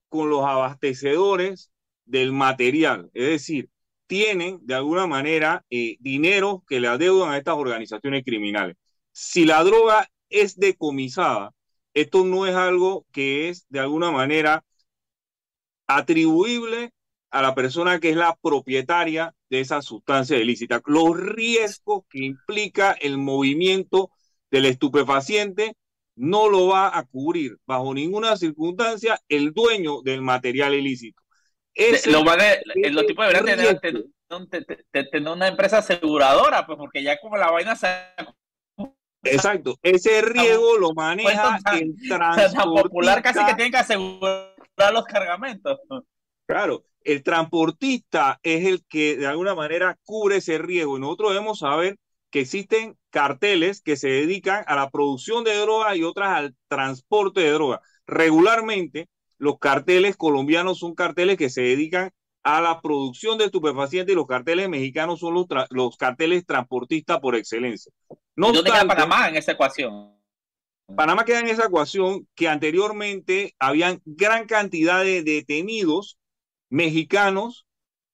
con 0.08 0.30
los 0.30 0.44
abastecedores 0.44 1.70
del 2.06 2.32
material. 2.32 3.10
Es 3.14 3.28
decir, 3.28 3.68
tienen 4.06 4.58
de 4.62 4.74
alguna 4.74 5.06
manera 5.06 5.64
eh, 5.70 5.96
dinero 6.00 6.64
que 6.66 6.80
le 6.80 6.88
adeudan 6.88 7.30
a 7.30 7.38
estas 7.38 7.56
organizaciones 7.56 8.24
criminales. 8.24 8.76
Si 9.12 9.44
la 9.44 9.62
droga 9.64 10.08
es 10.30 10.56
decomisada, 10.58 11.52
esto 11.94 12.24
no 12.24 12.46
es 12.46 12.54
algo 12.54 13.06
que 13.12 13.50
es 13.50 13.66
de 13.68 13.80
alguna 13.80 14.10
manera 14.10 14.64
atribuible 15.86 16.92
a 17.30 17.42
la 17.42 17.54
persona 17.54 18.00
que 18.00 18.10
es 18.10 18.16
la 18.16 18.36
propietaria 18.40 19.34
de 19.50 19.60
esa 19.60 19.82
sustancia 19.82 20.38
ilícita. 20.38 20.80
Los 20.86 21.16
riesgos 21.16 22.04
que 22.08 22.24
implica 22.24 22.92
el 22.92 23.18
movimiento 23.18 24.10
del 24.50 24.66
estupefaciente 24.66 25.76
no 26.16 26.48
lo 26.48 26.68
va 26.68 26.96
a 26.96 27.04
cubrir 27.04 27.58
bajo 27.66 27.94
ninguna 27.94 28.36
circunstancia 28.36 29.20
el 29.28 29.52
dueño 29.52 30.02
del 30.02 30.22
material 30.22 30.74
ilícito. 30.74 31.22
lo 32.06 32.24
va 32.24 32.36
los 32.90 33.06
tipos 33.06 33.26
deberían 33.26 33.78
tener, 33.80 35.28
una 35.28 35.48
empresa 35.48 35.78
aseguradora, 35.78 36.66
pues 36.66 36.76
porque 36.76 37.02
ya 37.02 37.20
como 37.20 37.36
la 37.36 37.50
vaina 37.50 37.76
se 37.76 37.88
Exacto, 39.22 39.78
ese 39.82 40.22
riesgo 40.22 40.78
lo 40.78 40.94
maneja 40.94 41.58
el 41.72 41.96
transportista. 42.08 42.64
popular 42.64 43.22
casi 43.22 43.44
que 43.44 43.54
tiene 43.54 43.70
que 43.70 43.76
asegurar 43.76 44.54
los 44.92 45.04
cargamentos. 45.04 45.78
Claro, 46.46 46.84
el 47.08 47.22
transportista 47.22 48.38
es 48.42 48.66
el 48.66 48.84
que 48.86 49.16
de 49.16 49.26
alguna 49.26 49.54
manera 49.54 49.98
cubre 50.04 50.36
ese 50.36 50.58
riesgo 50.58 50.98
y 50.98 51.00
nosotros 51.00 51.32
debemos 51.32 51.60
saber 51.60 51.98
que 52.30 52.40
existen 52.40 52.98
carteles 53.08 53.80
que 53.80 53.96
se 53.96 54.08
dedican 54.08 54.62
a 54.66 54.76
la 54.76 54.90
producción 54.90 55.42
de 55.42 55.56
droga 55.56 55.96
y 55.96 56.04
otras 56.04 56.36
al 56.36 56.54
transporte 56.68 57.40
de 57.40 57.52
droga. 57.52 57.80
Regularmente, 58.06 59.08
los 59.38 59.58
carteles 59.58 60.18
colombianos 60.18 60.80
son 60.80 60.94
carteles 60.94 61.38
que 61.38 61.48
se 61.48 61.62
dedican 61.62 62.10
a 62.42 62.60
la 62.60 62.82
producción 62.82 63.38
de 63.38 63.46
estupefacientes 63.46 64.12
y 64.12 64.16
los 64.16 64.26
carteles 64.26 64.68
mexicanos 64.68 65.20
son 65.20 65.32
los, 65.32 65.46
los 65.70 65.96
carteles 65.96 66.44
transportistas 66.44 67.20
por 67.20 67.36
excelencia. 67.36 67.90
No 68.36 68.52
¿Dónde 68.52 68.70
queda 68.70 68.86
Panamá 68.86 69.28
en 69.28 69.36
esa 69.36 69.52
ecuación? 69.52 70.12
Panamá 70.94 71.24
queda 71.24 71.40
en 71.40 71.48
esa 71.48 71.64
ecuación 71.64 72.28
que 72.34 72.48
anteriormente 72.48 73.54
habían 73.58 74.02
gran 74.04 74.46
cantidad 74.46 75.02
de 75.02 75.22
detenidos 75.22 76.17
mexicanos 76.70 77.66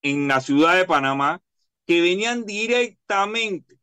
en 0.02 0.28
la 0.28 0.40
ciudad 0.40 0.76
de 0.76 0.84
Panamá 0.84 1.42
que 1.86 2.00
venían 2.00 2.44
directamente 2.44 3.78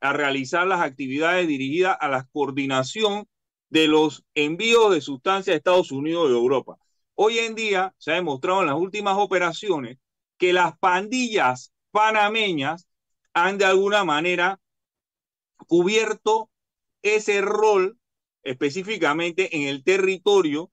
a 0.00 0.12
realizar 0.12 0.66
las 0.66 0.80
actividades 0.80 1.46
dirigidas 1.46 1.96
a 2.00 2.08
la 2.08 2.24
coordinación 2.32 3.28
de 3.70 3.88
los 3.88 4.24
envíos 4.34 4.92
de 4.92 5.00
sustancias 5.00 5.54
a 5.54 5.56
Estados 5.56 5.92
Unidos 5.92 6.28
y 6.28 6.34
Europa. 6.34 6.76
Hoy 7.14 7.38
en 7.38 7.54
día 7.54 7.94
se 7.98 8.12
ha 8.12 8.16
demostrado 8.16 8.62
en 8.62 8.66
las 8.66 8.76
últimas 8.76 9.16
operaciones 9.16 9.98
que 10.38 10.52
las 10.52 10.76
pandillas 10.78 11.72
panameñas 11.92 12.88
han 13.32 13.58
de 13.58 13.64
alguna 13.64 14.04
manera 14.04 14.60
cubierto 15.68 16.50
ese 17.02 17.40
rol 17.40 17.96
específicamente 18.42 19.56
en 19.56 19.68
el 19.68 19.84
territorio 19.84 20.71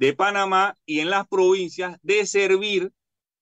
de 0.00 0.14
Panamá 0.14 0.74
y 0.86 1.00
en 1.00 1.10
las 1.10 1.28
provincias 1.28 1.98
de 2.02 2.24
servir 2.24 2.90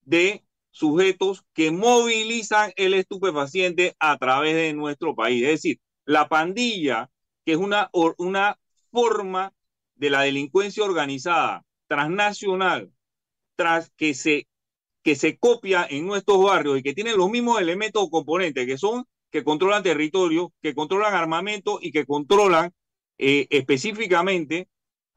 de 0.01 0.43
sujetos 0.71 1.45
que 1.53 1.71
movilizan 1.71 2.73
el 2.75 2.93
estupefaciente 2.95 3.95
a 3.97 4.17
través 4.17 4.55
de 4.55 4.73
nuestro 4.73 5.15
país. 5.15 5.41
Es 5.43 5.49
decir, 5.51 5.79
la 6.03 6.27
pandilla, 6.27 7.09
que 7.45 7.53
es 7.53 7.57
una, 7.57 7.89
una 8.17 8.59
forma 8.91 9.53
de 9.95 10.09
la 10.09 10.23
delincuencia 10.23 10.83
organizada 10.83 11.63
transnacional, 11.87 12.91
tras 13.55 13.89
que 13.91 14.13
se, 14.13 14.45
que 15.01 15.15
se 15.15 15.37
copia 15.37 15.87
en 15.89 16.05
nuestros 16.05 16.43
barrios 16.43 16.77
y 16.77 16.83
que 16.83 16.93
tiene 16.93 17.15
los 17.15 17.29
mismos 17.29 17.61
elementos 17.61 18.03
o 18.03 18.09
componentes, 18.09 18.65
que 18.65 18.77
son 18.77 19.05
que 19.31 19.45
controlan 19.45 19.83
territorio, 19.83 20.51
que 20.61 20.75
controlan 20.75 21.13
armamento 21.13 21.79
y 21.81 21.93
que 21.93 22.05
controlan 22.05 22.73
eh, 23.17 23.47
específicamente, 23.49 24.67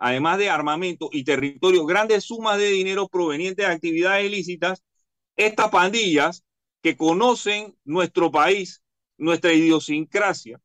además 0.02 0.36
de 0.38 0.50
armamento 0.50 1.10
y 1.12 1.22
territorio, 1.22 1.86
grandes 1.86 2.24
sumas 2.24 2.58
de 2.58 2.66
dinero 2.66 3.06
provenientes 3.06 3.64
de 3.64 3.72
actividades 3.72 4.26
ilícitas 4.26 4.82
estas 5.36 5.70
pandillas 5.70 6.42
que 6.82 6.96
conocen 6.96 7.76
nuestro 7.84 8.32
país, 8.32 8.82
nuestra 9.16 9.52
idiosincrasia, 9.52 10.60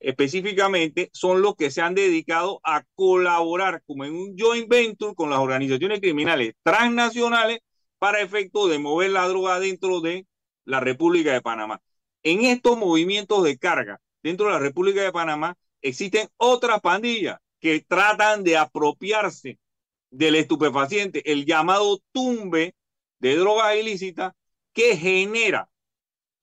específicamente, 0.00 1.08
son 1.14 1.40
los 1.40 1.56
que 1.56 1.70
se 1.70 1.80
han 1.80 1.94
dedicado 1.94 2.60
a 2.62 2.84
colaborar 2.94 3.82
como 3.86 4.04
en 4.04 4.14
un 4.14 4.36
joint 4.36 4.68
venture 4.68 5.14
con 5.14 5.30
las 5.30 5.38
organizaciones 5.38 6.00
criminales 6.00 6.52
transnacionales 6.62 7.60
para 7.98 8.20
efecto 8.20 8.68
de 8.68 8.78
mover 8.78 9.12
la 9.12 9.26
droga 9.28 9.58
dentro 9.60 10.02
de 10.02 10.26
la 10.66 10.80
República 10.80 11.32
de 11.32 11.40
Panamá. 11.40 11.80
En 12.22 12.44
estos 12.44 12.76
movimientos 12.76 13.42
de 13.44 13.56
carga 13.56 13.98
dentro 14.22 14.48
de 14.48 14.52
la 14.52 14.58
República 14.58 15.00
de 15.00 15.10
Panamá 15.10 15.56
existen 15.80 16.28
otras 16.36 16.82
pandillas 16.82 17.38
que 17.60 17.80
tratan 17.80 18.44
de 18.44 18.56
apropiarse 18.56 19.58
del 20.10 20.36
estupefaciente, 20.36 21.30
el 21.30 21.44
llamado 21.44 22.00
tumbe 22.12 22.74
de 23.18 23.36
drogas 23.36 23.76
ilícitas 23.76 24.34
que 24.72 24.96
genera 24.96 25.68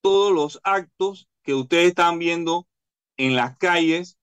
todos 0.01 0.33
los 0.33 0.59
actos 0.63 1.27
que 1.41 1.53
ustedes 1.53 1.89
están 1.89 2.19
viendo 2.19 2.67
en 3.17 3.35
las 3.35 3.57
calles 3.57 4.17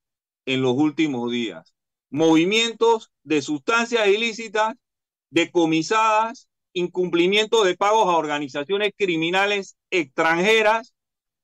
en 0.46 0.62
los 0.62 0.74
últimos 0.74 1.30
días. 1.30 1.74
Movimientos 2.10 3.10
de 3.22 3.40
sustancias 3.40 4.06
ilícitas, 4.08 4.74
decomisadas, 5.30 6.48
incumplimiento 6.74 7.64
de 7.64 7.76
pagos 7.76 8.06
a 8.06 8.16
organizaciones 8.16 8.92
criminales 8.96 9.76
extranjeras, 9.90 10.94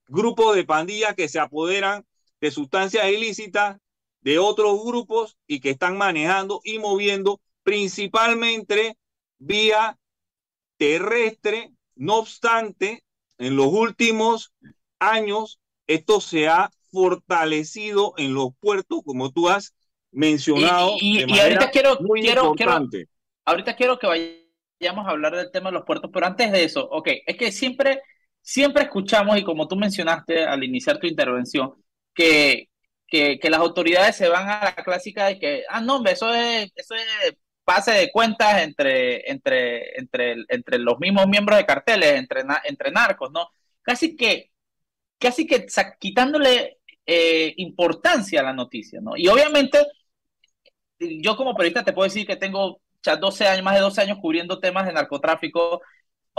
grupos 0.07 0.55
de 0.55 0.63
pandillas 0.63 1.15
que 1.15 1.27
se 1.27 1.39
apoderan 1.39 2.05
de 2.39 2.51
sustancias 2.51 3.09
ilícitas 3.11 3.77
de 4.21 4.39
otros 4.39 4.83
grupos 4.83 5.37
y 5.47 5.59
que 5.59 5.69
están 5.69 5.97
manejando 5.97 6.61
y 6.63 6.79
moviendo 6.79 7.39
principalmente 7.63 8.97
vía 9.37 9.97
terrestre. 10.77 11.71
No 11.95 12.17
obstante, 12.17 13.03
en 13.37 13.55
los 13.55 13.67
últimos 13.67 14.53
años 14.99 15.59
esto 15.87 16.21
se 16.21 16.47
ha 16.47 16.69
fortalecido 16.91 18.13
en 18.17 18.33
los 18.33 18.49
puertos, 18.59 19.01
como 19.03 19.31
tú 19.31 19.49
has 19.49 19.75
mencionado. 20.11 20.95
Y, 20.99 21.21
ahorita 21.39 21.71
quiero, 21.71 21.97
quiero, 21.97 22.53
quiero, 22.53 22.87
ahorita 23.45 23.75
quiero 23.75 23.99
que 23.99 24.07
vayamos 24.07 25.07
a 25.07 25.11
hablar 25.11 25.35
del 25.35 25.51
tema 25.51 25.69
de 25.69 25.73
los 25.73 25.85
puertos, 25.85 26.09
pero 26.13 26.25
antes 26.25 26.51
de 26.51 26.63
eso, 26.63 26.87
ok, 26.89 27.09
es 27.25 27.37
que 27.37 27.51
siempre, 27.51 28.01
siempre 28.41 28.83
escuchamos, 28.83 29.37
y 29.37 29.43
como 29.43 29.67
tú 29.67 29.75
mencionaste 29.75 30.45
al 30.45 30.63
iniciar 30.63 30.99
tu 30.99 31.07
intervención, 31.07 31.73
que, 32.13 32.68
que, 33.09 33.39
que 33.39 33.49
las 33.49 33.59
autoridades 33.59 34.15
se 34.15 34.29
van 34.29 34.49
a 34.49 34.63
la 34.63 34.75
clásica 34.75 35.27
de 35.27 35.39
que, 35.39 35.63
ah, 35.69 35.81
no, 35.81 36.03
eso 36.05 36.33
es, 36.33 36.71
eso 36.75 36.95
es 36.95 37.35
pase 37.69 37.91
de 37.91 38.11
cuentas 38.11 38.63
entre, 38.63 39.29
entre, 39.29 39.99
entre, 39.99 40.37
entre 40.47 40.79
los 40.79 40.99
mismos 40.99 41.27
miembros 41.27 41.57
de 41.57 41.67
carteles, 41.67 42.13
entre, 42.15 42.41
entre 42.63 42.91
narcos, 42.91 43.31
¿no? 43.31 43.49
Casi 43.83 44.15
que, 44.15 44.51
casi 45.19 45.45
que 45.45 45.67
quitándole 45.99 46.79
eh, 47.05 47.53
importancia 47.57 48.39
a 48.39 48.43
la 48.43 48.53
noticia, 48.53 49.01
¿no? 49.01 49.15
Y 49.15 49.27
obviamente, 49.27 49.85
yo 50.99 51.35
como 51.35 51.55
periodista 51.55 51.85
te 51.85 51.93
puedo 51.93 52.07
decir 52.07 52.25
que 52.25 52.37
tengo 52.37 52.81
ya 53.03 53.15
12 53.15 53.47
años, 53.47 53.63
más 53.63 53.75
de 53.75 53.81
12 53.81 54.01
años 54.01 54.17
cubriendo 54.19 54.59
temas 54.59 54.87
de 54.87 54.93
narcotráfico, 54.93 55.81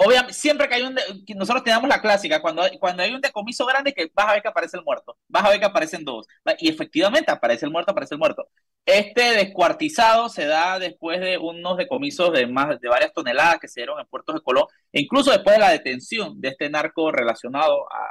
obviamente, 0.04 0.34
siempre 0.34 0.68
que 0.68 0.74
hay 0.74 0.82
un, 0.82 0.96
nosotros 1.36 1.64
tenemos 1.64 1.88
la 1.88 2.00
clásica, 2.00 2.40
cuando, 2.40 2.62
cuando 2.78 3.02
hay 3.02 3.12
un 3.12 3.20
decomiso 3.20 3.66
grande, 3.66 3.92
que 3.92 4.10
vas 4.14 4.28
a 4.28 4.32
ver 4.34 4.42
que 4.42 4.48
aparece 4.48 4.76
el 4.76 4.84
muerto, 4.84 5.16
vas 5.28 5.44
a 5.44 5.50
ver 5.50 5.60
que 5.60 5.66
aparecen 5.66 6.04
dos, 6.04 6.26
y 6.58 6.68
efectivamente 6.68 7.30
aparece 7.30 7.66
el 7.66 7.72
muerto, 7.72 7.92
aparece 7.92 8.14
el 8.14 8.18
muerto. 8.18 8.48
Este 8.86 9.22
descuartizado 9.32 10.28
se 10.28 10.46
da 10.46 10.78
después 10.78 11.20
de 11.20 11.38
unos 11.38 11.76
decomisos 11.76 12.32
de 12.32 12.46
más 12.46 12.80
de 12.80 12.88
varias 12.88 13.12
toneladas 13.12 13.60
que 13.60 13.68
se 13.68 13.80
dieron 13.80 14.00
en 14.00 14.06
puertos 14.06 14.34
de 14.34 14.40
Colón, 14.42 14.64
e 14.92 15.00
incluso 15.02 15.30
después 15.30 15.56
de 15.56 15.60
la 15.60 15.70
detención 15.70 16.40
de 16.40 16.48
este 16.48 16.70
narco 16.70 17.12
relacionado 17.12 17.86
a, 17.92 18.08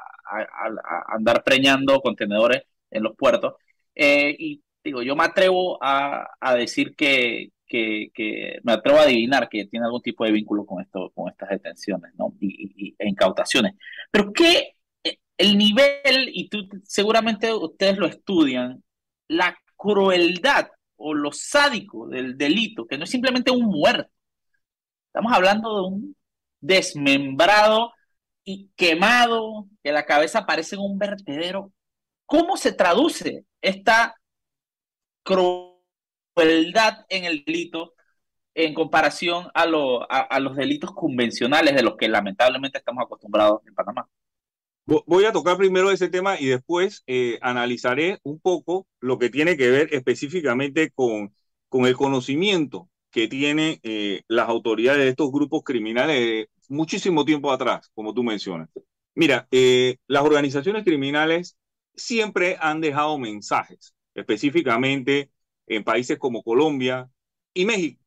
andar 1.07 1.43
preñando 1.43 1.99
contenedores 2.01 2.63
en 2.91 3.03
los 3.03 3.15
puertos. 3.15 3.55
Eh, 3.95 4.35
y 4.37 4.63
digo, 4.83 5.01
yo 5.01 5.15
me 5.15 5.23
atrevo 5.25 5.77
a, 5.81 6.27
decir 6.55 6.95
que, 6.95 7.49
que, 7.69 8.59
me 8.63 8.73
atrevo 8.73 8.99
a 8.99 9.03
adivinar 9.03 9.47
que 9.47 9.65
tiene 9.65 9.85
algún 9.85 10.01
tipo 10.01 10.25
de 10.25 10.31
vínculo 10.31 10.65
con 10.65 10.81
esto, 10.81 11.11
con 11.15 11.29
estas 11.29 11.49
detenciones, 11.49 12.13
¿no? 12.15 12.33
Y, 12.41 12.95
e 12.97 13.07
incautaciones. 13.07 13.75
Pero 14.11 14.33
qué 14.33 14.75
eh, 15.03 15.19
el 15.37 15.57
nivel, 15.57 16.29
y 16.33 16.49
tú 16.49 16.67
seguramente 16.83 17.53
ustedes 17.53 17.97
lo 17.97 18.07
estudian, 18.07 18.83
la 19.27 19.57
crueldad 19.77 20.69
o 20.97 21.13
lo 21.13 21.31
sádico 21.31 22.07
del 22.07 22.37
delito, 22.37 22.87
que 22.87 22.97
no 22.97 23.05
es 23.05 23.09
simplemente 23.09 23.51
un 23.51 23.65
muerto. 23.65 24.11
Estamos 25.07 25.31
hablando 25.33 25.75
de 25.75 25.81
un 25.87 26.15
desmembrado 26.59 27.93
y 28.43 28.69
quemado, 28.75 29.67
que 29.83 29.91
la 29.91 30.05
cabeza 30.05 30.45
parece 30.45 30.75
un 30.77 30.97
vertedero. 30.97 31.71
¿Cómo 32.25 32.57
se 32.57 32.73
traduce 32.73 33.45
esta 33.61 34.15
crueldad 35.23 35.68
en 36.41 37.25
el 37.25 37.43
delito 37.45 37.93
en 38.53 38.73
comparación 38.73 39.47
a, 39.53 39.63
a, 39.63 40.39
los 40.39 40.55
delitos 40.55 40.91
convencionales 40.93 41.75
de 41.75 41.83
los 41.83 41.95
que 41.95 42.09
lamentablemente 42.09 42.77
estamos 42.77 43.03
acostumbrados 43.03 43.61
en 43.65 43.73
Panamá? 43.73 44.07
Voy 44.85 45.25
a 45.25 45.31
tocar 45.31 45.55
primero 45.55 45.91
ese 45.91 46.09
tema 46.09 46.39
y 46.39 46.47
después 46.47 47.03
eh, 47.05 47.37
analizaré 47.41 48.19
un 48.23 48.39
poco 48.39 48.87
lo 48.99 49.19
que 49.19 49.29
tiene 49.29 49.55
que 49.55 49.69
ver 49.69 49.93
específicamente 49.93 50.89
con, 50.89 51.31
con 51.67 51.85
el 51.85 51.95
conocimiento 51.95 52.89
que 53.11 53.27
tienen 53.27 53.79
eh, 53.83 54.23
las 54.27 54.49
autoridades 54.49 55.01
de 55.01 55.09
estos 55.09 55.31
grupos 55.31 55.61
criminales 55.63 56.47
muchísimo 56.69 57.25
tiempo 57.25 57.51
atrás, 57.51 57.91
como 57.93 58.13
tú 58.13 58.23
mencionas. 58.23 58.69
Mira, 59.15 59.47
eh, 59.51 59.97
las 60.07 60.23
organizaciones 60.23 60.83
criminales 60.83 61.57
siempre 61.95 62.57
han 62.59 62.81
dejado 62.81 63.17
mensajes, 63.17 63.93
específicamente 64.15 65.29
en 65.69 65.83
países 65.85 66.17
como 66.17 66.43
Colombia 66.43 67.09
y 67.53 67.65
México. 67.65 68.03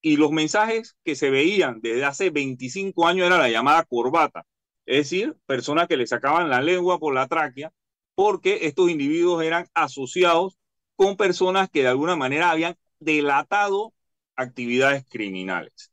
Y 0.00 0.16
los 0.16 0.30
mensajes 0.30 0.96
que 1.04 1.16
se 1.16 1.30
veían 1.30 1.80
desde 1.80 2.04
hace 2.04 2.30
25 2.30 3.06
años 3.06 3.26
era 3.26 3.38
la 3.38 3.50
llamada 3.50 3.84
corbata, 3.84 4.46
es 4.86 4.98
decir, 4.98 5.36
personas 5.46 5.88
que 5.88 5.96
le 5.96 6.06
sacaban 6.06 6.48
la 6.48 6.62
lengua 6.62 7.00
por 7.00 7.12
la 7.14 7.26
tráquea 7.26 7.72
porque 8.14 8.60
estos 8.62 8.90
individuos 8.90 9.44
eran 9.44 9.68
asociados 9.74 10.58
con 10.96 11.16
personas 11.16 11.70
que 11.70 11.82
de 11.82 11.88
alguna 11.88 12.16
manera 12.16 12.50
habían 12.50 12.76
delatado 12.98 13.92
actividades 14.34 15.04
criminales. 15.08 15.92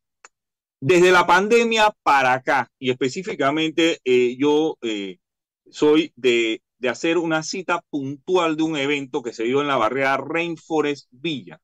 Desde 0.80 1.11
la 1.11 1.28
pandemia 1.28 1.95
para 2.03 2.34
acá, 2.34 2.72
y 2.80 2.89
específicamente 2.89 3.99
eh, 4.03 4.36
yo 4.38 4.78
eh, 4.82 5.18
soy 5.70 6.13
de, 6.16 6.61
de 6.78 6.89
hacer 6.89 7.17
una 7.17 7.43
cita 7.43 7.82
puntual 7.89 8.57
de 8.57 8.63
un 8.63 8.78
evento 8.78 9.23
que 9.23 9.34
se 9.34 9.43
dio 9.43 9.61
en 9.61 9.67
la 9.67 9.78
barriada 9.78 10.17
Rainforest 10.17 11.07
Villa, 11.11 11.61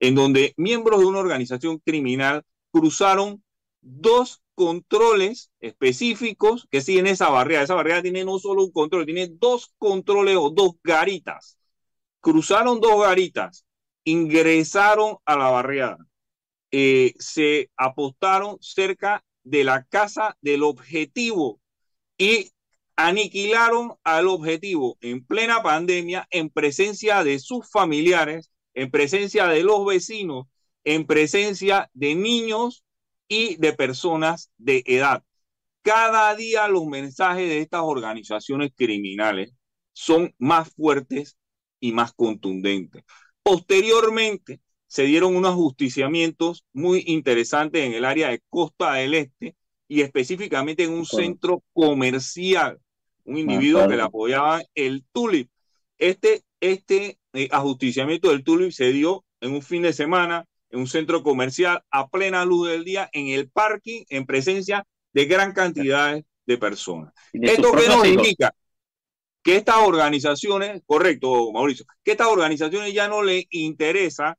en 0.00 0.14
donde 0.14 0.54
miembros 0.56 1.00
de 1.00 1.06
una 1.06 1.18
organización 1.18 1.78
criminal 1.78 2.44
cruzaron 2.70 3.42
dos 3.80 4.42
controles 4.54 5.50
específicos 5.60 6.66
que 6.70 6.80
siguen 6.80 7.06
esa 7.06 7.28
barriada. 7.30 7.64
Esa 7.64 7.74
barriada 7.74 8.02
tiene 8.02 8.24
no 8.24 8.38
solo 8.38 8.64
un 8.64 8.72
control, 8.72 9.06
tiene 9.06 9.28
dos 9.28 9.72
controles 9.78 10.36
o 10.36 10.50
dos 10.50 10.72
garitas. 10.82 11.58
Cruzaron 12.20 12.80
dos 12.80 13.00
garitas, 13.02 13.64
ingresaron 14.04 15.16
a 15.24 15.36
la 15.36 15.50
barriada 15.50 15.98
eh, 16.70 17.14
se 17.18 17.70
apostaron 17.76 18.58
cerca 18.60 19.24
de 19.42 19.64
la 19.64 19.84
casa 19.84 20.36
del 20.40 20.62
objetivo 20.62 21.60
y 22.18 22.50
aniquilaron 22.98 23.94
al 24.02 24.26
objetivo 24.26 24.98
en 25.00 25.24
plena 25.24 25.62
pandemia 25.62 26.26
en 26.32 26.50
presencia 26.50 27.22
de 27.22 27.38
sus 27.38 27.70
familiares, 27.70 28.50
en 28.74 28.90
presencia 28.90 29.46
de 29.46 29.62
los 29.62 29.86
vecinos, 29.86 30.46
en 30.82 31.06
presencia 31.06 31.88
de 31.94 32.16
niños 32.16 32.82
y 33.28 33.54
de 33.56 33.72
personas 33.72 34.50
de 34.58 34.82
edad. 34.84 35.22
Cada 35.82 36.34
día 36.34 36.66
los 36.66 36.86
mensajes 36.86 37.48
de 37.48 37.60
estas 37.60 37.82
organizaciones 37.84 38.72
criminales 38.74 39.52
son 39.92 40.34
más 40.36 40.68
fuertes 40.74 41.38
y 41.78 41.92
más 41.92 42.12
contundentes. 42.12 43.04
Posteriormente, 43.44 44.60
se 44.88 45.04
dieron 45.04 45.36
unos 45.36 45.54
justiciamientos 45.54 46.64
muy 46.72 47.04
interesantes 47.06 47.86
en 47.86 47.92
el 47.92 48.04
área 48.04 48.30
de 48.30 48.42
Costa 48.48 48.94
del 48.94 49.14
Este 49.14 49.54
y 49.86 50.00
específicamente 50.00 50.82
en 50.82 50.90
un 50.90 51.06
centro 51.06 51.62
comercial, 51.72 52.80
un 53.28 53.36
individuo 53.36 53.86
que 53.86 53.96
le 53.96 54.02
apoyaba 54.02 54.62
el 54.74 55.04
Tulip. 55.12 55.50
Este, 55.98 56.42
este 56.60 57.18
eh, 57.34 57.48
ajusticiamiento 57.50 58.30
del 58.30 58.42
Tulip 58.42 58.72
se 58.72 58.90
dio 58.90 59.24
en 59.40 59.52
un 59.52 59.62
fin 59.62 59.82
de 59.82 59.92
semana 59.92 60.46
en 60.70 60.80
un 60.80 60.86
centro 60.86 61.22
comercial 61.22 61.82
a 61.90 62.08
plena 62.08 62.44
luz 62.44 62.68
del 62.68 62.84
día 62.84 63.08
en 63.12 63.28
el 63.28 63.50
parking 63.50 64.04
en 64.08 64.26
presencia 64.26 64.86
de 65.12 65.26
gran 65.26 65.52
cantidad 65.52 66.22
de 66.46 66.58
personas. 66.58 67.12
¿Esto 67.32 67.72
qué 67.72 67.88
nos 67.88 68.06
indica? 68.06 68.54
Que 69.42 69.56
estas 69.56 69.76
organizaciones, 69.76 70.82
correcto, 70.86 71.52
Mauricio, 71.52 71.84
que 72.02 72.12
estas 72.12 72.28
organizaciones 72.28 72.92
ya 72.94 73.08
no 73.08 73.22
le 73.22 73.46
interesa 73.50 74.38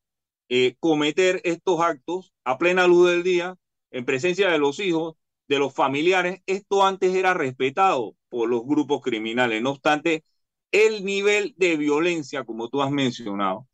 eh, 0.50 0.76
cometer 0.80 1.42
estos 1.44 1.80
actos 1.80 2.34
a 2.44 2.58
plena 2.58 2.88
luz 2.88 3.10
del 3.10 3.24
día, 3.24 3.56
en 3.92 4.06
presencia 4.06 4.50
de 4.50 4.58
los 4.58 4.80
hijos, 4.80 5.16
de 5.48 5.60
los 5.60 5.74
familiares. 5.74 6.42
Esto 6.48 6.86
antes 6.86 7.14
era 7.14 7.34
respetado 7.34 8.16
por 8.30 8.50
los 8.50 8.66
grupos 8.66 9.02
criminales. 9.02 9.62
No 9.62 9.72
obstante, 9.72 10.24
el 10.72 11.04
nivel 11.04 11.56
de 11.58 11.78
violencia, 11.78 12.44
como 12.44 12.70
tú 12.70 12.82
has 12.82 12.92
mencionado, 12.92 13.68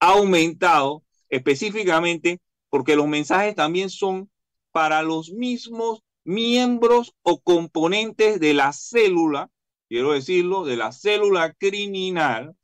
ha 0.00 0.12
aumentado 0.12 1.02
específicamente 1.28 2.40
porque 2.70 2.96
los 2.96 3.08
mensajes 3.08 3.54
también 3.54 3.90
son 3.90 4.30
para 4.72 5.02
los 5.02 5.30
mismos 5.30 6.02
miembros 6.24 7.14
o 7.22 7.40
componentes 7.40 8.40
de 8.40 8.54
la 8.54 8.72
célula, 8.72 9.50
quiero 9.88 10.12
decirlo, 10.12 10.64
de 10.64 10.76
la 10.76 10.92
célula 10.92 11.52
criminal, 11.54 12.54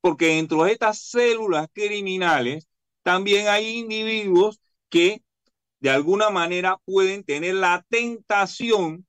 porque 0.00 0.26
dentro 0.36 0.64
de 0.64 0.72
estas 0.72 1.00
células 1.00 1.68
criminales 1.72 2.68
también 3.02 3.48
hay 3.48 3.78
individuos 3.78 4.60
que 4.88 5.22
de 5.80 5.90
alguna 5.90 6.30
manera 6.30 6.78
pueden 6.84 7.24
tener 7.24 7.54
la 7.54 7.84
tentación 7.88 9.06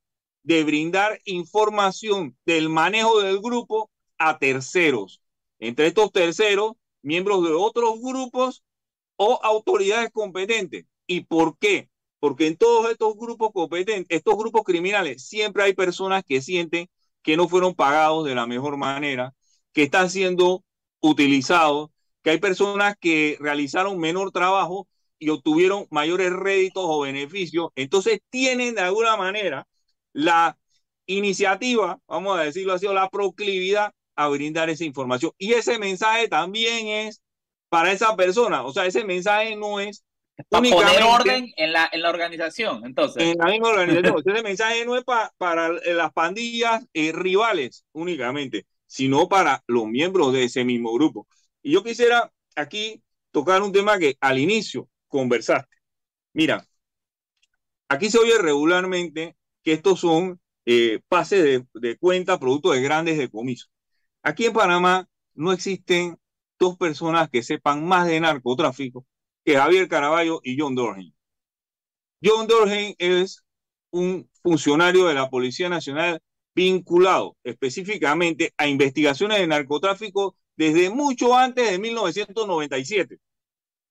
de 0.47 0.63
brindar 0.63 1.19
información 1.25 2.37
del 2.45 2.69
manejo 2.69 3.19
del 3.19 3.39
grupo 3.41 3.91
a 4.17 4.39
terceros. 4.39 5.21
Entre 5.59 5.87
estos 5.87 6.09
terceros, 6.13 6.71
miembros 7.01 7.43
de 7.43 7.51
otros 7.51 7.99
grupos 7.99 8.63
o 9.17 9.41
autoridades 9.43 10.09
competentes. 10.09 10.85
¿Y 11.05 11.25
por 11.25 11.57
qué? 11.57 11.89
Porque 12.19 12.47
en 12.47 12.55
todos 12.55 12.89
estos 12.89 13.17
grupos 13.17 13.51
competentes, 13.51 14.05
estos 14.17 14.37
grupos 14.37 14.63
criminales, 14.63 15.27
siempre 15.27 15.63
hay 15.63 15.73
personas 15.73 16.23
que 16.25 16.41
sienten 16.41 16.87
que 17.21 17.35
no 17.35 17.49
fueron 17.49 17.75
pagados 17.75 18.23
de 18.25 18.33
la 18.33 18.47
mejor 18.47 18.77
manera, 18.77 19.33
que 19.73 19.83
están 19.83 20.09
siendo 20.09 20.63
utilizados, 21.01 21.89
que 22.23 22.29
hay 22.29 22.39
personas 22.39 22.95
que 23.01 23.35
realizaron 23.41 23.99
menor 23.99 24.31
trabajo 24.31 24.87
y 25.19 25.27
obtuvieron 25.27 25.87
mayores 25.91 26.31
réditos 26.31 26.85
o 26.87 27.01
beneficios, 27.01 27.67
entonces 27.75 28.21
tienen 28.29 28.75
de 28.75 28.81
alguna 28.81 29.17
manera 29.17 29.67
la 30.17 30.57
iniciativa, 31.05 31.99
vamos 32.07 32.39
a 32.39 32.43
decirlo 32.43 32.73
así, 32.73 32.87
o 32.87 32.93
la 32.93 33.07
proclividad 33.07 33.93
a 34.15 34.27
brindar 34.27 34.67
esa 34.69 34.83
información. 34.83 35.31
Y 35.37 35.53
ese 35.53 35.77
mensaje 35.77 36.27
también 36.27 36.87
es 36.87 37.21
para 37.69 37.91
esa 37.91 38.15
persona, 38.15 38.63
o 38.63 38.73
sea, 38.73 38.87
ese 38.87 39.03
mensaje 39.03 39.55
no 39.55 39.79
es 39.79 40.03
para 40.49 40.69
poner 40.69 41.03
orden 41.03 41.53
en 41.55 41.71
la, 41.71 41.87
en 41.91 42.01
la 42.01 42.09
organización, 42.09 42.83
entonces. 42.83 43.21
En 43.21 43.37
la 43.37 43.45
misma 43.45 43.69
organización. 43.69 44.23
ese 44.25 44.43
mensaje 44.43 44.85
no 44.85 44.97
es 44.97 45.03
para 45.03 45.69
las 45.69 46.13
pandillas 46.13 46.83
eh, 46.93 47.11
rivales 47.11 47.85
únicamente, 47.91 48.65
sino 48.87 49.29
para 49.29 49.63
los 49.67 49.85
miembros 49.85 50.33
de 50.33 50.45
ese 50.45 50.63
mismo 50.63 50.93
grupo. 50.93 51.27
Y 51.61 51.73
yo 51.73 51.83
quisiera 51.83 52.31
aquí 52.55 53.03
tocar 53.29 53.61
un 53.61 53.71
tema 53.71 53.99
que 53.99 54.17
al 54.19 54.39
inicio 54.39 54.89
conversaste. 55.07 55.75
Mira, 56.33 56.65
aquí 57.87 58.09
se 58.09 58.17
oye 58.17 58.37
regularmente 58.39 59.36
que 59.67 59.73
estos 59.73 59.99
son 59.99 60.39
eh, 60.65 61.01
pases 61.09 61.61
de, 61.73 61.97
cuenta 61.97 62.39
producto 62.39 62.71
de 62.71 62.81
grandes 62.81 63.17
decomisos. 63.17 63.69
Aquí 64.23 64.45
en 64.45 64.53
Panamá 64.53 65.09
no 65.33 65.51
existen 65.51 66.17
dos 66.57 66.77
personas 66.77 67.29
que 67.29 67.43
sepan 67.43 67.85
más 67.85 68.07
de 68.07 68.21
narcotráfico 68.21 69.05
que 69.43 69.57
Javier 69.57 69.89
Caraballo 69.89 70.39
y 70.41 70.57
John 70.57 70.73
Dorhen. 70.73 71.13
John 72.23 72.47
Dorhen 72.47 72.95
es 72.97 73.43
un 73.91 74.29
funcionario 74.41 75.07
de 75.07 75.15
la 75.15 75.29
Policía 75.29 75.67
Nacional 75.67 76.21
vinculado 76.55 77.35
específicamente 77.43 78.53
a 78.55 78.69
investigaciones 78.69 79.39
de 79.39 79.47
narcotráfico 79.47 80.37
desde 80.55 80.89
mucho 80.89 81.35
antes 81.35 81.69
de 81.69 81.77
1997. 81.77 83.17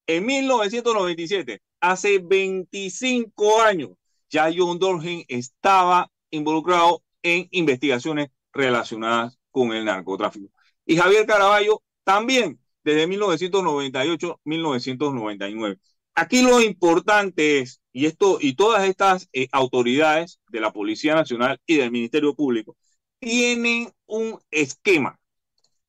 En 0.06 0.24
1997, 0.24 1.60
hace 1.80 2.18
25 2.18 3.60
años, 3.60 3.90
ya 4.30 4.50
John 4.54 4.78
Dorgen 4.78 5.24
estaba 5.28 6.10
involucrado 6.30 7.02
en 7.22 7.48
investigaciones 7.50 8.28
relacionadas 8.52 9.38
con 9.50 9.72
el 9.72 9.84
narcotráfico. 9.84 10.48
Y 10.84 10.96
Javier 10.96 11.26
Caraballo 11.26 11.82
también, 12.04 12.60
desde 12.84 13.08
1998-1999. 13.08 15.78
Aquí 16.14 16.42
lo 16.42 16.60
importante 16.62 17.58
es, 17.60 17.80
y 17.92 18.06
esto 18.06 18.38
y 18.40 18.54
todas 18.54 18.88
estas 18.88 19.28
eh, 19.32 19.48
autoridades 19.52 20.40
de 20.48 20.60
la 20.60 20.72
Policía 20.72 21.14
Nacional 21.14 21.60
y 21.66 21.76
del 21.76 21.90
Ministerio 21.90 22.34
Público 22.34 22.76
tienen 23.18 23.90
un 24.06 24.38
esquema 24.50 25.18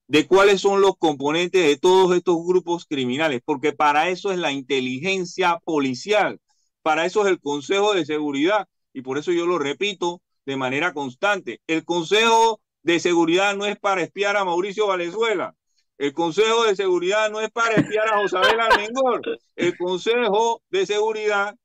de 0.08 0.26
cuáles 0.26 0.62
son 0.62 0.82
los 0.82 0.98
componentes 0.98 1.66
de 1.66 1.78
todos 1.78 2.16
estos 2.16 2.38
grupos 2.46 2.86
criminales, 2.86 3.42
porque 3.46 3.74
para 3.74 4.10
eso 4.10 4.32
es 4.32 4.40
la 4.40 4.52
inteligencia 4.52 5.60
policial, 5.64 6.40
para 6.88 7.06
eso 7.06 7.26
es 7.26 7.28
el 7.28 7.42
Consejo 7.42 7.94
de 7.94 8.06
Seguridad, 8.06 8.66
y 8.94 9.02
por 9.02 9.18
eso 9.18 9.34
yo 9.34 9.46
lo 9.46 9.60
repito 9.60 10.22
de 10.46 10.56
manera 10.56 10.94
constante. 10.94 11.60
El 11.68 11.84
Consejo 11.84 12.62
de 12.82 13.02
Seguridad 13.02 13.58
no 13.58 13.66
es 13.66 13.78
para 13.78 14.02
espiar 14.02 14.38
a 14.38 14.46
Mauricio 14.46 14.88
Valenzuela, 14.88 15.54
el 15.98 16.14
Consejo 16.14 16.64
de 16.64 16.78
Seguridad 16.78 17.30
no 17.30 17.42
es 17.42 17.52
para 17.52 17.76
espiar 17.76 18.08
a 18.08 18.22
Josabel 18.22 18.58
Almengor, 18.62 19.22
el 19.58 19.78
Consejo 19.78 20.64
de 20.70 20.86
Seguridad 20.86 21.58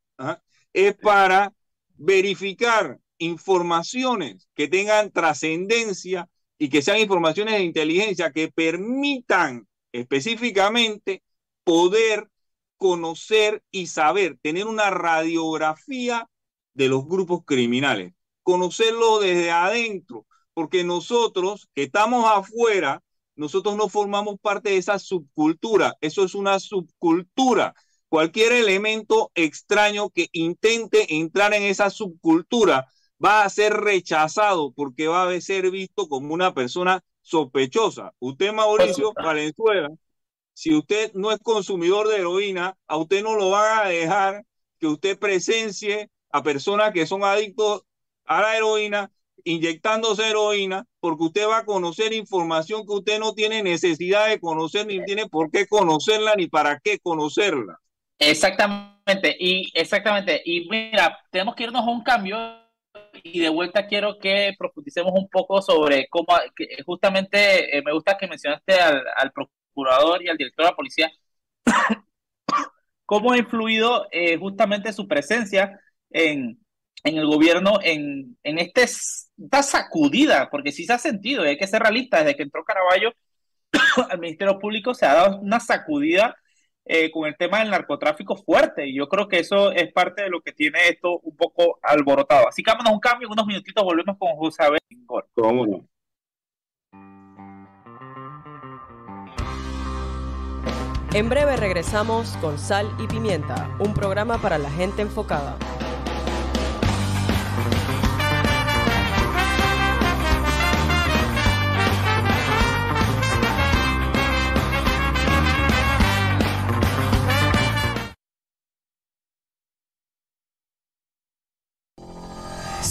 es 0.72 0.96
para 0.96 1.52
verificar 1.90 2.98
informaciones 3.18 4.48
que 4.56 4.66
tengan 4.66 5.12
trascendencia 5.12 6.28
y 6.58 6.68
que 6.68 6.82
sean 6.82 6.98
informaciones 6.98 7.54
de 7.54 7.62
inteligencia 7.62 8.32
que 8.32 8.50
permitan 8.50 9.68
específicamente 9.92 11.22
poder 11.62 12.28
conocer 12.82 13.62
y 13.70 13.86
saber, 13.86 14.38
tener 14.42 14.66
una 14.66 14.90
radiografía 14.90 16.28
de 16.74 16.88
los 16.88 17.06
grupos 17.06 17.42
criminales, 17.44 18.12
conocerlo 18.42 19.20
desde 19.20 19.52
adentro, 19.52 20.26
porque 20.52 20.82
nosotros 20.82 21.68
que 21.76 21.84
estamos 21.84 22.28
afuera, 22.28 23.00
nosotros 23.36 23.76
no 23.76 23.88
formamos 23.88 24.34
parte 24.40 24.70
de 24.70 24.78
esa 24.78 24.98
subcultura, 24.98 25.94
eso 26.00 26.24
es 26.24 26.34
una 26.34 26.58
subcultura. 26.58 27.72
Cualquier 28.08 28.50
elemento 28.50 29.30
extraño 29.36 30.10
que 30.10 30.26
intente 30.32 31.14
entrar 31.14 31.54
en 31.54 31.62
esa 31.62 31.88
subcultura 31.88 32.88
va 33.24 33.44
a 33.44 33.48
ser 33.48 33.74
rechazado 33.74 34.72
porque 34.72 35.06
va 35.06 35.30
a 35.30 35.40
ser 35.40 35.70
visto 35.70 36.08
como 36.08 36.34
una 36.34 36.52
persona 36.52 37.00
sospechosa. 37.20 38.12
Usted, 38.18 38.52
Mauricio 38.52 39.12
Valenzuela, 39.14 39.88
si 40.54 40.74
usted 40.74 41.12
no 41.14 41.32
es 41.32 41.38
consumidor 41.40 42.08
de 42.08 42.16
heroína, 42.16 42.76
a 42.86 42.96
usted 42.96 43.22
no 43.22 43.34
lo 43.34 43.50
van 43.50 43.86
a 43.86 43.88
dejar 43.88 44.44
que 44.78 44.86
usted 44.86 45.18
presencie 45.18 46.10
a 46.30 46.42
personas 46.42 46.92
que 46.92 47.06
son 47.06 47.24
adictos 47.24 47.82
a 48.24 48.40
la 48.40 48.56
heroína, 48.56 49.10
inyectándose 49.44 50.28
heroína, 50.28 50.86
porque 51.00 51.24
usted 51.24 51.48
va 51.48 51.58
a 51.58 51.64
conocer 51.64 52.12
información 52.12 52.86
que 52.86 52.92
usted 52.92 53.18
no 53.18 53.34
tiene 53.34 53.62
necesidad 53.62 54.28
de 54.28 54.40
conocer, 54.40 54.86
ni 54.86 55.04
tiene 55.04 55.28
por 55.28 55.50
qué 55.50 55.66
conocerla, 55.66 56.34
ni 56.36 56.46
para 56.46 56.80
qué 56.80 56.98
conocerla. 56.98 57.78
Exactamente, 58.18 59.36
y 59.38 59.70
exactamente, 59.74 60.40
y 60.44 60.68
mira, 60.68 61.18
tenemos 61.30 61.54
que 61.54 61.64
irnos 61.64 61.82
a 61.82 61.90
un 61.90 62.02
cambio 62.02 62.36
y 63.22 63.40
de 63.40 63.48
vuelta 63.48 63.86
quiero 63.86 64.18
que 64.18 64.54
profundicemos 64.58 65.12
un 65.14 65.28
poco 65.28 65.60
sobre 65.60 66.06
cómo, 66.08 66.26
justamente 66.86 67.76
eh, 67.76 67.82
me 67.82 67.92
gusta 67.92 68.16
que 68.16 68.28
mencionaste 68.28 68.74
al, 68.80 69.32
procurador 69.72 70.22
y 70.22 70.28
al 70.28 70.36
director 70.36 70.64
de 70.64 70.70
la 70.70 70.76
policía, 70.76 71.10
cómo 73.06 73.32
ha 73.32 73.38
influido 73.38 74.06
eh, 74.10 74.36
justamente 74.38 74.92
su 74.92 75.08
presencia 75.08 75.80
en, 76.10 76.58
en 77.04 77.16
el 77.16 77.26
gobierno 77.26 77.78
en, 77.82 78.36
este, 78.42 78.82
esta 78.82 79.62
sacudida, 79.62 80.48
porque 80.50 80.72
sí 80.72 80.84
se 80.84 80.92
ha 80.92 80.98
sentido, 80.98 81.44
y 81.44 81.48
hay 81.48 81.58
que 81.58 81.66
ser 81.66 81.82
realista, 81.82 82.18
desde 82.18 82.36
que 82.36 82.42
entró 82.44 82.64
Caraballo 82.64 83.12
al 84.10 84.18
Ministerio 84.18 84.58
Público 84.58 84.94
se 84.94 85.06
ha 85.06 85.14
dado 85.14 85.40
una 85.40 85.60
sacudida 85.60 86.36
eh, 86.84 87.10
con 87.12 87.26
el 87.28 87.36
tema 87.36 87.60
del 87.60 87.70
narcotráfico 87.70 88.36
fuerte. 88.36 88.86
Y 88.88 88.96
yo 88.96 89.08
creo 89.08 89.28
que 89.28 89.38
eso 89.38 89.70
es 89.72 89.92
parte 89.92 90.22
de 90.22 90.30
lo 90.30 90.40
que 90.40 90.52
tiene 90.52 90.88
esto 90.88 91.20
un 91.20 91.36
poco 91.36 91.78
alborotado. 91.82 92.48
Así 92.48 92.62
que 92.62 92.70
vámonos 92.70 92.94
un 92.94 93.00
cambio, 93.00 93.28
unos 93.30 93.46
minutitos 93.46 93.84
volvemos 93.84 94.16
con 94.18 94.36
José 94.36 94.64
Abel 94.64 94.80
¿Cómo 95.34 95.66
no? 95.66 95.88
En 101.14 101.28
breve 101.28 101.56
regresamos 101.56 102.38
con 102.40 102.58
Sal 102.58 102.90
y 102.98 103.06
Pimienta, 103.06 103.76
un 103.78 103.92
programa 103.92 104.40
para 104.40 104.56
la 104.56 104.70
gente 104.70 105.02
enfocada. 105.02 105.58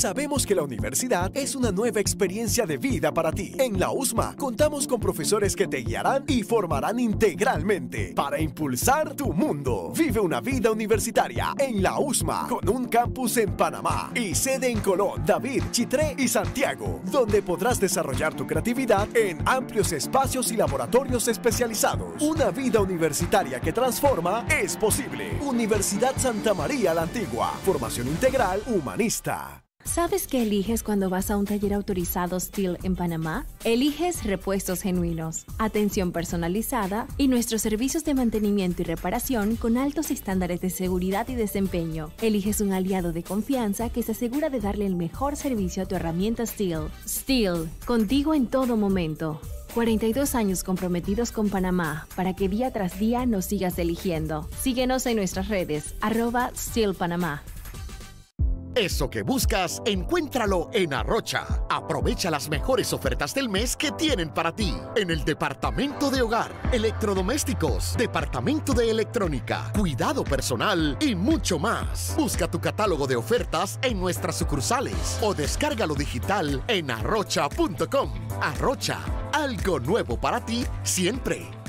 Sabemos 0.01 0.47
que 0.47 0.55
la 0.55 0.63
universidad 0.63 1.31
es 1.35 1.55
una 1.55 1.71
nueva 1.71 1.99
experiencia 1.99 2.65
de 2.65 2.77
vida 2.77 3.13
para 3.13 3.31
ti. 3.31 3.53
En 3.59 3.79
la 3.79 3.91
USMA 3.91 4.35
contamos 4.35 4.87
con 4.87 4.99
profesores 4.99 5.55
que 5.55 5.67
te 5.67 5.83
guiarán 5.83 6.23
y 6.25 6.41
formarán 6.41 6.99
integralmente 6.99 8.11
para 8.15 8.41
impulsar 8.41 9.13
tu 9.13 9.31
mundo. 9.31 9.93
Vive 9.95 10.19
una 10.19 10.41
vida 10.41 10.71
universitaria 10.71 11.53
en 11.55 11.83
la 11.83 11.99
USMA 11.99 12.47
con 12.49 12.67
un 12.67 12.87
campus 12.87 13.37
en 13.37 13.55
Panamá 13.55 14.11
y 14.15 14.33
sede 14.33 14.71
en 14.71 14.79
Colón, 14.79 15.21
David, 15.23 15.65
Chitré 15.69 16.15
y 16.17 16.27
Santiago, 16.27 17.01
donde 17.03 17.43
podrás 17.43 17.79
desarrollar 17.79 18.33
tu 18.33 18.47
creatividad 18.47 19.07
en 19.15 19.47
amplios 19.47 19.91
espacios 19.91 20.51
y 20.51 20.57
laboratorios 20.57 21.27
especializados. 21.27 22.19
Una 22.23 22.49
vida 22.49 22.81
universitaria 22.81 23.59
que 23.59 23.71
transforma 23.71 24.47
es 24.49 24.75
posible. 24.77 25.37
Universidad 25.41 26.17
Santa 26.17 26.55
María 26.55 26.91
la 26.95 27.03
Antigua. 27.03 27.53
Formación 27.63 28.07
integral 28.07 28.63
humanista. 28.65 29.61
¿Sabes 29.83 30.27
qué 30.27 30.43
eliges 30.43 30.83
cuando 30.83 31.09
vas 31.09 31.31
a 31.31 31.37
un 31.37 31.45
taller 31.45 31.73
autorizado 31.73 32.39
Steel 32.39 32.77
en 32.83 32.95
Panamá? 32.95 33.45
Eliges 33.63 34.23
repuestos 34.23 34.81
genuinos, 34.81 35.45
atención 35.57 36.11
personalizada 36.11 37.07
y 37.17 37.27
nuestros 37.27 37.61
servicios 37.61 38.05
de 38.05 38.13
mantenimiento 38.13 38.83
y 38.83 38.85
reparación 38.85 39.55
con 39.55 39.77
altos 39.77 40.11
estándares 40.11 40.61
de 40.61 40.69
seguridad 40.69 41.27
y 41.29 41.35
desempeño. 41.35 42.11
Eliges 42.21 42.61
un 42.61 42.73
aliado 42.73 43.11
de 43.11 43.23
confianza 43.23 43.89
que 43.89 44.03
se 44.03 44.13
asegura 44.13 44.49
de 44.49 44.59
darle 44.59 44.85
el 44.85 44.95
mejor 44.95 45.35
servicio 45.35 45.83
a 45.83 45.85
tu 45.87 45.95
herramienta 45.95 46.45
Steel. 46.45 46.87
Steel, 47.05 47.69
contigo 47.85 48.33
en 48.33 48.47
todo 48.47 48.77
momento. 48.77 49.41
42 49.73 50.35
años 50.35 50.63
comprometidos 50.63 51.31
con 51.31 51.49
Panamá 51.49 52.07
para 52.15 52.35
que 52.35 52.49
día 52.49 52.71
tras 52.71 52.99
día 52.99 53.25
nos 53.25 53.45
sigas 53.45 53.79
eligiendo. 53.79 54.47
Síguenos 54.61 55.05
en 55.05 55.17
nuestras 55.17 55.47
redes, 55.47 55.95
arroba 56.01 56.51
Steel 56.55 56.93
Panamá. 56.93 57.41
Eso 58.75 59.09
que 59.09 59.21
buscas, 59.21 59.81
encuéntralo 59.85 60.69
en 60.71 60.93
Arrocha. 60.93 61.45
Aprovecha 61.69 62.31
las 62.31 62.47
mejores 62.47 62.93
ofertas 62.93 63.33
del 63.33 63.49
mes 63.49 63.75
que 63.75 63.91
tienen 63.91 64.33
para 64.33 64.55
ti. 64.55 64.73
En 64.95 65.11
el 65.11 65.25
departamento 65.25 66.09
de 66.09 66.21
hogar, 66.21 66.53
electrodomésticos, 66.71 67.97
departamento 67.97 68.73
de 68.73 68.89
electrónica, 68.89 69.73
cuidado 69.77 70.23
personal 70.23 70.97
y 71.01 71.15
mucho 71.15 71.59
más. 71.59 72.13
Busca 72.17 72.49
tu 72.49 72.61
catálogo 72.61 73.07
de 73.07 73.17
ofertas 73.17 73.77
en 73.81 73.99
nuestras 73.99 74.37
sucursales 74.37 75.19
o 75.21 75.33
descárgalo 75.33 75.93
digital 75.93 76.63
en 76.69 76.91
arrocha.com. 76.91 78.13
Arrocha, 78.41 78.99
algo 79.33 79.81
nuevo 79.81 80.17
para 80.17 80.45
ti 80.45 80.65
siempre. 80.83 81.60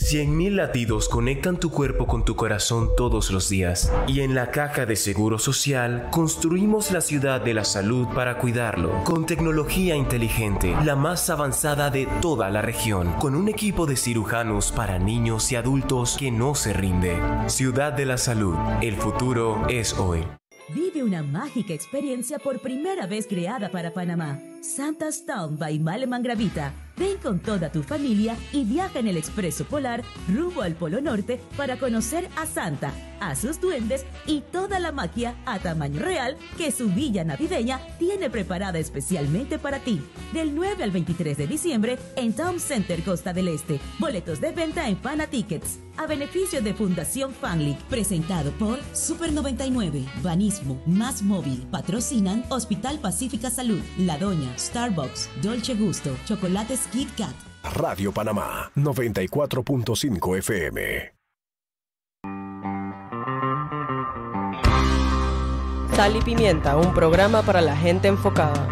100.000 0.00 0.52
latidos 0.54 1.08
conectan 1.08 1.58
tu 1.58 1.70
cuerpo 1.70 2.06
con 2.06 2.24
tu 2.24 2.36
corazón 2.36 2.90
todos 2.96 3.32
los 3.32 3.48
días 3.48 3.92
y 4.06 4.20
en 4.20 4.32
la 4.32 4.52
caja 4.52 4.86
de 4.86 4.94
Seguro 4.94 5.40
Social 5.40 6.08
construimos 6.12 6.92
la 6.92 7.00
ciudad 7.00 7.40
de 7.40 7.52
la 7.52 7.64
salud 7.64 8.06
para 8.14 8.38
cuidarlo 8.38 9.02
con 9.02 9.26
tecnología 9.26 9.96
inteligente, 9.96 10.74
la 10.84 10.94
más 10.94 11.28
avanzada 11.30 11.90
de 11.90 12.06
toda 12.22 12.48
la 12.48 12.62
región, 12.62 13.12
con 13.14 13.34
un 13.34 13.48
equipo 13.48 13.86
de 13.86 13.96
cirujanos 13.96 14.70
para 14.70 15.00
niños 15.00 15.50
y 15.50 15.56
adultos 15.56 16.16
que 16.16 16.30
no 16.30 16.54
se 16.54 16.72
rinde. 16.72 17.18
Ciudad 17.48 17.92
de 17.92 18.06
la 18.06 18.18
Salud, 18.18 18.54
el 18.80 18.94
futuro 18.94 19.66
es 19.68 19.94
hoy. 19.94 20.22
Vive 20.68 21.02
una 21.02 21.24
mágica 21.24 21.74
experiencia 21.74 22.38
por 22.38 22.60
primera 22.60 23.06
vez 23.06 23.26
creada 23.26 23.68
para 23.68 23.92
Panamá. 23.92 24.38
Santa's 24.62 25.24
Town 25.24 25.56
by 25.56 25.78
Maleman 25.78 26.22
Gravita 26.22 26.72
Ven 26.98 27.18
con 27.22 27.38
toda 27.38 27.70
tu 27.70 27.82
familia 27.82 28.36
y 28.52 28.64
viaja 28.64 28.98
en 28.98 29.06
el 29.06 29.16
Expreso 29.16 29.64
Polar 29.64 30.02
rumbo 30.28 30.62
al 30.62 30.74
Polo 30.74 31.00
Norte 31.00 31.40
para 31.56 31.78
conocer 31.78 32.28
a 32.36 32.44
Santa, 32.44 32.92
a 33.20 33.36
sus 33.36 33.60
duendes 33.60 34.04
y 34.26 34.40
toda 34.40 34.80
la 34.80 34.90
magia 34.90 35.36
a 35.46 35.60
tamaño 35.60 36.00
real 36.00 36.36
que 36.56 36.72
su 36.72 36.88
villa 36.88 37.22
navideña 37.22 37.80
tiene 37.98 38.30
preparada 38.30 38.80
especialmente 38.80 39.60
para 39.60 39.78
ti. 39.78 40.02
Del 40.32 40.54
9 40.54 40.82
al 40.82 40.90
23 40.90 41.36
de 41.36 41.46
diciembre 41.46 41.98
en 42.16 42.32
Town 42.32 42.58
Center 42.58 43.00
Costa 43.04 43.32
del 43.32 43.48
Este. 43.48 43.78
Boletos 44.00 44.40
de 44.40 44.50
venta 44.50 44.88
en 44.88 44.96
Pana 44.96 45.28
Tickets. 45.28 45.78
A 45.96 46.06
beneficio 46.06 46.62
de 46.62 46.74
Fundación 46.74 47.32
Fanlic, 47.32 47.76
presentado 47.84 48.52
por 48.52 48.78
Super 48.92 49.32
99, 49.32 50.04
Banismo, 50.22 50.80
Más 50.86 51.22
Móvil, 51.22 51.66
patrocinan 51.72 52.44
Hospital 52.50 53.00
Pacífica 53.00 53.50
Salud, 53.50 53.80
La 53.98 54.16
Doña, 54.16 54.47
Starbucks, 54.56 55.28
Dolce 55.42 55.74
Gusto, 55.74 56.16
Chocolates 56.24 56.86
Kit 56.88 57.08
Kat. 57.16 57.34
Radio 57.74 58.12
Panamá 58.12 58.70
94.5 58.76 60.38
FM. 60.38 61.12
Sal 65.94 66.14
y 66.14 66.20
Pimienta, 66.20 66.76
un 66.76 66.94
programa 66.94 67.42
para 67.42 67.60
la 67.60 67.76
gente 67.76 68.06
enfocada. 68.06 68.68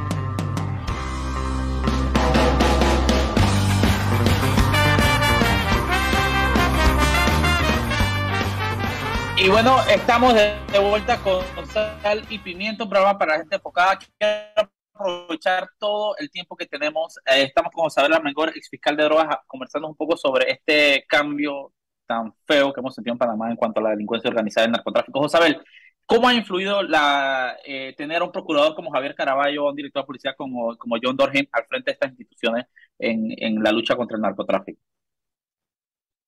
Y 9.36 9.48
bueno, 9.48 9.76
estamos 9.90 10.34
de, 10.34 10.56
vuelta 10.78 11.18
con 11.18 11.44
Sal 11.66 12.24
y 12.30 12.38
Pimienta, 12.38 12.84
un 12.84 12.90
programa 12.90 13.18
para 13.18 13.32
la 13.32 13.38
gente 13.38 13.56
enfocada. 13.56 13.98
Quiero 13.98 14.70
aprovechar 14.96 15.68
todo 15.78 16.16
el 16.18 16.30
tiempo 16.30 16.56
que 16.56 16.66
tenemos. 16.66 17.18
Eh, 17.26 17.42
estamos 17.42 17.72
con 17.72 17.86
Isabel 17.86 18.14
Armengor, 18.14 18.50
ex 18.50 18.68
fiscal 18.68 18.96
de 18.96 19.04
drogas, 19.04 19.28
conversando 19.46 19.88
un 19.88 19.94
poco 19.94 20.16
sobre 20.16 20.50
este 20.50 21.04
cambio 21.06 21.72
tan 22.06 22.32
feo 22.46 22.72
que 22.72 22.80
hemos 22.80 22.94
sentido 22.94 23.12
en 23.14 23.18
Panamá 23.18 23.50
en 23.50 23.56
cuanto 23.56 23.80
a 23.80 23.84
la 23.84 23.90
delincuencia 23.90 24.30
organizada 24.30 24.64
y 24.64 24.68
el 24.68 24.72
narcotráfico. 24.72 25.20
Josabel, 25.20 25.60
¿cómo 26.06 26.28
ha 26.28 26.34
influido 26.34 26.82
la, 26.82 27.56
eh, 27.64 27.94
tener 27.96 28.22
un 28.22 28.32
procurador 28.32 28.74
como 28.74 28.90
Javier 28.90 29.14
Caraballo, 29.14 29.68
un 29.68 29.76
director 29.76 30.02
de 30.02 30.06
policía 30.06 30.34
como, 30.34 30.76
como 30.78 30.96
John 31.02 31.16
Dorheim 31.16 31.46
al 31.52 31.66
frente 31.66 31.90
de 31.90 31.92
estas 31.94 32.10
instituciones 32.10 32.66
en, 32.98 33.32
en 33.36 33.62
la 33.62 33.72
lucha 33.72 33.96
contra 33.96 34.16
el 34.16 34.22
narcotráfico? 34.22 34.80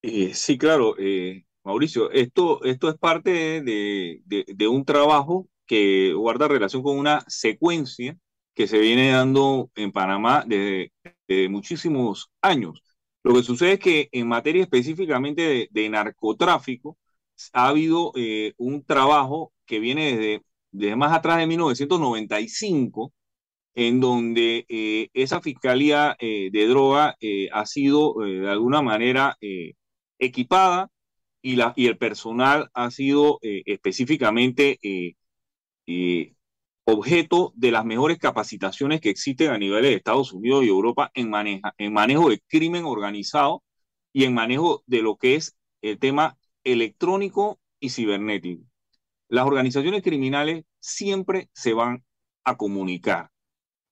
Eh, 0.01 0.33
sí, 0.33 0.57
claro, 0.57 0.95
Mauricio, 1.63 2.11
esto, 2.11 2.63
esto 2.63 2.89
es 2.89 2.97
parte 2.97 3.61
de, 3.61 4.21
de 4.25 4.67
un 4.67 4.85
trabajo 4.85 5.47
que 5.65 6.13
guarda 6.13 6.47
relación 6.47 6.81
con 6.81 6.97
una 6.97 7.21
secuencia 7.27 8.17
que 8.59 8.67
se 8.67 8.77
viene 8.77 9.11
dando 9.11 9.71
en 9.75 9.93
Panamá 9.93 10.43
desde, 10.45 10.91
muchísimos 11.49 12.29
años. 12.41 12.83
Lo 13.23 13.33
que 13.33 13.41
sucede 13.41 13.73
es 13.73 13.79
que 13.79 14.09
en 14.11 14.27
materia 14.27 14.63
específicamente 14.63 15.69
de, 15.71 15.89
narcotráfico, 15.89 16.97
ha 17.53 17.69
habido 17.69 18.11
eh, 18.17 18.53
un 18.57 18.83
trabajo 18.83 19.53
que 19.65 19.79
viene 19.79 20.41
desde, 20.73 20.95
más 20.97 21.13
atrás 21.13 21.37
de 21.37 21.47
1995, 21.47 23.13
en 23.75 24.01
donde 24.01 24.65
eh, 24.67 25.07
esa 25.13 25.39
fiscalía 25.39 26.17
eh, 26.19 26.49
de 26.51 26.67
droga 26.67 27.15
ha 27.53 27.65
sido 27.65 28.15
de 28.19 28.49
alguna 28.49 28.81
manera 28.81 29.37
equipada 30.19 30.89
y, 31.41 31.55
la, 31.55 31.71
y 31.77 31.87
el 31.87 31.97
personal 31.97 32.69
ha 32.73 32.91
sido 32.91 33.39
específicamente 33.41 34.79
objeto 36.91 37.53
de 37.55 37.71
las 37.71 37.85
mejores 37.85 38.17
capacitaciones 38.17 39.01
que 39.01 39.09
existen 39.09 39.51
a 39.51 39.57
nivel 39.57 39.83
de 39.83 39.93
Estados 39.93 40.33
Unidos 40.33 40.63
y 40.63 40.67
Europa 40.67 41.11
en 41.13 41.29
manejo 41.29 42.29
de 42.29 42.41
crimen 42.47 42.85
organizado 42.85 43.63
y 44.11 44.23
en 44.23 44.33
manejo 44.33 44.83
de 44.87 45.01
lo 45.01 45.15
que 45.15 45.35
es 45.35 45.55
el 45.81 45.99
tema 45.99 46.37
electrónico 46.63 47.59
y 47.79 47.89
cibernético. 47.89 48.63
Las 49.27 49.45
organizaciones 49.45 50.01
criminales 50.01 50.65
siempre 50.79 51.49
se 51.53 51.73
van 51.73 52.03
a 52.43 52.57
comunicar. 52.57 53.29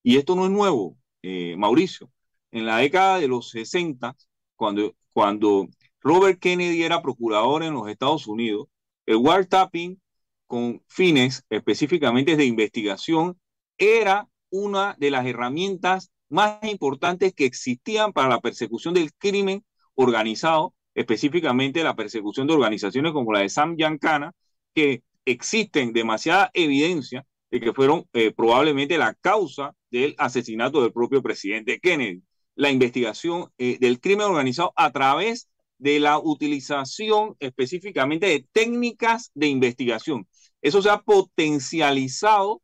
Y 0.03 0.17
esto 0.17 0.35
no 0.35 0.45
es 0.45 0.51
nuevo, 0.51 0.97
eh, 1.21 1.55
Mauricio. 1.57 2.11
En 2.51 2.65
la 2.65 2.77
década 2.77 3.19
de 3.19 3.27
los 3.27 3.49
60, 3.49 4.15
cuando, 4.55 4.95
cuando 5.13 5.67
Robert 6.01 6.39
Kennedy 6.39 6.83
era 6.83 7.01
procurador 7.01 7.63
en 7.63 7.73
los 7.73 7.87
Estados 7.87 8.27
Unidos, 8.27 8.67
el 9.05 9.17
wiretapping 9.17 10.01
con 10.47 10.83
fines 10.87 11.45
específicamente 11.49 12.35
de 12.35 12.45
investigación 12.45 13.39
era 13.77 14.27
una 14.49 14.95
de 14.97 15.11
las 15.11 15.25
herramientas 15.25 16.11
más 16.29 16.63
importantes 16.63 17.33
que 17.33 17.45
existían 17.45 18.13
para 18.13 18.29
la 18.29 18.41
persecución 18.41 18.93
del 18.93 19.13
crimen 19.13 19.63
organizado, 19.95 20.73
específicamente 20.95 21.83
la 21.83 21.95
persecución 21.95 22.47
de 22.47 22.53
organizaciones 22.53 23.11
como 23.11 23.33
la 23.33 23.41
de 23.41 23.49
Sam 23.49 23.75
Yankana, 23.77 24.33
que 24.73 25.03
existen 25.25 25.93
demasiada 25.93 26.49
evidencia 26.53 27.25
de 27.51 27.59
que 27.59 27.73
fueron 27.73 28.05
eh, 28.13 28.31
probablemente 28.31 28.97
la 28.97 29.13
causa 29.13 29.73
del 29.91 30.15
asesinato 30.17 30.81
del 30.81 30.93
propio 30.93 31.21
presidente 31.21 31.79
Kennedy. 31.79 32.23
La 32.55 32.71
investigación 32.71 33.51
eh, 33.57 33.77
del 33.79 33.99
crimen 33.99 34.27
organizado 34.27 34.73
a 34.75 34.91
través 34.91 35.49
de 35.77 35.99
la 35.99 36.19
utilización 36.19 37.35
específicamente 37.39 38.25
de 38.27 38.47
técnicas 38.51 39.31
de 39.35 39.47
investigación. 39.47 40.27
Eso 40.67 40.81
se 40.81 40.89
ha 40.89 41.01
potencializado 41.01 42.61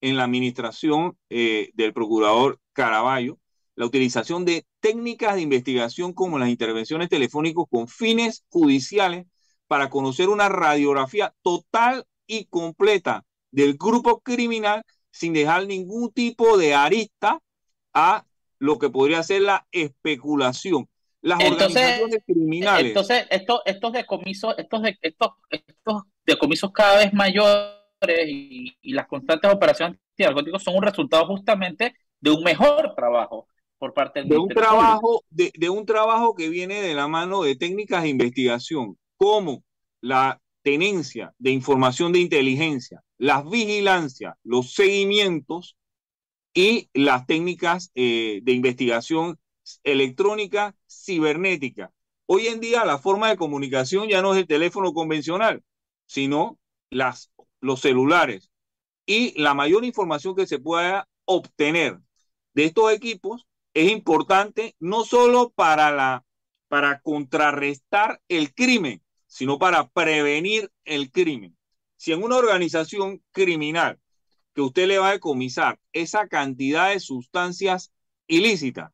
en 0.00 0.16
la 0.16 0.24
administración 0.24 1.16
eh, 1.28 1.70
del 1.74 1.92
procurador 1.92 2.58
Caraballo, 2.72 3.38
la 3.76 3.86
utilización 3.86 4.44
de 4.44 4.66
técnicas 4.80 5.36
de 5.36 5.42
investigación 5.42 6.12
como 6.12 6.40
las 6.40 6.48
intervenciones 6.48 7.08
telefónicas 7.08 7.66
con 7.70 7.86
fines 7.86 8.44
judiciales 8.48 9.26
para 9.68 9.90
conocer 9.90 10.28
una 10.28 10.48
radiografía 10.48 11.32
total 11.42 12.04
y 12.26 12.46
completa 12.46 13.24
del 13.52 13.76
grupo 13.76 14.18
criminal 14.22 14.82
sin 15.12 15.32
dejar 15.32 15.68
ningún 15.68 16.12
tipo 16.12 16.58
de 16.58 16.74
arista 16.74 17.38
a 17.94 18.24
lo 18.58 18.76
que 18.80 18.90
podría 18.90 19.22
ser 19.22 19.42
la 19.42 19.68
especulación. 19.70 20.88
Las 21.20 21.38
organizaciones 21.44 22.24
criminales. 22.26 22.86
Entonces, 22.86 23.28
estos, 23.30 23.60
estos 23.66 23.92
decomisos, 23.92 24.52
estos, 24.58 24.82
estos, 25.00 25.30
estos 25.50 26.02
decomisos 26.26 26.72
cada 26.72 26.98
vez 26.98 27.12
mayores 27.12 27.74
y, 28.26 28.76
las 28.92 29.06
constantes 29.06 29.52
operaciones 29.52 29.98
antinarcóticos 30.12 30.62
son 30.62 30.76
un 30.76 30.82
resultado 30.82 31.26
justamente 31.26 31.94
de 32.20 32.30
un 32.30 32.42
mejor 32.42 32.94
trabajo 32.94 33.46
por 33.78 33.94
parte 33.94 34.22
de 34.24 34.36
un 34.36 34.48
trabajo 34.48 35.24
de, 35.30 35.52
de, 35.56 35.70
un 35.70 35.86
trabajo 35.86 36.34
que 36.34 36.48
viene 36.48 36.82
de 36.82 36.94
la 36.94 37.08
mano 37.08 37.42
de 37.42 37.56
técnicas 37.56 38.02
de 38.02 38.10
investigación 38.10 38.98
como 39.16 39.62
la 40.00 40.40
tenencia 40.62 41.34
de 41.38 41.50
información 41.50 42.12
de 42.12 42.20
inteligencia, 42.20 43.02
las 43.18 43.48
vigilancias, 43.48 44.34
los 44.44 44.74
seguimientos 44.74 45.76
y 46.54 46.90
las 46.92 47.26
técnicas 47.26 47.90
eh, 47.94 48.40
de 48.42 48.52
investigación 48.52 49.38
electrónica 49.84 50.74
cibernética. 50.88 51.92
Hoy 52.26 52.46
en 52.46 52.60
día 52.60 52.84
la 52.84 52.98
forma 52.98 53.28
de 53.28 53.36
comunicación 53.36 54.08
ya 54.08 54.22
no 54.22 54.32
es 54.34 54.40
el 54.40 54.46
teléfono 54.46 54.92
convencional, 54.92 55.62
sino 56.10 56.58
las, 56.90 57.30
los 57.60 57.80
celulares. 57.80 58.50
Y 59.06 59.40
la 59.40 59.54
mayor 59.54 59.84
información 59.84 60.34
que 60.34 60.48
se 60.48 60.58
pueda 60.58 61.08
obtener 61.24 62.00
de 62.52 62.64
estos 62.64 62.92
equipos 62.92 63.46
es 63.74 63.92
importante 63.92 64.74
no 64.80 65.04
solo 65.04 65.50
para, 65.50 65.92
la, 65.92 66.24
para 66.66 67.00
contrarrestar 67.00 68.20
el 68.26 68.52
crimen, 68.52 69.04
sino 69.28 69.60
para 69.60 69.88
prevenir 69.88 70.72
el 70.84 71.12
crimen. 71.12 71.56
Si 71.96 72.10
en 72.10 72.24
una 72.24 72.38
organización 72.38 73.22
criminal 73.30 74.00
que 74.52 74.62
usted 74.62 74.88
le 74.88 74.98
va 74.98 75.10
a 75.10 75.12
decomisar 75.12 75.78
esa 75.92 76.26
cantidad 76.26 76.90
de 76.90 76.98
sustancias 76.98 77.92
ilícitas, 78.26 78.90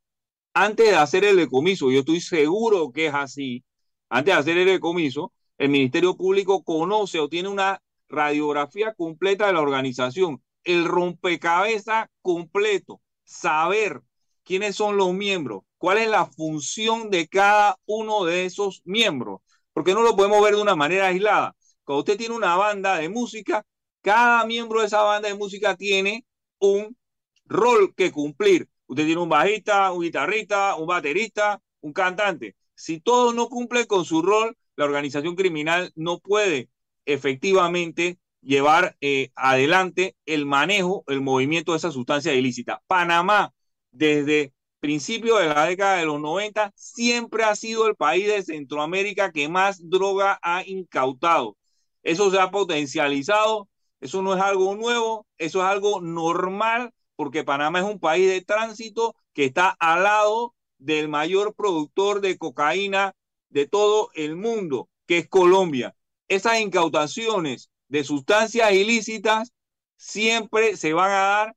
antes 0.53 0.91
de 0.91 0.97
hacer 0.97 1.25
el 1.25 1.37
decomiso, 1.37 1.91
yo 1.91 2.01
estoy 2.01 2.21
seguro 2.21 2.93
que 2.93 3.07
es 3.07 3.14
así, 3.14 3.64
antes 4.11 4.35
de 4.35 4.39
hacer 4.39 4.59
el 4.59 4.67
decomiso, 4.67 5.33
el 5.59 5.69
Ministerio 5.69 6.17
Público 6.17 6.63
conoce 6.63 7.19
o 7.19 7.29
tiene 7.29 7.49
una 7.49 7.81
radiografía 8.09 8.95
completa 8.95 9.47
de 9.47 9.53
la 9.53 9.61
organización, 9.61 10.43
el 10.65 10.85
rompecabezas 10.85 12.09
completo, 12.23 13.01
saber 13.25 14.03
quiénes 14.45 14.77
son 14.77 14.97
los 14.97 15.13
miembros, 15.13 15.63
cuál 15.79 15.99
es 15.99 16.09
la 16.09 16.27
función 16.27 17.11
de 17.11 17.29
cada 17.29 17.77
uno 17.87 18.25
de 18.25 18.45
esos 18.45 18.83
miembros, 18.85 19.41
porque 19.73 19.95
no 19.95 20.03
lo 20.03 20.17
podemos 20.17 20.43
ver 20.43 20.55
de 20.55 20.63
una 20.63 20.77
manera 20.77 21.09
aislada. 21.09 21.55
Cuando 21.85 22.01
usted 22.01 22.17
tiene 22.17 22.35
una 22.35 22.57
banda 22.57 22.97
de 22.99 23.09
música, 23.09 23.65
cada 24.03 24.45
miembro 24.47 24.81
de 24.81 24.87
esa 24.87 25.03
banda 25.03 25.29
de 25.29 25.35
música 25.35 25.77
tiene 25.77 26.25
un 26.59 26.97
rol 27.45 27.95
que 27.95 28.13
cumplir. 28.13 28.69
Usted 28.87 29.05
tiene 29.05 29.21
un 29.21 29.29
bajista, 29.29 29.93
un 29.93 30.03
guitarrista, 30.03 30.77
un 30.77 30.87
baterista, 30.87 31.61
un 31.81 31.93
cantante. 31.93 32.57
Si 32.75 33.01
todos 33.01 33.35
no 33.35 33.49
cumplen 33.49 33.87
con 33.87 34.05
su 34.05 34.23
rol, 34.23 34.57
la 34.77 34.85
organización 34.85 35.37
criminal 35.37 35.93
no 35.95 36.18
puede 36.20 36.68
efectivamente 37.05 38.18
llevar 38.43 38.97
eh, 39.01 39.31
adelante 39.35 40.16
el 40.27 40.47
manejo, 40.47 41.05
el 41.09 41.20
movimiento 41.20 41.72
de 41.72 41.79
esa 41.79 41.91
sustancia 41.91 42.35
ilícita. 42.35 42.83
Panamá, 42.87 43.53
desde 43.91 44.53
principios 44.81 45.41
de 45.41 45.49
la 45.49 45.66
década 45.66 45.97
de 45.97 46.07
los 46.07 46.20
90, 46.20 46.72
siempre 46.77 47.45
ha 47.45 47.57
sido 47.57 47.89
el 47.89 47.97
país 47.97 48.29
de 48.29 48.43
Centroamérica 48.43 49.33
que 49.33 49.49
más 49.49 49.81
droga 49.89 50.39
ha 50.43 50.62
incautado. 50.64 51.57
Eso 52.03 52.31
se 52.31 52.39
ha 52.39 52.51
potencializado, 52.53 53.68
eso 54.01 54.22
no 54.22 54.35
es 54.35 54.41
algo 54.41 54.77
nuevo, 54.77 55.27
eso 55.39 55.61
es 55.61 55.64
algo 55.64 56.01
normal 56.01 56.93
porque 57.16 57.45
Panamá 57.45 57.81
es 57.81 57.85
un 57.85 57.99
país 57.99 58.29
de 58.29 58.43
tránsito 58.43 59.16
que 59.33 59.47
está 59.47 59.70
al 59.81 60.05
lado 60.05 60.55
del 60.79 61.09
mayor 61.09 61.55
productor 61.55 62.20
de 62.20 62.39
cocaína 62.39 63.14
de 63.49 63.66
todo 63.66 64.11
el 64.14 64.36
mundo, 64.36 64.88
que 65.07 65.18
es 65.18 65.28
Colombia. 65.28 65.94
Esas 66.28 66.61
incautaciones 66.61 67.70
de 67.88 68.05
sustancias 68.05 68.72
ilícitas 68.72 69.53
siempre 69.97 70.76
se 70.76 70.92
van 70.92 71.11
a 71.11 71.26
dar 71.26 71.57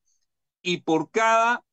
y 0.62 0.82
por 0.82 1.10
cada 1.12 1.64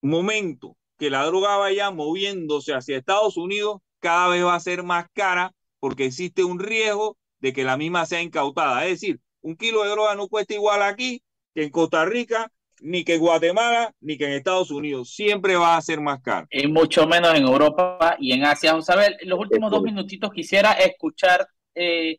momento 0.00 0.76
que 0.96 1.10
la 1.10 1.24
droga 1.24 1.56
vaya 1.56 1.90
moviéndose 1.90 2.74
hacia 2.74 2.96
Estados 2.96 3.36
Unidos 3.36 3.80
cada 4.00 4.28
vez 4.28 4.44
va 4.44 4.54
a 4.54 4.60
ser 4.60 4.82
más 4.82 5.06
cara 5.12 5.52
porque 5.80 6.06
existe 6.06 6.44
un 6.44 6.58
riesgo 6.58 7.16
de 7.40 7.52
que 7.52 7.64
la 7.64 7.76
misma 7.76 8.06
sea 8.06 8.22
incautada. 8.22 8.84
Es 8.86 9.00
decir, 9.00 9.20
un 9.40 9.56
kilo 9.56 9.84
de 9.84 9.90
droga 9.90 10.14
no 10.14 10.28
cuesta 10.28 10.54
igual 10.54 10.82
aquí 10.82 11.22
que 11.54 11.64
en 11.64 11.70
Costa 11.70 12.04
Rica, 12.04 12.50
ni 12.80 13.04
que 13.04 13.14
en 13.14 13.20
Guatemala, 13.20 13.92
ni 14.00 14.16
que 14.16 14.26
en 14.26 14.32
Estados 14.32 14.70
Unidos. 14.70 15.14
Siempre 15.14 15.56
va 15.56 15.76
a 15.76 15.82
ser 15.82 16.00
más 16.00 16.20
caro. 16.20 16.46
Y 16.50 16.66
mucho 16.66 17.06
menos 17.06 17.34
en 17.34 17.44
Europa 17.44 18.16
y 18.18 18.32
en 18.32 18.44
Asia. 18.44 18.72
Josabel, 18.72 19.16
los 19.24 19.38
últimos 19.38 19.70
dos 19.70 19.82
minutitos 19.82 20.32
quisiera 20.32 20.72
escuchar 20.72 21.46
eh, 21.74 22.18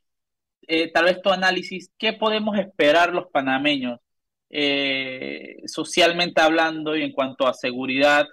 eh, 0.68 0.92
tal 0.92 1.06
vez 1.06 1.22
tu 1.22 1.30
análisis. 1.30 1.92
¿Qué 1.98 2.14
podemos 2.14 2.58
esperar 2.58 3.14
los 3.14 3.28
panameños 3.28 4.00
eh, 4.50 5.58
socialmente 5.66 6.42
hablando 6.42 6.96
y 6.96 7.04
en 7.04 7.12
cuanto 7.12 7.48
a 7.48 7.54
seguridad? 7.54 8.28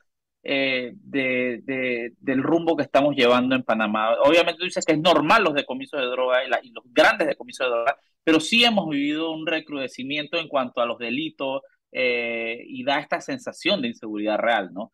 Eh, 0.49 0.93
de, 0.95 2.13
del 2.21 2.41
rumbo 2.41 2.77
que 2.77 2.85
estamos 2.85 3.17
llevando 3.17 3.57
en 3.57 3.65
Panamá. 3.65 4.15
Obviamente 4.23 4.61
tú 4.61 4.65
dices 4.65 4.85
que 4.85 4.93
es 4.93 5.01
normal 5.01 5.43
los 5.43 5.55
decomisos 5.55 6.01
de 6.01 6.07
droga 6.07 6.39
y, 6.45 6.71
los 6.71 6.85
grandes 6.93 7.27
decomisos 7.27 7.67
de 7.67 7.71
droga, 7.73 7.99
pero 8.23 8.39
sí 8.39 8.63
hemos 8.63 8.89
vivido 8.89 9.33
un 9.33 9.45
recrudecimiento 9.45 10.39
en 10.39 10.47
cuanto 10.47 10.81
a 10.81 10.87
los 10.87 10.99
delitos 10.99 11.63
eh, 11.93 12.63
y 12.67 12.85
da 12.85 12.99
esta 12.99 13.21
sensación 13.21 13.83
de 13.83 13.89
inseguridad 13.89 14.39
real, 14.39 14.73
¿no? 14.73 14.93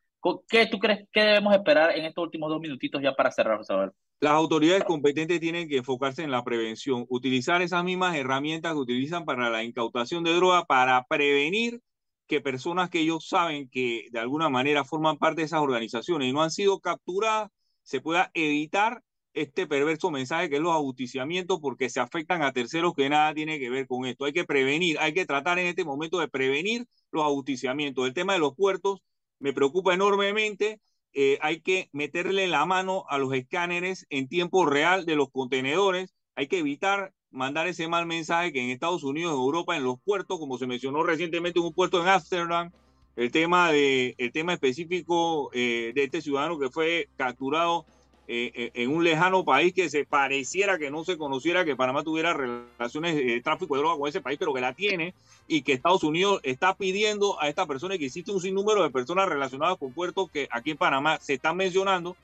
¿Qué 0.48 0.66
tú 0.66 0.78
crees 0.78 1.08
que 1.12 1.20
debemos 1.20 1.52
esperar 1.54 1.96
en 1.96 2.04
estos 2.04 2.22
últimos 2.22 2.48
dos 2.48 2.60
minutitos 2.60 3.02
ya 3.02 3.12
para 3.12 3.32
cerrar, 3.32 3.58
José 3.58 3.74
Las 4.20 4.32
autoridades 4.32 4.84
competentes 4.84 5.40
tienen 5.40 5.68
que 5.68 5.78
enfocarse 5.78 6.22
en 6.22 6.30
la 6.30 6.44
prevención, 6.44 7.06
utilizar 7.08 7.60
esas 7.60 7.82
mismas 7.82 8.14
herramientas 8.14 8.72
que 8.72 8.78
utilizan 8.78 9.24
para 9.24 9.50
la 9.50 9.64
incautación 9.64 10.22
de 10.22 10.32
droga 10.32 10.64
para 10.64 11.04
prevenir 11.08 11.80
que 12.28 12.40
personas 12.40 12.88
que 12.88 13.00
ellos 13.00 13.28
saben 13.28 13.68
que 13.68 14.06
de 14.12 14.20
alguna 14.20 14.48
manera 14.48 14.84
forman 14.84 15.18
parte 15.18 15.40
de 15.40 15.46
esas 15.46 15.60
organizaciones 15.60 16.28
y 16.28 16.32
no 16.32 16.42
han 16.42 16.52
sido 16.52 16.78
capturadas, 16.78 17.50
se 17.82 18.00
pueda 18.00 18.30
evitar 18.32 19.02
este 19.34 19.66
perverso 19.66 20.10
mensaje 20.10 20.50
que 20.50 20.56
es 20.56 20.62
los 20.62 20.72
ajusticiamientos 20.72 21.60
porque 21.60 21.88
se 21.90 22.00
afectan 22.00 22.42
a 22.42 22.52
terceros 22.52 22.94
que 22.94 23.08
nada 23.08 23.34
tiene 23.34 23.58
que 23.58 23.70
ver 23.70 23.86
con 23.86 24.04
esto. 24.06 24.24
Hay 24.24 24.32
que 24.32 24.44
prevenir, 24.44 24.98
hay 24.98 25.14
que 25.14 25.26
tratar 25.26 25.58
en 25.58 25.66
este 25.66 25.84
momento 25.84 26.18
de 26.18 26.28
prevenir 26.28 26.86
los 27.10 27.24
ajusticiamientos. 27.24 28.06
El 28.06 28.14
tema 28.14 28.34
de 28.34 28.38
los 28.38 28.54
puertos 28.54 29.00
me 29.38 29.52
preocupa 29.52 29.94
enormemente. 29.94 30.80
Eh, 31.14 31.38
hay 31.42 31.60
que 31.60 31.88
meterle 31.92 32.46
la 32.46 32.64
mano 32.64 33.04
a 33.08 33.18
los 33.18 33.34
escáneres 33.34 34.06
en 34.10 34.28
tiempo 34.28 34.66
real 34.66 35.04
de 35.04 35.16
los 35.16 35.30
contenedores. 35.30 36.14
Hay 36.36 36.48
que 36.48 36.58
evitar 36.58 37.12
mandar 37.30 37.66
ese 37.66 37.88
mal 37.88 38.06
mensaje 38.06 38.52
que 38.52 38.62
en 38.62 38.70
Estados 38.70 39.04
Unidos, 39.04 39.32
en 39.32 39.40
Europa, 39.40 39.76
en 39.76 39.84
los 39.84 40.00
puertos, 40.02 40.38
como 40.38 40.58
se 40.58 40.66
mencionó 40.66 41.02
recientemente 41.02 41.58
en 41.58 41.66
un 41.66 41.72
puerto 41.72 42.00
en 42.00 42.08
Ámsterdam, 42.08 42.70
el 43.16 43.30
tema, 43.30 43.70
de, 43.72 44.14
el 44.18 44.32
tema 44.32 44.54
específico 44.54 45.50
eh, 45.52 45.92
de 45.94 46.04
este 46.04 46.22
ciudadano 46.22 46.58
que 46.58 46.70
fue 46.70 47.08
capturado 47.16 47.86
eh, 48.28 48.52
eh, 48.54 48.70
en 48.74 48.90
un 48.90 49.02
lejano 49.02 49.44
país 49.44 49.74
que 49.74 49.90
se 49.90 50.04
pareciera 50.04 50.78
que 50.78 50.90
no 50.90 51.04
se 51.04 51.18
conociera 51.18 51.64
que 51.64 51.74
Panamá 51.74 52.04
tuviera 52.04 52.32
relaciones 52.32 53.16
de 53.16 53.40
tráfico 53.40 53.74
de 53.74 53.80
droga 53.80 53.98
con 53.98 54.08
ese 54.08 54.20
país, 54.20 54.38
pero 54.38 54.54
que 54.54 54.60
la 54.60 54.74
tiene 54.74 55.14
y 55.48 55.62
que 55.62 55.72
Estados 55.72 56.04
Unidos 56.04 56.40
está 56.44 56.74
pidiendo 56.74 57.40
a 57.40 57.48
esta 57.48 57.66
persona 57.66 57.98
que 57.98 58.06
existe 58.06 58.30
un 58.30 58.40
sinnúmero 58.40 58.82
de 58.82 58.90
personas 58.90 59.28
relacionadas 59.28 59.76
con 59.76 59.92
puertos 59.92 60.30
que 60.30 60.48
aquí 60.50 60.70
en 60.70 60.76
Panamá 60.76 61.18
se 61.20 61.34
están 61.34 61.56
mencionando, 61.56 62.16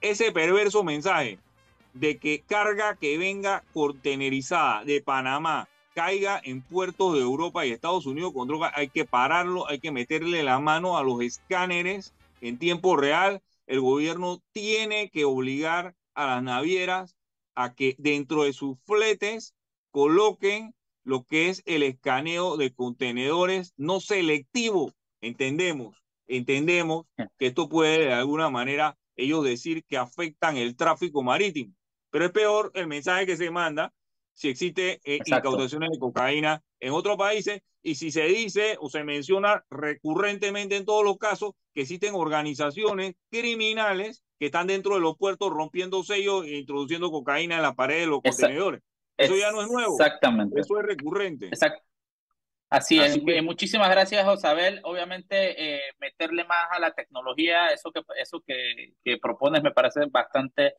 ese 0.00 0.32
perverso 0.32 0.82
mensaje 0.82 1.38
de 1.94 2.18
que 2.18 2.42
carga 2.46 2.96
que 2.96 3.16
venga 3.16 3.62
contenerizada 3.72 4.84
de 4.84 5.00
Panamá 5.00 5.68
caiga 5.94 6.38
en 6.44 6.60
puertos 6.60 7.14
de 7.14 7.20
Europa 7.20 7.64
y 7.64 7.70
Estados 7.70 8.04
Unidos 8.04 8.34
con 8.34 8.46
droga, 8.46 8.70
hay 8.74 8.88
que 8.88 9.06
pararlo, 9.06 9.66
hay 9.66 9.78
que 9.78 9.90
meterle 9.90 10.42
la 10.42 10.60
mano 10.60 10.98
a 10.98 11.02
los 11.02 11.22
escáneres 11.22 12.12
en 12.42 12.58
tiempo 12.58 12.96
real. 12.96 13.40
El 13.66 13.80
gobierno 13.80 14.42
tiene 14.52 15.10
que 15.10 15.24
obligar 15.24 15.94
a 16.14 16.26
las 16.26 16.42
navieras 16.42 17.16
a 17.54 17.74
que 17.74 17.96
dentro 17.98 18.44
de 18.44 18.52
sus 18.52 18.78
fletes 18.84 19.54
coloquen 19.90 20.74
lo 21.04 21.24
que 21.24 21.48
es 21.48 21.62
el 21.66 21.82
escaneo 21.82 22.56
de 22.56 22.74
contenedores 22.74 23.72
no 23.76 24.00
selectivo. 24.00 24.92
Entendemos, 25.20 25.96
entendemos 26.26 27.06
que 27.38 27.46
esto 27.46 27.68
puede 27.68 28.06
de 28.06 28.12
alguna 28.12 28.50
manera 28.50 28.98
ellos 29.16 29.44
decir 29.44 29.84
que 29.84 29.96
afectan 29.96 30.56
el 30.56 30.76
tráfico 30.76 31.22
marítimo. 31.22 31.74
Pero 32.10 32.26
es 32.26 32.32
peor 32.32 32.70
el 32.74 32.86
mensaje 32.86 33.26
que 33.26 33.36
se 33.36 33.50
manda 33.50 33.92
si 34.36 34.50
existe 34.50 35.00
eh, 35.02 35.18
incautaciones 35.24 35.90
de 35.90 35.98
cocaína 35.98 36.62
en 36.78 36.92
otros 36.92 37.16
países 37.16 37.62
y 37.82 37.94
si 37.94 38.10
se 38.10 38.24
dice 38.24 38.76
o 38.80 38.90
se 38.90 39.02
menciona 39.02 39.64
recurrentemente 39.70 40.76
en 40.76 40.84
todos 40.84 41.04
los 41.04 41.16
casos 41.16 41.52
que 41.72 41.82
existen 41.82 42.14
organizaciones 42.14 43.14
criminales 43.30 44.22
que 44.38 44.46
están 44.46 44.66
dentro 44.66 44.94
de 44.94 45.00
los 45.00 45.16
puertos 45.16 45.50
rompiendo 45.50 46.02
sellos 46.04 46.44
e 46.44 46.58
introduciendo 46.58 47.10
cocaína 47.10 47.56
en 47.56 47.62
la 47.62 47.74
pared 47.74 48.00
de 48.00 48.06
los 48.06 48.20
contenedores. 48.20 48.82
Eso 49.16 49.36
ya 49.36 49.50
no 49.52 49.62
es 49.62 49.68
nuevo. 49.68 49.94
Exactamente. 49.98 50.60
Eso 50.60 50.78
es 50.78 50.86
recurrente. 50.86 51.46
Exacto. 51.46 51.82
Así, 52.68 52.98
es. 52.98 53.22
Muchísimas 53.42 53.88
gracias, 53.88 54.26
Josabel. 54.26 54.80
Obviamente, 54.82 55.76
eh, 55.76 55.80
meterle 55.98 56.44
más 56.44 56.66
a 56.72 56.78
la 56.78 56.92
tecnología, 56.92 57.68
eso 57.68 57.90
que, 57.90 58.02
eso 58.20 58.42
que, 58.46 58.92
que 59.02 59.16
propones 59.16 59.62
me 59.62 59.70
parece 59.70 60.00
bastante 60.10 60.74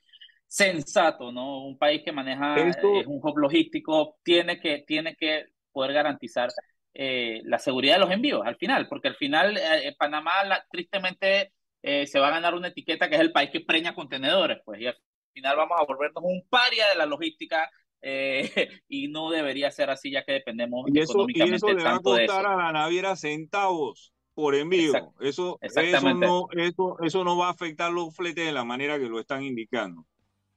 sensato, 0.48 1.32
¿no? 1.32 1.66
Un 1.66 1.78
país 1.78 2.02
que 2.04 2.12
maneja 2.12 2.58
eh, 2.58 3.04
un 3.06 3.20
hub 3.22 3.38
logístico 3.38 4.18
tiene 4.24 4.60
que, 4.60 4.84
tiene 4.88 5.16
que 5.16 5.46
poder 5.72 5.94
garantizar 5.94 6.50
eh, 6.94 7.42
la 7.44 7.60
seguridad 7.60 7.96
de 7.96 8.00
los 8.00 8.12
envíos 8.12 8.42
al 8.46 8.56
final, 8.56 8.88
porque 8.88 9.10
al 9.10 9.16
final 9.16 9.58
eh, 9.58 9.94
Panamá 9.98 10.32
tristemente 10.72 11.54
se 11.80 12.20
va 12.20 12.28
a 12.28 12.32
ganar 12.32 12.54
una 12.54 12.68
etiqueta 12.68 13.08
que 13.08 13.16
es 13.16 13.22
el 13.22 13.32
país 13.32 13.50
que 13.50 13.62
preña 13.62 13.96
contenedores, 13.96 14.58
pues, 14.66 14.82
y 14.82 14.88
al 14.88 14.98
final 15.32 15.56
vamos 15.56 15.78
a 15.80 15.86
volvernos 15.86 16.22
un 16.22 16.44
paria 16.50 16.90
de 16.90 16.96
la 16.96 17.06
logística 17.06 17.70
y 18.90 19.08
no 19.08 19.32
debería 19.32 19.72
ser 19.72 19.90
así 19.90 20.12
ya 20.12 20.24
que 20.24 20.34
dependemos 20.34 20.86
y 20.88 21.00
eso, 21.00 21.14
económicamente 21.14 21.54
y 21.54 21.56
eso 21.56 21.74
le 21.74 21.84
va 21.84 21.96
a 21.96 22.00
costar 22.00 22.46
a 22.46 22.58
la 22.58 22.72
naviera 22.74 23.16
centavos 23.16 24.12
por 24.34 24.54
envío. 24.54 24.92
eso, 25.22 25.58
eso, 25.62 26.14
no, 26.14 26.48
eso, 26.52 26.98
eso 27.02 27.24
no 27.24 27.38
va 27.38 27.48
a 27.48 27.52
afectar 27.52 27.92
los 27.92 28.14
fletes 28.14 28.46
de 28.46 28.52
la 28.52 28.66
manera 28.66 29.00
que 29.00 29.08
lo 29.08 29.20
están 29.20 29.44
indicando. 29.44 30.06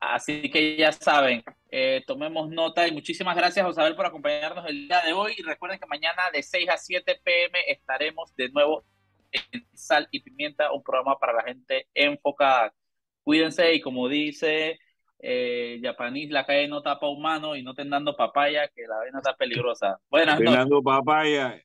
Así 0.01 0.51
que 0.51 0.77
ya 0.77 0.93
saben, 0.93 1.45
eh, 1.71 2.03
tomemos 2.07 2.49
nota 2.49 2.89
y 2.89 2.93
muchísimas 2.93 3.37
gracias, 3.37 3.65
Josabel, 3.67 3.95
por 3.95 4.07
acompañarnos 4.07 4.65
el 4.67 4.89
día 4.89 5.03
de 5.05 5.13
hoy. 5.13 5.35
Y 5.37 5.43
recuerden 5.43 5.79
que 5.79 5.87
mañana 5.87 6.23
de 6.33 6.43
6 6.43 6.71
a 6.71 6.79
7 6.79 7.21
pm 7.23 7.59
estaremos 7.69 8.35
de 8.35 8.49
nuevo 8.49 8.83
en 9.31 9.67
Sal 9.75 10.09
y 10.11 10.21
Pimienta, 10.21 10.73
un 10.73 10.83
programa 10.83 11.19
para 11.19 11.35
la 11.35 11.43
gente 11.43 11.87
enfocada. 11.95 12.73
Cuídense 13.23 13.75
y 13.75 13.81
como 13.83 14.09
dice 14.09 14.79
eh, 15.19 15.79
Japanís, 15.83 16.31
la 16.31 16.47
calle 16.47 16.67
no 16.67 16.83
tapa 16.83 17.07
humano 17.07 17.55
y 17.55 17.63
no 17.63 17.73
estén 17.73 17.91
dando 17.91 18.17
papaya, 18.17 18.69
que 18.69 18.87
la 18.87 18.97
vaina 18.97 19.19
está 19.19 19.37
peligrosa. 19.37 20.01
Buenas 20.09 20.41
noches. 20.41 20.67
papaya. 20.83 21.63